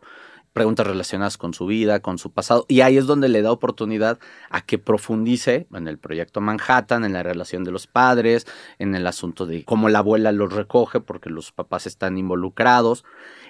Preguntas 0.53 0.85
relacionadas 0.85 1.37
con 1.37 1.53
su 1.53 1.65
vida, 1.65 1.99
con 2.01 2.17
su 2.17 2.31
pasado, 2.31 2.65
y 2.67 2.81
ahí 2.81 2.97
es 2.97 3.05
donde 3.05 3.29
le 3.29 3.41
da 3.41 3.51
oportunidad 3.51 4.19
a 4.49 4.61
que 4.61 4.77
profundice 4.77 5.67
en 5.73 5.87
el 5.87 5.97
proyecto 5.97 6.41
Manhattan, 6.41 7.05
en 7.05 7.13
la 7.13 7.23
relación 7.23 7.63
de 7.63 7.71
los 7.71 7.87
padres, 7.87 8.47
en 8.77 8.95
el 8.95 9.07
asunto 9.07 9.45
de 9.45 9.63
cómo 9.63 9.89
la 9.89 9.99
abuela 9.99 10.31
los 10.31 10.51
recoge 10.51 10.99
porque 10.99 11.29
los 11.29 11.51
papás 11.51 11.87
están 11.87 12.17
involucrados. 12.17 13.05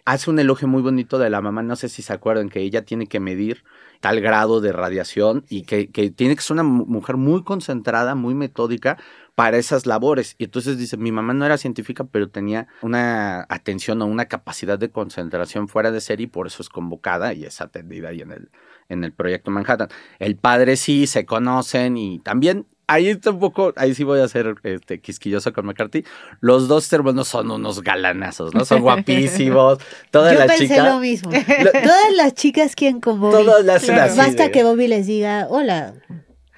Hace 0.06 0.30
un 0.30 0.40
elogio 0.40 0.68
muy 0.68 0.82
bonito 0.82 1.20
de 1.20 1.30
la 1.30 1.42
mamá, 1.42 1.62
no 1.64 1.76
sé 1.76 1.90
si 1.90 2.02
se 2.02 2.14
acuerdan, 2.14 2.50
que 2.50 2.62
ella 2.62 2.84
tiene 2.84 3.08
que 3.08 3.20
medir 3.20 3.64
tal 4.00 4.22
grado 4.22 4.62
de 4.62 4.72
radiación 4.72 5.46
y 5.50 5.64
que, 5.64 5.92
que 5.92 6.10
tiene 6.10 6.36
que 6.36 6.42
ser 6.42 6.54
una 6.54 6.64
mujer 6.64 7.18
muy 7.18 7.44
concentrada, 7.44 8.16
muy 8.16 8.34
metódica, 8.34 8.98
para 9.40 9.58
esas 9.58 9.86
labores. 9.86 10.36
Y 10.38 10.44
entonces 10.44 10.78
dice, 10.78 10.98
mi 10.98 11.14
mamá 11.14 11.34
no 11.34 11.46
era 11.46 11.58
científica, 11.58 12.04
pero 12.04 12.28
tenía 12.28 12.68
una 12.82 13.46
atención 13.48 14.02
o 14.02 14.06
una 14.06 14.26
capacidad 14.26 14.78
de 14.78 14.90
concentración 14.90 15.70
fuera 15.70 15.92
de 15.92 16.02
serie 16.02 16.26
y 16.26 16.28
por 16.28 16.48
eso 16.48 16.62
es 16.62 16.68
convocada 16.68 17.34
y 17.34 17.46
es 17.46 17.62
atendida 17.62 18.10
ahí 18.10 18.20
en 18.20 18.34
el, 18.34 18.50
en 18.90 19.06
el 19.06 19.14
proyecto 19.14 19.50
Manhattan. 19.50 19.88
El 20.20 20.36
padre 20.36 20.76
sí, 20.76 21.08
se 21.08 21.26
conocen 21.26 21.96
y 21.96 22.20
también 22.20 22.66
ahí 22.88 23.16
tampoco, 23.16 23.72
ahí 23.78 23.96
sí 23.96 24.04
voy 24.04 24.20
a 24.20 24.28
ser 24.28 24.56
este, 24.64 25.00
quisquilloso 25.00 25.54
con 25.54 25.68
McCarthy. 25.68 26.04
Los 26.42 26.68
dos 26.68 26.92
hermanos 26.92 27.30
son 27.30 27.50
unos 27.50 27.82
galanazos, 27.82 28.54
¿no? 28.54 28.66
Son 28.66 28.82
guapísimos. 28.82 29.78
Todas 30.12 30.34
Yo 30.34 30.40
las 30.40 30.48
pensé 30.50 30.68
chicas. 30.68 30.86
lo 30.86 31.00
mismo. 31.00 31.32
Todas 31.84 32.14
las 32.18 32.34
chicas 32.34 32.76
quieren 32.76 33.00
con 33.00 33.22
Bobby. 33.22 33.46
Todas 33.46 33.64
las 33.64 33.88
así 33.88 34.18
Basta 34.18 34.52
que 34.52 34.66
Bobby 34.66 34.90
les 34.90 35.08
diga, 35.08 35.48
hola. 35.50 35.94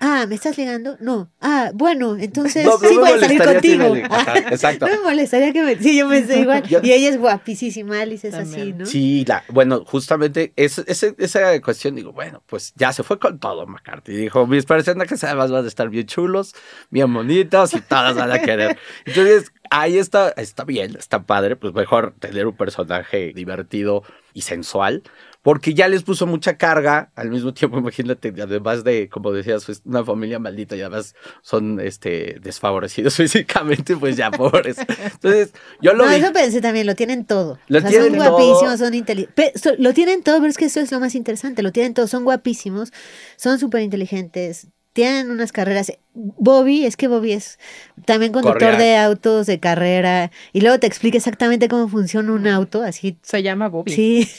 Ah, 0.04 0.26
¿me 0.28 0.34
estás 0.36 0.58
ligando? 0.58 0.98
No. 1.00 1.32
Ah, 1.40 1.70
bueno, 1.76 2.18
entonces 2.18 2.66
No, 2.66 2.72
no 2.72 2.78
sí 2.80 2.96
me 2.96 3.02
voy 3.02 3.12
a 3.12 3.20
salir 3.20 3.40
me 3.40 3.46
contigo. 3.46 3.94
Ajá, 4.10 4.38
exacto. 4.50 4.88
No 4.88 4.92
me 4.94 5.00
molestaría 5.02 5.54
que 5.54 5.62
me... 5.62 5.76
Sí, 5.78 5.96
yo 5.98 6.10
pensé 6.10 6.40
igual. 6.40 6.64
Yo- 6.68 6.80
Y 6.82 6.92
ella 6.92 7.10
es 7.10 7.18
guapísima, 7.20 8.02
Alice 8.02 8.28
es 8.28 8.34
así. 8.34 8.74
¿no? 8.74 8.86
Sí, 8.88 9.24
la, 9.28 9.44
bueno, 9.50 9.84
justamente 9.86 10.54
es, 10.56 10.80
esa 10.80 11.62
cuestión, 11.62 11.96
digo, 11.96 12.12
bueno, 12.14 12.42
pues 12.48 12.74
ya 12.76 12.92
se 12.94 13.04
fue 13.04 13.20
con 13.20 13.40
todo 13.40 13.68
McCarthy. 13.68 14.14
Dijo, 14.14 14.48
mis 14.48 14.66
personajes 14.66 15.24
además 15.24 15.52
van 15.52 15.66
a 15.66 15.68
estar 15.68 15.88
bien 15.90 16.08
chulos, 16.08 16.56
bien 16.90 17.14
bonitos 17.14 17.74
y 17.76 17.82
todas 17.82 18.16
van 18.16 18.32
a 18.32 18.40
querer. 18.40 18.80
Entonces, 19.06 19.54
ahí 19.70 19.98
está, 20.00 20.30
está 20.32 20.64
bien, 20.64 20.96
está 20.98 21.24
padre, 21.24 21.56
pues 21.56 21.74
mejor 21.76 22.16
tener 22.20 22.48
un 22.48 22.58
personaje 22.58 23.34
divertido 23.36 24.04
y 24.34 24.42
sensual. 24.42 25.04
Porque 25.42 25.74
ya 25.74 25.88
les 25.88 26.04
puso 26.04 26.28
mucha 26.28 26.58
carga, 26.58 27.12
al 27.16 27.30
mismo 27.30 27.54
tiempo, 27.56 27.78
imagínate, 27.78 28.34
además 28.42 28.84
de, 28.84 29.10
como 29.10 29.32
decías, 29.32 29.66
pues, 29.66 29.82
una 29.86 30.04
familia 30.04 30.40
maldita 30.40 30.76
y 30.76 30.82
además 30.82 31.16
son 31.42 31.80
este, 31.80 32.38
desfavorecidos 32.42 33.16
físicamente, 33.18 33.96
pues 33.98 34.18
ya 34.18 34.32
pobres. 34.32 34.78
Entonces, 34.78 35.54
yo 35.82 35.94
lo 35.94 36.06
no, 36.06 36.10
vi. 36.10 36.18
eso 36.18 36.32
pensé 36.34 36.62
también, 36.62 36.86
lo 36.86 36.96
tienen 36.96 37.26
todo. 37.26 37.60
Lo 37.68 37.80
o 37.80 37.82
sea, 37.82 37.90
tienen 37.90 38.10
son 38.10 38.20
todo. 38.20 38.32
guapísimos, 38.32 38.80
son 38.80 38.94
inteligentes. 38.94 39.80
Lo 39.80 39.94
tienen 39.94 40.24
todo, 40.24 40.38
pero 40.38 40.50
es 40.50 40.58
que 40.58 40.66
eso 40.66 40.80
es 40.80 40.92
lo 40.92 41.00
más 41.00 41.16
interesante. 41.16 41.64
Lo 41.64 41.72
tienen 41.72 41.94
todo, 41.94 42.08
son 42.08 42.24
guapísimos, 42.24 42.92
son 43.36 43.60
súper 43.60 43.82
inteligentes, 43.82 44.68
tienen 44.94 45.32
unas 45.32 45.52
carreras. 45.52 45.92
Bobby, 46.14 46.86
es 46.86 46.98
que 46.98 47.08
Bobby 47.08 47.32
es 47.34 47.58
también 48.06 48.32
conductor 48.34 48.60
Correa. 48.72 48.78
de 48.80 48.98
autos 48.98 49.48
de 49.48 49.60
carrera 49.60 50.32
y 50.54 50.62
luego 50.62 50.80
te 50.80 50.88
explica 50.88 51.18
exactamente 51.18 51.68
cómo 51.70 51.88
funciona 51.88 52.32
un 52.34 52.48
auto, 52.48 52.84
así. 52.84 53.18
Se 53.22 53.42
llama 53.44 53.70
Bobby. 53.70 53.92
Sí. 53.94 54.30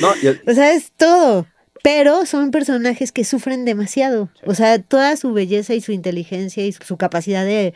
No, 0.00 0.14
yo- 0.22 0.32
O 0.46 0.52
sea, 0.54 0.72
es 0.72 0.92
todo. 0.96 1.46
Pero 1.82 2.26
son 2.26 2.50
personajes 2.50 3.12
que 3.12 3.22
sufren 3.24 3.64
demasiado. 3.64 4.30
O 4.44 4.54
sea, 4.56 4.80
toda 4.80 5.16
su 5.16 5.32
belleza 5.32 5.74
y 5.74 5.80
su 5.80 5.92
inteligencia 5.92 6.66
y 6.66 6.72
su 6.72 6.96
capacidad 6.96 7.44
de 7.44 7.72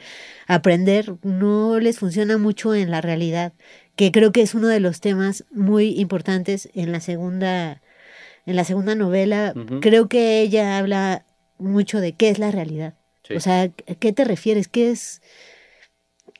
aprender 0.49 1.14
no 1.22 1.78
les 1.78 1.99
funciona 2.01 2.37
mucho 2.37 2.74
en 2.74 2.91
la 2.91 3.01
realidad, 3.01 3.53
que 3.95 4.11
creo 4.11 4.33
que 4.33 4.43
es 4.43 4.55
uno 4.55 4.66
de 4.66 4.80
los 4.80 5.01
temas 5.01 5.45
muy 5.53 5.99
importantes 6.01 6.68
en 6.74 6.91
la 6.91 7.01
segunda 7.01 7.80
en 8.45 8.57
la 8.57 8.64
segunda 8.64 8.97
novela. 8.97 9.55
Creo 9.80 10.09
que 10.09 10.41
ella 10.41 10.78
habla 10.78 11.24
mucho 11.62 12.00
de 12.00 12.12
qué 12.14 12.28
es 12.30 12.38
la 12.38 12.50
realidad. 12.50 12.94
Sí. 13.22 13.34
O 13.34 13.40
sea, 13.40 13.62
¿a 13.62 13.68
qué 13.68 14.12
te 14.12 14.24
refieres? 14.24 14.68
¿Qué 14.68 14.90
es 14.90 15.22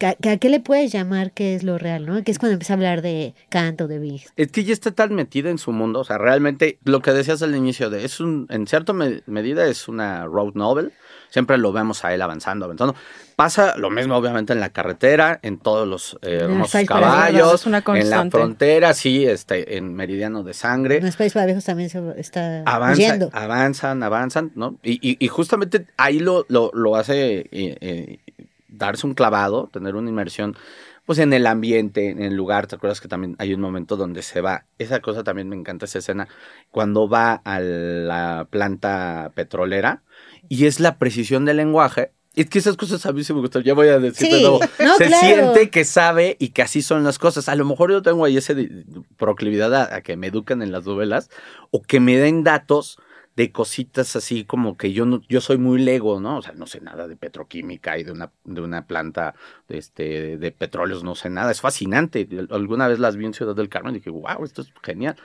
¿A, 0.01 0.15
qué 0.17 0.49
le 0.49 0.59
puedes 0.59 0.91
llamar 0.91 1.31
qué 1.33 1.55
es 1.55 1.63
lo 1.63 1.79
real, 1.79 2.07
no? 2.07 2.23
Que 2.25 2.33
es 2.33 2.39
cuando 2.41 2.55
empieza 2.55 2.73
a 2.73 2.77
hablar 2.77 3.03
de 3.03 3.35
canto, 3.51 3.87
de 3.87 4.01
Big. 4.01 4.25
Es 4.37 4.51
que 4.51 4.63
ella 4.63 4.73
está 4.73 4.91
tan 4.91 5.15
metida 5.15 5.49
en 5.49 5.59
su 5.59 5.71
mundo, 5.71 6.01
o 6.01 6.05
sea, 6.05 6.19
realmente 6.19 6.79
lo 6.83 7.01
que 7.01 7.13
decías 7.13 7.41
al 7.43 7.55
inicio 7.55 7.89
de 7.89 8.05
es 8.05 8.19
un, 8.19 8.47
en 8.51 8.67
cierta 8.67 8.93
me- 8.93 9.23
medida 9.27 9.65
es 9.67 9.87
una 9.87 10.25
road 10.27 10.55
novel, 10.55 10.93
siempre 11.33 11.57
lo 11.57 11.73
vemos 11.73 12.05
a 12.05 12.13
él 12.13 12.21
avanzando, 12.21 12.67
avanzando. 12.67 12.95
Pasa 13.37 13.77
lo 13.79 13.89
mismo 13.89 14.15
obviamente 14.17 14.53
en 14.53 14.61
la 14.61 14.69
carretera, 14.69 15.41
en 15.43 15.59
todos 15.59 15.89
los 15.89 16.19
eh, 16.21 16.41
hermosos 16.43 16.85
caballos, 16.87 17.55
es 17.63 17.67
una 17.67 17.83
en 17.87 18.11
la 18.11 18.31
frontera, 18.31 18.93
sí, 18.93 19.25
este, 19.25 19.79
en 19.79 19.95
Meridiano 19.95 20.43
de 20.43 20.53
Sangre. 20.53 20.99
En 20.99 21.07
los 21.07 21.17
países 21.17 21.33
para 21.33 21.47
viejos 21.47 21.65
también 21.65 21.89
se 21.89 22.01
está 22.19 22.63
Avanza- 22.65 22.93
huyendo. 22.99 23.31
avanzan, 23.33 24.03
avanzan, 24.03 24.53
¿no? 24.55 24.77
Y, 24.83 24.99
y- 25.01 25.17
y 25.19 25.29
justamente 25.29 25.87
ahí 25.97 26.19
lo, 26.19 26.45
lo, 26.49 26.71
lo 26.75 26.95
hace 26.97 27.39
eh, 27.51 27.77
eh, 27.81 28.19
darse 28.69 29.07
un 29.07 29.15
clavado, 29.15 29.71
tener 29.73 29.97
una 29.97 30.11
inmersión 30.11 30.55
pues 31.05 31.19
en 31.19 31.33
el 31.33 31.49
ambiente, 31.49 32.11
en 32.11 32.23
el 32.23 32.37
lugar, 32.37 32.69
¿te 32.69 32.77
acuerdas 32.77 33.01
que 33.01 33.09
también 33.09 33.35
hay 33.41 33.53
un 33.55 33.61
momento 33.61 33.97
donde 33.97 34.23
se 34.23 34.41
va? 34.41 34.67
Esa 34.79 35.01
cosa 35.01 35.25
también 35.25 35.49
me 35.49 35.57
encanta 35.57 35.87
esa 35.87 35.99
escena, 35.99 36.29
cuando 36.71 37.09
va 37.09 37.41
a 37.45 37.59
la 37.59 38.47
planta 38.49 39.33
petrolera 39.35 40.03
y 40.49 40.67
es 40.67 40.81
la 40.81 40.99
precisión 40.99 41.45
del 41.45 41.59
lenguaje. 41.59 42.13
Es 42.35 42.49
que 42.49 42.59
esas 42.61 42.77
cosas 42.79 43.05
a 43.05 43.13
mí 43.13 43.23
sí 43.25 43.35
me 43.35 43.41
gustan, 43.41 43.63
ya 43.63 43.75
voy 43.75 43.89
a 43.89 43.99
decir 43.99 44.29
de 44.31 44.37
Sí, 44.37 44.41
nuevo. 44.43 44.61
no, 44.83 44.97
se 44.97 45.07
claro. 45.07 45.27
siente 45.27 45.69
que 45.71 45.85
sabe 45.85 46.37
y 46.41 46.49
que 46.49 46.63
así 46.63 46.81
son 46.81 47.05
las 47.05 47.19
cosas. 47.19 47.49
A 47.51 47.55
lo 47.57 47.65
mejor 47.67 47.91
yo 47.91 48.01
tengo 48.01 48.25
ahí 48.25 48.39
esa 48.39 48.55
de- 48.55 48.85
proclividad 49.19 49.75
a, 49.75 49.97
a 49.97 50.01
que 50.01 50.17
me 50.17 50.29
educan 50.29 50.63
en 50.63 50.73
las 50.73 50.87
novelas 50.87 51.29
o 51.71 51.83
que 51.83 52.01
me 52.01 52.17
den 52.17 52.43
datos 52.43 52.99
de 53.37 53.51
cositas 53.53 54.15
así 54.17 54.45
como 54.45 54.77
que 54.77 54.93
yo 54.93 55.05
no, 55.07 55.21
yo 55.29 55.41
soy 55.43 55.57
muy 55.59 55.79
lego, 55.81 56.21
¿no? 56.21 56.39
O 56.39 56.43
sea, 56.43 56.53
no 56.53 56.67
sé 56.67 56.81
nada 56.81 57.07
de 57.09 57.17
petroquímica 57.17 57.99
y 57.99 58.05
de 58.05 58.13
una, 58.13 58.31
de 58.45 58.61
una 58.63 58.87
planta 58.87 59.35
de, 59.69 59.79
este, 59.79 60.37
de 60.39 60.53
petróleos, 60.53 61.03
no 61.05 61.15
sé 61.15 61.29
nada. 61.31 61.51
Es 61.51 61.61
fascinante. 61.61 62.27
Alguna 62.51 62.89
vez 62.89 62.99
las 62.99 63.17
vi 63.17 63.27
en 63.27 63.35
Ciudad 63.35 63.55
del 63.55 63.69
Carmen 63.71 63.95
y 63.95 63.99
dije, 63.99 64.11
wow, 64.11 64.43
esto 64.45 64.63
es 64.63 64.73
genial. 64.83 65.17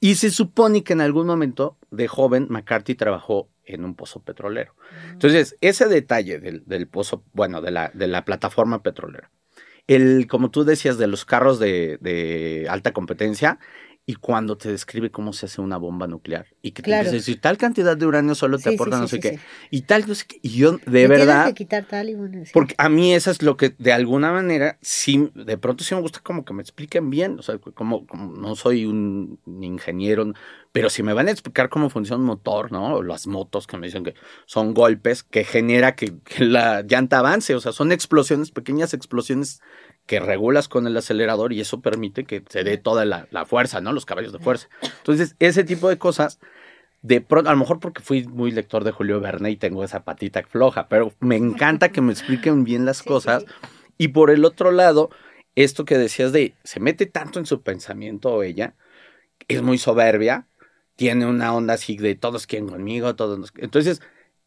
Y 0.00 0.16
se 0.16 0.30
supone 0.30 0.84
que 0.84 0.92
en 0.94 1.00
algún 1.00 1.26
momento 1.26 1.76
de 1.90 2.06
joven 2.08 2.46
McCarthy 2.50 2.94
trabajó 2.96 3.48
en 3.66 3.84
un 3.84 3.94
pozo 3.94 4.22
petrolero. 4.22 4.74
Entonces, 5.10 5.56
ese 5.60 5.86
detalle 5.86 6.38
del, 6.38 6.62
del 6.66 6.86
pozo, 6.86 7.24
bueno, 7.32 7.60
de 7.60 7.70
la, 7.70 7.90
de 7.94 8.06
la 8.06 8.24
plataforma 8.24 8.82
petrolera, 8.82 9.30
el, 9.86 10.26
como 10.26 10.50
tú 10.50 10.64
decías, 10.64 10.96
de 10.98 11.06
los 11.06 11.24
carros 11.24 11.58
de, 11.58 11.98
de 12.00 12.66
alta 12.70 12.92
competencia, 12.92 13.58
y 14.06 14.16
cuando 14.16 14.58
te 14.58 14.70
describe 14.70 15.10
cómo 15.10 15.32
se 15.32 15.46
hace 15.46 15.62
una 15.62 15.78
bomba 15.78 16.06
nuclear, 16.06 16.46
y 16.60 16.72
que 16.72 16.82
te 16.82 16.90
empieza 16.90 17.10
a 17.10 17.14
decir, 17.14 17.40
tal 17.40 17.56
cantidad 17.56 17.96
de 17.96 18.04
uranio 18.04 18.34
solo 18.34 18.58
te 18.58 18.68
Sí, 18.68 18.74
aporta 18.74 18.96
sí, 18.96 19.02
no 19.02 19.08
sé 19.08 19.20
qué, 19.20 19.38
y 19.70 19.82
tal, 19.82 20.04
no 20.06 20.14
sé 20.14 20.26
qué, 20.26 20.38
y 20.42 20.50
yo 20.50 20.72
de 20.84 21.08
Me 21.08 21.08
verdad... 21.08 21.46
que 21.46 21.54
quitar 21.54 21.84
tal 21.84 22.10
y 22.10 22.14
bueno, 22.14 22.44
sí. 22.44 22.50
Porque 22.52 22.74
a 22.76 22.88
mí 22.90 23.14
eso 23.14 23.30
es 23.30 23.42
lo 23.42 23.56
que 23.56 23.74
de 23.78 23.92
alguna 23.92 24.30
manera, 24.30 24.78
sí, 24.82 25.30
de 25.34 25.56
pronto 25.56 25.84
sí 25.84 25.94
me 25.94 26.02
gusta 26.02 26.20
como 26.22 26.44
que 26.44 26.52
me 26.52 26.60
expliquen 26.60 27.08
bien, 27.08 27.38
o 27.38 27.42
sea, 27.42 27.58
como, 27.58 28.06
como 28.06 28.36
no 28.36 28.54
soy 28.56 28.84
un 28.84 29.38
ingeniero, 29.62 30.32
pero 30.72 30.90
si 30.90 31.02
me 31.02 31.12
van 31.12 31.28
a 31.28 31.30
explicar 31.30 31.68
cómo 31.70 31.88
funciona 31.88 32.20
un 32.20 32.26
motor, 32.26 32.72
¿no? 32.72 32.96
O 32.96 33.02
las 33.02 33.26
motos 33.26 33.66
que 33.66 33.78
me 33.78 33.86
dicen 33.86 34.04
que 34.04 34.14
son 34.44 34.74
golpes 34.74 35.22
que 35.22 35.44
genera 35.44 35.94
que, 35.94 36.18
que 36.24 36.44
la 36.44 36.82
llanta 36.82 37.20
avance, 37.20 37.54
o 37.54 37.60
sea, 37.60 37.72
son 37.72 37.90
explosiones, 37.92 38.50
pequeñas 38.50 38.92
explosiones 38.92 39.60
que 40.06 40.20
regulas 40.20 40.68
con 40.68 40.86
el 40.86 40.96
acelerador 40.96 41.52
y 41.52 41.60
eso 41.60 41.80
permite 41.80 42.24
que 42.24 42.42
se 42.48 42.62
dé 42.64 42.76
toda 42.76 43.04
la, 43.04 43.26
la 43.30 43.46
fuerza, 43.46 43.80
¿no? 43.80 43.92
Los 43.92 44.04
caballos 44.06 44.32
de 44.32 44.38
fuerza. 44.38 44.68
Entonces, 44.98 45.34
ese 45.38 45.64
tipo 45.64 45.88
de 45.88 45.98
cosas 45.98 46.40
de 47.02 47.20
pronto, 47.20 47.50
a 47.50 47.52
lo 47.52 47.58
mejor 47.58 47.80
porque 47.80 48.02
fui 48.02 48.24
muy 48.26 48.50
lector 48.50 48.84
de 48.84 48.90
Julio 48.90 49.20
Verne 49.20 49.50
y 49.50 49.56
tengo 49.56 49.84
esa 49.84 50.04
patita 50.04 50.42
floja, 50.42 50.88
pero 50.88 51.12
me 51.20 51.36
encanta 51.36 51.90
que 51.90 52.00
me 52.00 52.12
expliquen 52.12 52.64
bien 52.64 52.84
las 52.84 52.98
Sí, 53.02 53.08
cosas. 53.08 53.42
sí. 53.42 53.48
Y 53.98 54.08
por 54.08 54.30
el 54.30 54.44
otro 54.44 54.72
lado, 54.72 55.10
esto 55.54 55.84
que 55.84 55.98
decías 55.98 56.32
de, 56.32 56.54
se 56.64 56.80
mete 56.80 57.06
tanto 57.06 57.38
en 57.38 57.46
su 57.46 57.62
pensamiento 57.62 58.42
ella, 58.42 58.74
es 59.48 59.62
muy 59.62 59.78
soberbia, 59.78 60.46
tiene 60.96 61.26
una 61.26 61.54
onda 61.54 61.74
así 61.74 61.96
de 61.96 62.14
todos 62.14 62.46
quieren 62.46 62.68
conmigo, 62.68 63.14
todos 63.16 63.38
nos-". 63.38 63.52
Entonces, 63.58 64.00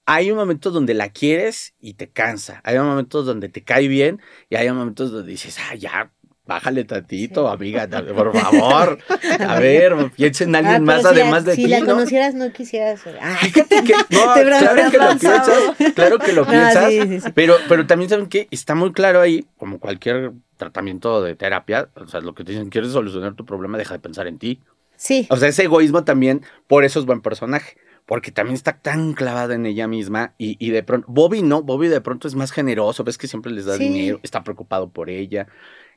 hay 0.10 0.32
un 0.32 0.38
momento 0.38 0.72
donde 0.72 0.94
la 0.96 1.10
quieres 1.10 1.76
y 1.82 1.94
te 1.96 2.10
cansa, 2.10 2.62
hay 2.64 2.80
momentos 2.80 3.26
donde 3.26 3.50
te 3.50 3.64
cae 3.64 3.88
bien 3.90 4.22
y 4.50 4.56
hay 4.56 4.72
momentos 4.72 5.12
donde 5.12 5.30
dices, 5.30 5.58
ah, 5.70 5.76
ya, 5.76 6.12
bájale 6.46 6.86
tantito, 6.86 7.46
Sí. 7.46 7.54
amiga, 7.54 7.88
por 8.16 8.32
favor, 8.32 9.00
a 9.46 9.60
ver, 9.60 9.94
piensa 10.16 10.46
en 10.46 10.56
alguien 10.56 10.76
Ah, 10.76 10.80
más 10.80 11.02
si 11.02 11.08
además 11.10 11.44
la, 11.44 11.50
de 11.50 11.56
si 11.58 11.64
ti, 11.64 11.68
la 11.68 11.82
¿no? 11.82 11.88
conocieras 11.88 12.36
no 12.36 12.54
quisieras. 12.54 13.02
Ah. 13.22 13.36
Fíjate 13.42 13.84
que 13.84 13.94
no, 14.16 14.34
Te 14.34 14.44
claro 14.46 14.92
que 14.92 14.98
lo 14.98 15.10
piensas, 15.10 15.94
claro 15.94 16.20
que 16.20 16.32
lo 16.34 16.46
No, 16.46 16.52
piensas, 16.52 16.90
sí, 16.90 17.02
sí, 17.02 17.20
sí. 17.20 17.32
pero, 17.36 17.56
pero 17.68 17.86
también 17.86 18.10
saben 18.10 18.28
que 18.28 18.48
está 18.50 18.76
muy 18.76 18.94
claro 18.94 19.20
ahí, 19.20 19.46
como 19.58 19.78
cualquier 19.80 20.32
tratamiento 20.56 21.22
de 21.22 21.36
terapia, 21.36 21.90
o 21.96 22.08
sea, 22.08 22.22
lo 22.22 22.34
que 22.34 22.46
te 22.46 22.54
dicen, 22.54 22.70
quieres 22.70 22.94
solucionar 22.94 23.36
tu 23.36 23.46
problema, 23.46 23.78
deja 23.78 23.94
de 23.94 24.00
pensar 24.00 24.26
en 24.28 24.40
ti. 24.40 24.62
Sí, 24.96 25.28
O 25.30 25.38
sea, 25.38 25.50
ese 25.50 25.64
egoísmo 25.66 26.06
también, 26.06 26.44
por 26.66 26.84
eso 26.86 27.00
es 27.00 27.06
buen 27.06 27.22
personaje, 27.22 27.78
porque 28.08 28.32
también 28.32 28.56
está 28.56 28.80
tan 28.82 29.14
clavada 29.14 29.54
en 29.54 29.68
ella 29.68 29.88
misma 29.88 30.34
y, 30.40 30.56
y 30.66 30.72
de 30.72 30.82
pronto, 30.82 31.06
Bobby 31.10 31.44
no, 31.44 31.62
Bobby 31.62 31.90
de 31.90 32.02
pronto 32.02 32.28
es 32.28 32.34
más 32.34 32.52
generoso, 32.52 33.04
ves 33.04 33.20
que 33.20 33.28
siempre 33.28 33.52
les 33.52 33.66
da 33.66 33.76
Sí. 33.78 33.84
dinero, 33.84 34.20
está 34.24 34.44
preocupado 34.44 34.90
por 34.90 35.10
ella. 35.12 35.48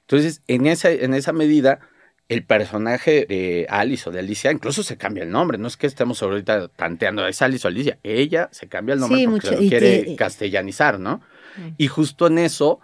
Entonces, 0.02 0.42
en 0.48 0.66
esa, 0.66 0.90
en 0.90 1.14
esa 1.14 1.32
medida, 1.32 1.80
el 2.28 2.44
personaje 2.44 3.26
de 3.28 3.66
Alice 3.70 4.08
o 4.08 4.12
de 4.12 4.18
Alicia 4.18 4.52
incluso 4.52 4.82
se 4.82 4.96
cambia 4.96 5.22
el 5.24 5.30
nombre. 5.30 5.56
No 5.58 5.66
es 5.68 5.76
que 5.76 5.86
estemos 5.86 6.22
ahorita 6.22 6.68
tanteando, 6.68 7.26
es 7.26 7.40
Alice 7.42 7.66
o 7.66 7.70
Alicia. 7.70 7.98
Ella 8.02 8.48
se 8.52 8.68
cambia 8.68 8.92
el 8.94 9.00
nombre 9.00 9.18
Sí, 9.20 9.26
porque 9.26 9.48
mucho, 9.48 9.56
lo 9.60 9.62
y 9.62 9.68
quiere 9.68 10.04
que- 10.04 10.16
castellanizar, 10.16 10.98
¿no? 11.00 11.20
Mm. 11.56 11.68
Y 11.78 11.86
justo 11.88 12.26
en 12.26 12.38
eso, 12.38 12.80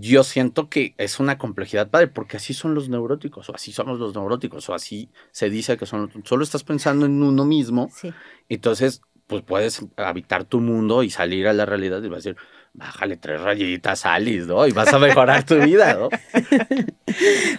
yo 0.00 0.24
siento 0.24 0.70
que 0.70 0.94
es 0.96 1.20
una 1.20 1.36
complejidad 1.36 1.90
padre, 1.90 2.08
porque 2.08 2.38
así 2.38 2.54
son 2.54 2.74
los 2.74 2.88
neuróticos, 2.88 3.50
o 3.50 3.54
así 3.54 3.72
somos 3.72 3.98
los 3.98 4.14
neuróticos, 4.14 4.66
o 4.70 4.74
así 4.74 5.10
se 5.32 5.50
dice 5.50 5.76
que 5.76 5.84
son. 5.84 6.10
Solo 6.24 6.44
estás 6.44 6.64
pensando 6.64 7.04
en 7.04 7.22
uno 7.22 7.44
mismo, 7.44 7.90
sí. 7.94 8.10
entonces, 8.48 9.02
pues 9.26 9.42
puedes 9.42 9.84
habitar 9.96 10.44
tu 10.44 10.60
mundo 10.60 11.02
y 11.02 11.10
salir 11.10 11.46
a 11.46 11.52
la 11.52 11.66
realidad 11.66 12.02
y 12.02 12.08
vas 12.08 12.24
a 12.24 12.30
decir, 12.30 12.36
bájale 12.74 13.16
tres 13.16 13.40
rayitas, 13.40 14.06
Alice, 14.06 14.46
¿no? 14.46 14.66
Y 14.66 14.72
vas 14.72 14.92
a 14.92 14.98
mejorar 14.98 15.44
tu 15.44 15.56
vida, 15.56 15.94
¿no? 15.94 16.08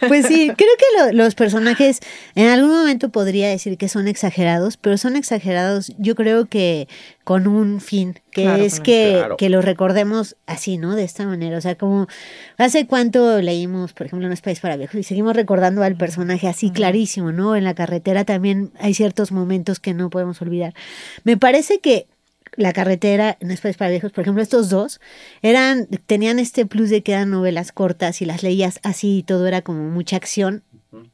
Pues 0.08 0.26
sí, 0.26 0.52
creo 0.58 0.70
que 0.78 0.86
lo- 0.98 1.12
los 1.24 1.36
personajes 1.36 2.00
en 2.34 2.48
algún 2.48 2.72
momento 2.72 3.10
podría 3.10 3.50
decir 3.50 3.78
que 3.78 3.88
son 3.88 4.08
exagerados, 4.08 4.78
pero 4.78 4.98
son 4.98 5.16
exagerados 5.16 5.94
yo 6.00 6.16
creo 6.16 6.48
que 6.48 6.88
con 7.24 7.48
un 7.48 7.80
fin, 7.80 8.20
que 8.32 8.44
Claro, 8.44 8.64
es 8.64 8.80
que, 8.80 9.14
Claro. 9.20 9.38
que 9.38 9.50
los 9.50 9.64
recordemos 9.64 10.36
así, 10.48 10.78
¿no? 10.78 10.96
De 10.96 11.04
esta 11.04 11.26
manera. 11.26 11.58
O 11.58 11.62
sea, 11.62 11.76
como 11.76 12.08
hace 12.58 12.88
cuánto 12.88 13.40
leímos, 13.42 13.94
por 13.94 14.08
ejemplo, 14.08 14.28
No 14.28 14.34
es 14.34 14.42
país 14.42 14.60
para 14.60 14.76
viejos 14.78 14.96
y 14.96 15.04
seguimos 15.04 15.36
recordando 15.36 15.84
al 15.84 15.96
personaje 15.96 16.48
así 16.48 16.72
clarísimo, 16.72 17.32
¿no? 17.32 17.56
En 17.56 17.64
la 17.64 17.76
carretera 17.76 18.24
también 18.26 18.72
hay 18.80 18.94
ciertos 18.96 19.32
momentos 19.32 19.80
que 19.80 19.94
no 19.94 20.10
podemos 20.10 20.42
olvidar. 20.42 20.74
Me 21.24 21.38
parece 21.38 21.80
que 21.80 22.08
la 22.58 22.74
carretera, 22.74 23.38
no 23.42 23.52
es 23.54 23.62
país 23.62 23.78
para 23.78 23.92
viejos, 23.92 24.12
por 24.12 24.22
ejemplo, 24.24 24.42
estos 24.44 24.70
dos 24.70 25.00
eran, 25.42 25.88
tenían 26.06 26.40
este 26.40 26.66
plus 26.66 26.90
de 26.90 27.02
que 27.04 27.14
eran 27.14 27.30
novelas 27.30 27.72
cortas 27.72 28.22
y 28.22 28.26
las 28.26 28.44
leías 28.44 28.80
así 28.84 29.20
y 29.20 29.24
todo 29.24 29.48
era 29.48 29.62
como 29.62 29.90
mucha 29.90 30.16
acción. 30.18 30.64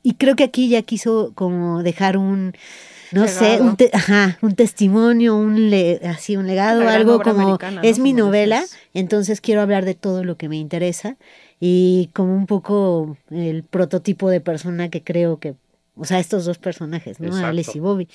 Y 0.03 0.15
creo 0.15 0.35
que 0.35 0.43
aquí 0.43 0.67
ya 0.69 0.81
quiso 0.81 1.31
como 1.35 1.83
dejar 1.83 2.17
un, 2.17 2.53
no 3.11 3.27
sé, 3.27 3.61
un, 3.61 3.75
te- 3.77 3.89
ajá, 3.93 4.37
un 4.41 4.55
testimonio, 4.55 5.35
un 5.37 5.69
le- 5.69 6.01
así 6.05 6.35
un 6.37 6.47
legado, 6.47 6.81
algo 6.97 7.13
como 7.23 7.57
es 7.83 7.99
mi 7.99 8.11
Como 8.11 8.25
novela, 8.25 8.63
entonces 8.93 9.41
quiero 9.41 9.61
hablar 9.61 9.85
de 9.85 9.95
todo 9.95 10.23
lo 10.23 10.37
que 10.37 10.49
me 10.49 10.57
interesa 10.57 11.17
y 11.59 12.09
como 12.13 12.35
un 12.35 12.45
poco 12.45 13.17
el 13.31 13.63
prototipo 13.63 14.29
de 14.29 14.41
persona 14.41 14.89
que 14.89 15.01
creo 15.03 15.39
que, 15.39 15.55
o 15.95 16.05
sea, 16.05 16.19
estos 16.19 16.45
dos 16.45 16.57
personajes, 16.57 17.19
¿no? 17.19 17.27
Exacto. 17.27 17.47
Alice 17.47 17.71
y 17.77 17.79
Bobby. 17.79 18.07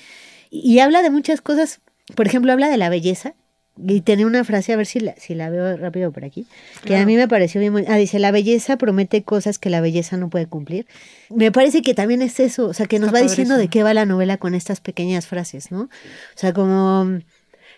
Y, 0.51 0.73
y 0.73 0.79
habla 0.79 1.01
de 1.01 1.09
muchas 1.09 1.41
cosas, 1.41 1.81
por 2.13 2.27
ejemplo, 2.27 2.51
habla 2.51 2.69
de 2.69 2.77
la 2.77 2.89
belleza. 2.89 3.33
Y 3.77 3.99
tenía 3.99 4.25
una 4.25 4.45
frase, 4.45 4.71
a 4.71 4.77
ver 4.77 4.85
si 4.85 5.01
la, 5.01 5.15
si 5.17 5.35
la 5.35 5.49
veo 5.49 5.75
rápido 5.75 6.09
por 6.13 6.23
aquí, 6.23 6.47
que 6.85 6.95
a 6.95 7.05
mí 7.05 7.17
me 7.17 7.27
pareció 7.27 7.59
bien. 7.59 7.73
muy- 7.73 7.83
Ah, 7.89 7.97
dice, 7.97 8.19
la 8.19 8.31
belleza 8.31 8.77
promete 8.77 9.23
cosas 9.23 9.59
que 9.59 9.69
la 9.69 9.81
belleza 9.81 10.15
no 10.15 10.29
puede 10.29 10.47
cumplir. 10.47 10.87
Me 11.29 11.51
parece 11.51 11.81
que 11.81 11.93
también 11.93 12.21
es 12.21 12.39
eso, 12.39 12.67
o 12.67 12.73
sea, 12.73 12.85
que 12.85 12.99
nos 12.99 13.07
Está 13.09 13.19
va 13.19 13.23
diciendo 13.27 13.57
de 13.57 13.67
qué 13.67 13.83
va 13.83 13.93
la 13.93 14.05
novela 14.05 14.37
con 14.37 14.55
estas 14.55 14.79
pequeñas 14.79 15.27
frases, 15.27 15.71
¿no? 15.73 15.81
O 15.81 15.89
sea, 16.37 16.53
como, 16.53 17.19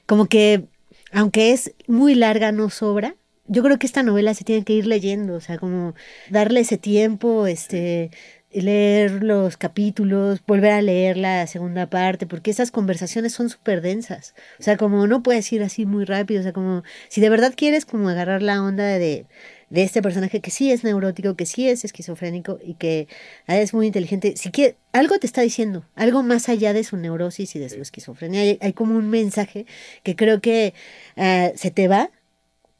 como 0.05 0.27
que, 0.27 0.65
aunque 1.11 1.51
es 1.51 1.73
muy 1.87 2.13
larga, 2.13 2.51
no 2.51 2.69
sobra. 2.69 3.15
Yo 3.47 3.63
creo 3.63 3.79
que 3.79 3.87
esta 3.87 4.03
novela 4.03 4.35
se 4.35 4.43
tiene 4.43 4.63
que 4.65 4.73
ir 4.73 4.85
leyendo, 4.85 5.33
o 5.33 5.41
sea, 5.41 5.57
como 5.57 5.95
darle 6.29 6.59
ese 6.59 6.77
tiempo, 6.77 7.47
este, 7.47 8.11
leer 8.51 9.23
los 9.23 9.57
capítulos, 9.57 10.41
volver 10.45 10.71
a 10.71 10.81
leer 10.81 11.17
la 11.17 11.45
segunda 11.47 11.89
parte, 11.89 12.25
porque 12.25 12.51
esas 12.51 12.71
conversaciones 12.71 13.33
son 13.33 13.49
súper 13.49 13.81
densas. 13.81 14.33
O 14.59 14.63
sea, 14.63 14.77
como 14.77 15.05
no 15.07 15.21
puedes 15.21 15.51
ir 15.51 15.63
así 15.63 15.85
muy 15.85 16.05
rápido, 16.05 16.39
o 16.39 16.43
sea, 16.43 16.53
como 16.53 16.83
si 17.09 17.21
de 17.21 17.29
verdad 17.29 17.53
quieres 17.55 17.85
como 17.85 18.09
agarrar 18.09 18.41
la 18.41 18.63
onda 18.63 18.85
de, 18.85 19.25
de 19.69 19.83
este 19.83 20.01
personaje 20.01 20.39
que 20.39 20.51
sí 20.51 20.71
es 20.71 20.83
neurótico, 20.83 21.35
que 21.35 21.45
sí 21.45 21.67
es 21.67 21.83
esquizofrénico 21.83 22.59
y 22.63 22.75
que 22.75 23.07
es 23.47 23.73
muy 23.73 23.87
inteligente, 23.87 24.35
si 24.37 24.49
quiere, 24.49 24.77
algo 24.93 25.19
te 25.19 25.27
está 25.27 25.41
diciendo, 25.41 25.85
algo 25.95 26.23
más 26.23 26.47
allá 26.49 26.73
de 26.73 26.83
su 26.83 26.97
neurosis 26.97 27.55
y 27.55 27.59
de 27.59 27.69
su 27.69 27.81
esquizofrenia. 27.81 28.41
Hay, 28.41 28.57
hay 28.61 28.73
como 28.73 28.95
un 28.95 29.09
mensaje 29.09 29.65
que 30.03 30.15
creo 30.15 30.41
que 30.41 30.73
eh, 31.15 31.53
se 31.55 31.71
te 31.71 31.87
va 31.87 32.11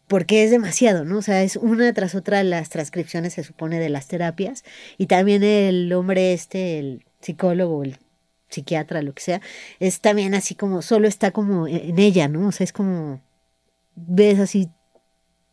porque 0.07 0.43
es 0.43 0.51
demasiado, 0.51 1.05
¿no? 1.05 1.17
O 1.17 1.21
sea, 1.21 1.43
es 1.43 1.57
una 1.57 1.93
tras 1.93 2.15
otra 2.15 2.43
las 2.43 2.69
transcripciones, 2.69 3.33
se 3.33 3.43
supone, 3.43 3.79
de 3.79 3.89
las 3.89 4.07
terapias. 4.07 4.63
Y 4.97 5.07
también 5.07 5.43
el 5.43 5.91
hombre 5.93 6.33
este, 6.33 6.79
el 6.79 7.05
psicólogo, 7.21 7.83
el 7.83 7.97
psiquiatra, 8.49 9.01
lo 9.01 9.13
que 9.13 9.21
sea, 9.21 9.41
es 9.79 9.99
también 9.99 10.33
así 10.33 10.55
como, 10.55 10.81
solo 10.81 11.07
está 11.07 11.31
como 11.31 11.67
en 11.67 11.99
ella, 11.99 12.27
¿no? 12.29 12.47
O 12.47 12.51
sea, 12.51 12.63
es 12.63 12.73
como, 12.73 13.21
ves 13.95 14.39
así, 14.39 14.69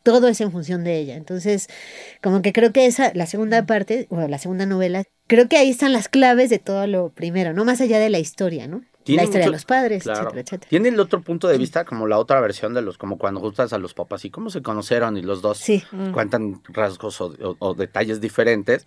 todo 0.04 0.28
es 0.28 0.40
en 0.40 0.52
función 0.52 0.84
de 0.84 0.98
ella. 0.98 1.16
Entonces, 1.16 1.68
como 2.22 2.42
que 2.42 2.52
creo 2.52 2.72
que 2.72 2.86
esa, 2.86 3.12
la 3.14 3.26
segunda 3.26 3.66
parte, 3.66 4.06
o 4.10 4.20
la 4.28 4.38
segunda 4.38 4.66
novela, 4.66 5.04
creo 5.26 5.48
que 5.48 5.56
ahí 5.56 5.70
están 5.70 5.92
las 5.92 6.08
claves 6.08 6.50
de 6.50 6.60
todo 6.60 6.86
lo 6.86 7.10
primero, 7.10 7.52
no 7.54 7.64
más 7.64 7.80
allá 7.80 7.98
de 7.98 8.10
la 8.10 8.20
historia, 8.20 8.68
¿no? 8.68 8.84
La 9.06 9.24
historia 9.24 9.46
de 9.46 9.52
los 9.52 9.64
padres, 9.64 10.06
etcétera, 10.06 10.40
etcétera. 10.40 10.68
Tiene 10.68 10.88
el 10.88 11.00
otro 11.00 11.20
punto 11.20 11.48
de 11.48 11.58
vista 11.58 11.84
como 11.84 12.06
la 12.06 12.18
otra 12.18 12.40
versión 12.40 12.74
de 12.74 12.82
los, 12.82 12.98
como 12.98 13.18
cuando 13.18 13.40
gustas 13.40 13.72
a 13.72 13.78
los 13.78 13.94
papás 13.94 14.24
y 14.24 14.30
cómo 14.30 14.50
se 14.50 14.62
conocieron 14.62 15.16
y 15.16 15.22
los 15.22 15.42
dos 15.42 15.62
mm. 15.92 16.12
cuentan 16.12 16.62
rasgos 16.68 17.20
o, 17.20 17.74
detalles 17.74 18.20
diferentes. 18.20 18.86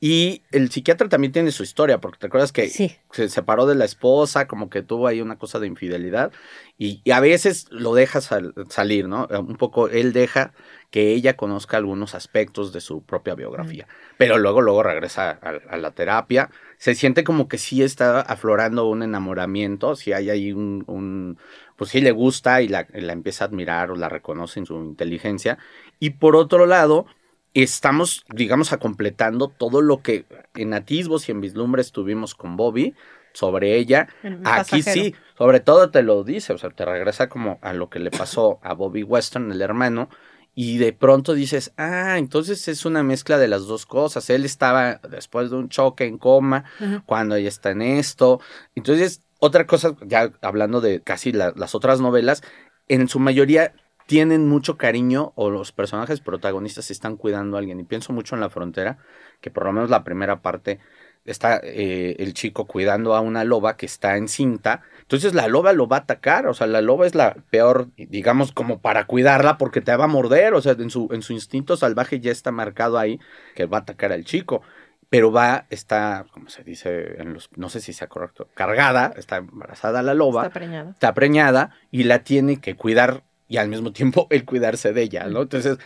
Y 0.00 0.42
el 0.52 0.70
psiquiatra 0.70 1.08
también 1.08 1.32
tiene 1.32 1.50
su 1.50 1.62
historia, 1.62 2.00
porque 2.00 2.18
te 2.18 2.26
acuerdas 2.26 2.52
que 2.52 2.68
se 2.68 3.28
separó 3.28 3.66
de 3.66 3.74
la 3.74 3.84
esposa, 3.84 4.46
como 4.46 4.68
que 4.68 4.82
tuvo 4.82 5.06
ahí 5.06 5.20
una 5.20 5.38
cosa 5.38 5.58
de 5.58 5.66
infidelidad 5.66 6.32
y, 6.76 7.00
a 7.10 7.20
veces 7.20 7.66
lo 7.70 7.94
deja 7.94 8.20
salir, 8.20 9.08
¿no? 9.08 9.28
Un 9.30 9.56
poco 9.56 9.88
él 9.88 10.12
deja 10.12 10.52
que 10.90 11.12
ella 11.12 11.36
conozca 11.36 11.76
algunos 11.76 12.14
aspectos 12.14 12.72
de 12.72 12.80
su 12.80 13.02
propia 13.02 13.34
biografía, 13.34 13.86
pero 14.16 14.38
luego, 14.38 14.60
luego 14.60 14.82
regresa 14.82 15.30
a 15.30 15.76
la 15.76 15.90
terapia 15.92 16.50
se 16.78 16.94
siente 16.94 17.24
como 17.24 17.48
que 17.48 17.58
sí 17.58 17.82
está 17.82 18.20
aflorando 18.20 18.86
un 18.88 19.02
enamoramiento, 19.02 19.96
si 19.96 20.12
hay 20.12 20.30
ahí 20.30 20.52
un, 20.52 21.38
pues 21.76 21.90
sí 21.90 22.00
le 22.00 22.12
gusta 22.12 22.62
y 22.62 22.68
la, 22.68 22.86
empieza 22.92 23.44
a 23.44 23.48
admirar 23.48 23.90
o 23.90 23.96
la 23.96 24.08
reconoce 24.08 24.60
en 24.60 24.66
su 24.66 24.76
inteligencia. 24.76 25.58
Y 25.98 26.10
por 26.10 26.36
otro 26.36 26.66
lado, 26.66 27.06
estamos, 27.54 28.24
digamos, 28.34 28.72
a 28.72 28.78
completando 28.78 29.48
todo 29.48 29.80
lo 29.80 30.02
que 30.02 30.26
en 30.54 30.74
atisbos 30.74 31.28
y 31.28 31.32
en 31.32 31.40
vislumbres 31.40 31.92
tuvimos 31.92 32.34
con 32.34 32.56
Bobby 32.56 32.94
sobre 33.32 33.76
ella. 33.76 34.08
Aquí 34.44 34.82
sí, 34.82 35.14
sobre 35.36 35.60
todo 35.60 35.90
te 35.90 36.02
lo 36.02 36.24
dice, 36.24 36.52
o 36.52 36.58
sea, 36.58 36.70
te 36.70 36.84
regresa 36.84 37.28
como 37.28 37.58
a 37.62 37.72
lo 37.72 37.90
que 37.90 37.98
le 37.98 38.10
pasó 38.10 38.60
a 38.62 38.74
Bobby 38.74 39.02
Weston, 39.02 39.50
el 39.52 39.60
hermano, 39.60 40.08
y 40.54 40.78
de 40.78 40.92
pronto 40.92 41.34
dices, 41.34 41.72
ah, 41.76 42.16
entonces 42.18 42.68
es 42.68 42.84
una 42.84 43.02
mezcla 43.02 43.38
de 43.38 43.48
las 43.48 43.66
dos 43.66 43.86
cosas. 43.86 44.30
Él 44.30 44.44
estaba 44.44 45.00
después 45.08 45.50
de 45.50 45.56
un 45.56 45.68
choque 45.68 46.04
en 46.04 46.18
coma, 46.18 46.64
cuando 47.06 47.34
ella 47.34 47.48
está 47.48 47.70
en 47.70 47.82
esto. 47.82 48.40
Entonces, 48.74 49.22
otra 49.40 49.66
cosa, 49.66 49.96
ya 50.06 50.30
hablando 50.42 50.80
de 50.80 51.00
casi 51.00 51.32
las 51.32 51.74
otras 51.74 52.00
novelas, 52.00 52.42
en 52.88 53.08
su 53.08 53.18
mayoría 53.18 53.74
tienen 54.06 54.48
mucho 54.48 54.76
cariño 54.76 55.32
o 55.34 55.50
los 55.50 55.72
personajes 55.72 56.20
protagonistas 56.20 56.90
están 56.90 57.16
cuidando 57.16 57.56
a 57.56 57.60
alguien. 57.60 57.80
Y 57.80 57.84
pienso 57.84 58.12
mucho 58.12 58.36
en 58.36 58.40
La 58.40 58.50
Frontera, 58.50 58.98
que 59.40 59.50
por 59.50 59.64
lo 59.64 59.72
menos 59.72 59.90
la 59.90 60.04
primera 60.04 60.40
parte 60.40 60.78
está 61.24 61.60
eh, 61.62 62.16
el 62.18 62.34
chico 62.34 62.66
cuidando 62.66 63.14
a 63.14 63.20
una 63.20 63.44
loba 63.44 63.76
que 63.76 63.86
está 63.86 64.16
encinta. 64.16 64.82
Entonces 65.02 65.34
la 65.34 65.48
loba 65.48 65.72
lo 65.72 65.86
va 65.86 65.98
a 65.98 66.00
atacar, 66.00 66.46
o 66.46 66.54
sea, 66.54 66.66
la 66.66 66.80
loba 66.80 67.06
es 67.06 67.14
la 67.14 67.34
peor, 67.50 67.88
digamos, 67.96 68.52
como 68.52 68.80
para 68.80 69.06
cuidarla 69.06 69.58
porque 69.58 69.80
te 69.80 69.94
va 69.96 70.04
a 70.04 70.08
morder, 70.08 70.54
o 70.54 70.62
sea, 70.62 70.72
en 70.72 70.90
su, 70.90 71.08
en 71.12 71.22
su 71.22 71.32
instinto 71.32 71.76
salvaje 71.76 72.20
ya 72.20 72.32
está 72.32 72.52
marcado 72.52 72.98
ahí 72.98 73.20
que 73.54 73.66
va 73.66 73.78
a 73.78 73.80
atacar 73.80 74.12
al 74.12 74.24
chico. 74.24 74.62
Pero 75.10 75.30
va, 75.30 75.66
está, 75.70 76.26
como 76.32 76.48
se 76.48 76.64
dice, 76.64 77.20
en 77.20 77.34
los, 77.34 77.50
no 77.56 77.68
sé 77.68 77.80
si 77.80 77.92
sea 77.92 78.08
correcto, 78.08 78.48
cargada, 78.54 79.12
está 79.16 79.36
embarazada 79.36 80.02
la 80.02 80.14
loba. 80.14 80.42
Está 80.42 80.58
preñada. 80.58 80.90
Está 80.90 81.14
preñada 81.14 81.70
y 81.90 82.04
la 82.04 82.24
tiene 82.24 82.60
que 82.60 82.74
cuidar 82.74 83.22
y 83.46 83.58
al 83.58 83.68
mismo 83.68 83.92
tiempo 83.92 84.26
el 84.30 84.44
cuidarse 84.44 84.92
de 84.92 85.02
ella, 85.02 85.26
¿no? 85.28 85.42
Entonces, 85.42 85.78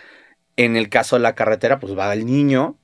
en 0.57 0.77
el 0.77 0.89
caso 0.89 1.17
de 1.17 1.23
la 1.23 1.35
carretera, 1.35 1.79
pues 1.79 1.97
va 1.97 2.13
el 2.13 2.27
niño, 2.27 2.79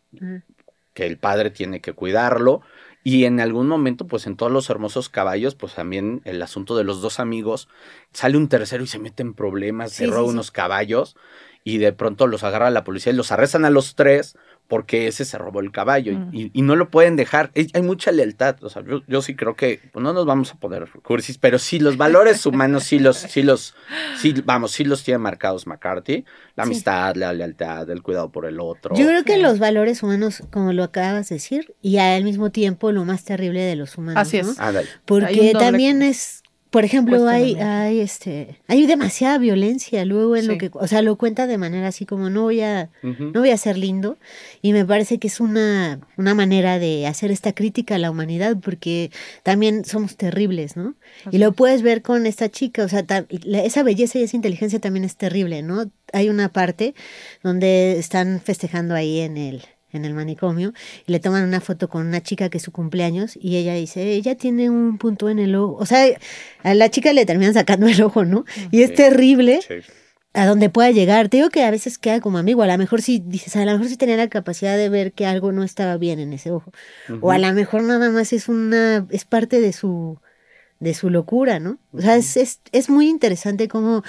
que 0.95 1.07
el 1.07 1.19
padre 1.19 1.51
tiene 1.51 1.81
que 1.81 1.93
cuidarlo. 1.93 2.63
Y 3.03 3.27
en 3.27 3.39
algún 3.39 3.69
momento, 3.69 4.07
pues 4.07 4.27
en 4.27 4.37
todos 4.37 4.51
los 4.51 4.71
hermosos 4.71 5.11
caballos, 5.11 5.55
pues 5.55 5.75
también 5.75 6.23
el 6.25 6.41
asunto 6.41 6.75
de 6.75 6.85
los 6.85 7.03
dos 7.03 7.21
amigos, 7.21 7.69
sale 8.13 8.39
un 8.39 8.49
tercero 8.49 8.83
y 8.83 8.87
se 8.87 8.99
mete 8.99 9.23
en 9.23 9.35
problemas, 9.35 9.93
se 9.93 10.07
roba 10.07 10.23
unos 10.23 10.51
caballos 10.51 11.15
y 11.65 11.79
de 11.79 11.93
pronto 11.93 12.27
los 12.27 12.45
agarra 12.45 12.71
la 12.71 12.85
policía 12.85 13.13
y 13.13 13.17
los 13.17 13.33
arrestan 13.33 13.67
a 13.67 13.71
los 13.71 13.95
tres 13.95 14.37
porque 14.69 15.07
ese 15.07 15.25
se 15.25 15.37
robó 15.37 15.61
el 15.61 15.71
caballo 15.73 16.13
y, 16.33 16.47
mm. 16.47 16.67
no 16.67 16.77
lo 16.77 16.91
pueden 16.91 17.17
dejar. 17.17 17.51
Hay, 17.55 17.83
mucha 17.83 18.13
lealtad. 18.13 18.57
O 18.63 18.71
sea, 18.71 18.83
yo, 19.07 19.23
sí 19.23 19.35
creo 19.35 19.57
que 19.57 19.81
pues, 19.93 20.03
no 20.03 20.13
nos 20.13 20.25
vamos 20.25 20.53
a 20.53 20.57
poner 20.57 20.89
cursis, 21.03 21.39
pero 21.39 21.59
sí 21.59 21.79
los 21.79 21.97
valores 21.97 22.47
humanos, 22.47 22.85
sí 22.85 22.99
los, 22.99 23.17
sí 23.17 23.43
los, 23.43 23.75
sí, 24.19 24.35
vamos, 24.45 24.73
sí 24.73 24.85
los 24.85 25.05
tiene 25.05 25.19
marcados 25.19 25.67
McCarthy. 25.67 26.25
La 26.57 26.63
amistad, 26.63 27.17
la 27.17 27.33
lealtad, 27.33 27.89
el 27.91 28.03
cuidado 28.03 28.31
por 28.31 28.47
el 28.47 28.61
otro. 28.61 28.95
Yo 28.95 29.07
creo 29.07 29.25
que 29.25 29.39
los 29.39 29.59
valores 29.59 30.03
humanos, 30.03 30.43
como 30.51 30.73
lo 30.73 30.85
acabas 30.85 31.29
de 31.29 31.37
decir, 31.37 31.75
y 31.83 31.99
al 31.99 32.25
mismo 32.25 32.51
tiempo 32.51 32.93
lo 32.93 33.05
más 33.05 33.25
terrible 33.25 33.61
de 33.61 33.77
los 33.77 33.99
humanos. 33.99 34.21
Así 34.21 34.39
es. 34.39 34.57
Porque 35.05 35.53
también 35.59 36.03
es 36.03 36.44
por 36.75 36.85
ejemplo, 36.85 37.29
hay, 37.29 37.55
hay 37.55 38.01
este, 38.01 38.59
hay 38.67 38.85
demasiada 38.89 39.39
violencia 39.39 40.05
luego 40.05 40.35
en 40.35 40.49
lo 40.49 40.59
que, 40.59 40.73
o 40.73 40.89
sea, 40.89 41.03
lo 41.03 41.15
cuenta 41.15 41.47
de 41.47 41.57
manera 41.57 41.87
así 41.87 42.05
como 42.05 42.31
no 42.31 42.43
voy 42.43 42.63
a, 42.63 42.91
no 43.01 43.39
voy 43.39 43.51
a 43.51 43.57
ser 43.57 43.79
lindo. 43.79 44.19
Y 44.61 44.73
me 44.73 44.85
parece 44.85 45.21
que 45.21 45.29
es 45.29 45.39
una, 45.39 46.01
una 46.17 46.35
manera 46.35 46.81
de 46.81 47.07
hacer 47.07 47.31
esta 47.31 47.53
crítica 47.53 47.95
a 47.95 47.99
la 47.99 48.11
humanidad, 48.11 48.57
porque 48.61 49.13
también 49.45 49.85
somos 49.85 50.17
terribles, 50.17 50.77
¿no? 50.77 50.97
y 51.31 51.39
lo 51.39 51.53
puedes 51.53 51.83
ver 51.83 52.03
con 52.03 52.27
esta 52.27 52.49
chica, 52.49 52.83
o 52.83 52.89
sea, 52.89 53.05
esa 53.53 53.85
belleza 53.85 54.19
y 54.19 54.25
esa 54.25 54.35
inteligencia 54.35 54.81
también 54.81 55.05
es 55.05 55.15
terrible, 55.15 55.63
¿no? 55.63 55.89
Hay 56.13 56.29
una 56.29 56.53
parte 56.53 56.97
donde 57.45 58.01
están 58.01 58.41
festejando 58.41 58.97
ahí 58.97 59.21
en 59.21 59.37
el, 59.37 59.63
en 59.95 60.05
el 60.05 60.15
manicomio 60.15 60.73
y 61.07 61.13
le 61.13 61.21
toman 61.21 61.45
una 61.45 61.61
foto 61.61 61.89
con 61.89 62.07
una 62.07 62.23
chica 62.23 62.49
que 62.49 62.59
es 62.59 62.65
su 62.65 62.73
cumpleaños 62.73 63.39
y 63.41 63.57
ella 63.57 63.75
dice, 63.75 64.13
ella 64.13 64.35
tiene 64.37 64.71
un 64.71 64.99
punto 64.99 65.31
en 65.31 65.39
el 65.39 65.55
ojo. 65.55 65.77
O 65.77 65.87
sea, 65.87 66.07
a 66.63 66.75
la 66.75 66.91
chica 66.91 67.13
le 67.13 67.25
terminan 67.27 67.55
sacando 67.55 67.87
el 67.87 68.01
ojo, 68.03 68.25
¿no? 68.25 68.45
Y 68.71 68.83
es 68.83 68.95
terrible. 68.95 69.61
A 70.37 70.47
donde 70.47 70.69
pueda 70.69 70.91
llegar. 70.91 71.29
Te 71.29 71.37
digo 71.37 71.49
que 71.49 71.63
a 71.63 71.71
veces 71.71 71.97
queda 71.97 72.21
como 72.21 72.39
amigo. 72.39 72.63
A 72.63 72.67
lo 72.67 72.77
mejor 72.77 73.03
si 73.03 73.21
dices, 73.21 73.55
a 73.55 73.65
lo 73.65 73.71
mejor 73.71 73.87
si 73.87 73.97
tenía 73.97 74.17
la 74.17 74.29
capacidad 74.29 74.77
de 74.77 74.89
ver 74.89 75.13
que 75.13 75.27
algo 75.27 75.53
no 75.53 75.63
estaba 75.63 75.97
bien 75.97 76.19
en 76.19 76.33
ese 76.33 76.51
ojo. 76.51 76.73
O 77.21 77.31
a 77.31 77.39
lo 77.39 77.53
mejor 77.53 77.85
nada 77.85 78.11
más 78.11 78.33
es 78.33 78.49
una, 78.49 79.07
es 79.11 79.25
parte 79.25 79.61
de 79.61 79.73
su, 79.73 80.19
de 80.81 80.93
su 80.95 81.09
locura, 81.09 81.61
¿no? 81.61 81.79
O 81.93 82.01
sea, 82.01 82.17
es, 82.17 82.37
es, 82.37 82.61
es 82.73 82.91
muy 82.91 83.09
interesante 83.09 83.69
cómo, 83.69 84.03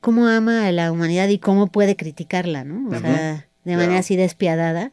cómo 0.00 0.28
ama 0.28 0.66
a 0.66 0.72
la 0.72 0.92
humanidad 0.92 1.26
y 1.28 1.38
cómo 1.40 1.66
puede 1.66 1.96
criticarla, 1.96 2.62
¿no? 2.62 2.88
O 2.96 3.00
sea, 3.00 3.48
de 3.64 3.76
manera 3.76 3.98
así 3.98 4.14
despiadada. 4.14 4.92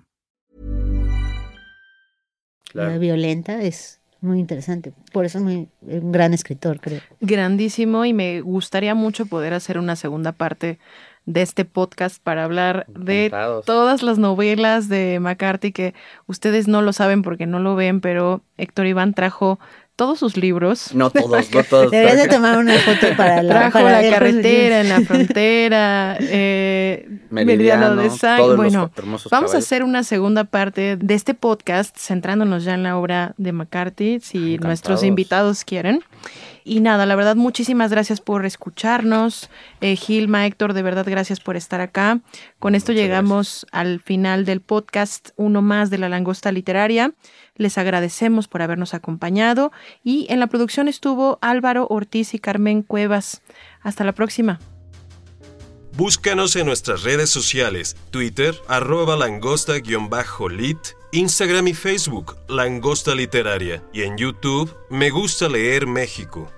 Violenta 2.73 3.61
es 3.61 3.99
muy 4.21 4.39
interesante. 4.39 4.93
Por 5.11 5.25
eso 5.25 5.39
es 5.39 5.43
muy, 5.43 5.67
un 5.81 6.11
gran 6.11 6.33
escritor, 6.33 6.79
creo. 6.79 7.01
Grandísimo 7.19 8.05
y 8.05 8.13
me 8.13 8.41
gustaría 8.41 8.93
mucho 8.93 9.25
poder 9.25 9.53
hacer 9.53 9.77
una 9.77 9.95
segunda 9.95 10.31
parte 10.31 10.77
de 11.25 11.41
este 11.41 11.65
podcast 11.65 12.21
para 12.21 12.43
hablar 12.43 12.85
de 12.87 13.31
todas 13.65 14.01
las 14.01 14.17
novelas 14.17 14.89
de 14.89 15.19
McCarthy 15.19 15.71
que 15.71 15.93
ustedes 16.25 16.67
no 16.67 16.81
lo 16.81 16.93
saben 16.93 17.21
porque 17.21 17.45
no 17.45 17.59
lo 17.59 17.75
ven, 17.75 18.01
pero 18.01 18.41
Héctor 18.57 18.87
Iván 18.87 19.13
trajo 19.13 19.59
todos 19.95 20.19
sus 20.19 20.37
libros. 20.37 20.93
No 20.93 21.09
todos, 21.11 21.53
no 21.53 21.63
todos. 21.63 21.91
Deberías 21.91 22.17
de 22.17 22.27
tomar 22.27 22.57
una 22.57 22.77
foto 22.79 23.07
para 23.15 23.43
la, 23.43 23.53
Trajo 23.53 23.79
la 23.81 24.01
carretera, 24.01 24.81
en 24.81 24.89
la 24.89 25.01
frontera, 25.01 26.17
eh, 26.21 27.07
Meridiano, 27.29 27.95
de 27.95 28.09
Sang. 28.09 28.55
Bueno, 28.55 28.91
vamos 29.29 29.53
a 29.53 29.57
hacer 29.57 29.83
una 29.83 30.03
segunda 30.03 30.43
parte 30.43 30.97
de 30.97 31.13
este 31.13 31.33
podcast 31.33 31.95
centrándonos 31.97 32.63
ya 32.63 32.73
en 32.73 32.83
la 32.83 32.97
obra 32.97 33.33
de 33.37 33.51
McCarthy, 33.51 34.19
si 34.19 34.57
nuestros 34.57 35.03
invitados 35.03 35.63
quieren. 35.63 36.01
Y 36.63 36.79
nada, 36.79 37.05
la 37.05 37.15
verdad, 37.15 37.35
muchísimas 37.35 37.91
gracias 37.91 38.21
por 38.21 38.45
escucharnos. 38.45 39.49
Eh, 39.81 39.95
Gilma, 39.95 40.45
Héctor, 40.45 40.73
de 40.73 40.83
verdad, 40.83 41.05
gracias 41.07 41.39
por 41.39 41.55
estar 41.55 41.81
acá. 41.81 42.19
Con 42.59 42.75
esto 42.75 42.91
llegamos 42.91 43.65
al 43.71 43.99
final 43.99 44.45
del 44.45 44.61
podcast, 44.61 45.29
uno 45.37 45.61
más 45.61 45.89
de 45.89 45.97
la 45.97 46.09
langosta 46.09 46.51
literaria. 46.51 47.13
Les 47.55 47.77
agradecemos 47.77 48.47
por 48.47 48.61
habernos 48.61 48.93
acompañado 48.93 49.71
y 50.03 50.27
en 50.29 50.39
la 50.39 50.47
producción 50.47 50.87
estuvo 50.87 51.39
Álvaro 51.41 51.87
Ortiz 51.89 52.33
y 52.33 52.39
Carmen 52.39 52.83
Cuevas. 52.83 53.41
Hasta 53.81 54.03
la 54.03 54.13
próxima. 54.13 54.59
Búscanos 55.97 56.55
en 56.55 56.65
nuestras 56.67 57.03
redes 57.03 57.29
sociales, 57.29 57.97
Twitter, 58.11 58.55
arroba 58.67 59.17
langosta-lit, 59.17 60.77
Instagram 61.13 61.67
y 61.67 61.73
Facebook, 61.73 62.37
Langosta 62.47 63.13
Literaria, 63.13 63.83
y 63.91 64.03
en 64.03 64.17
YouTube, 64.17 64.73
Me 64.89 65.09
Gusta 65.09 65.49
Leer 65.49 65.85
México. 65.85 66.49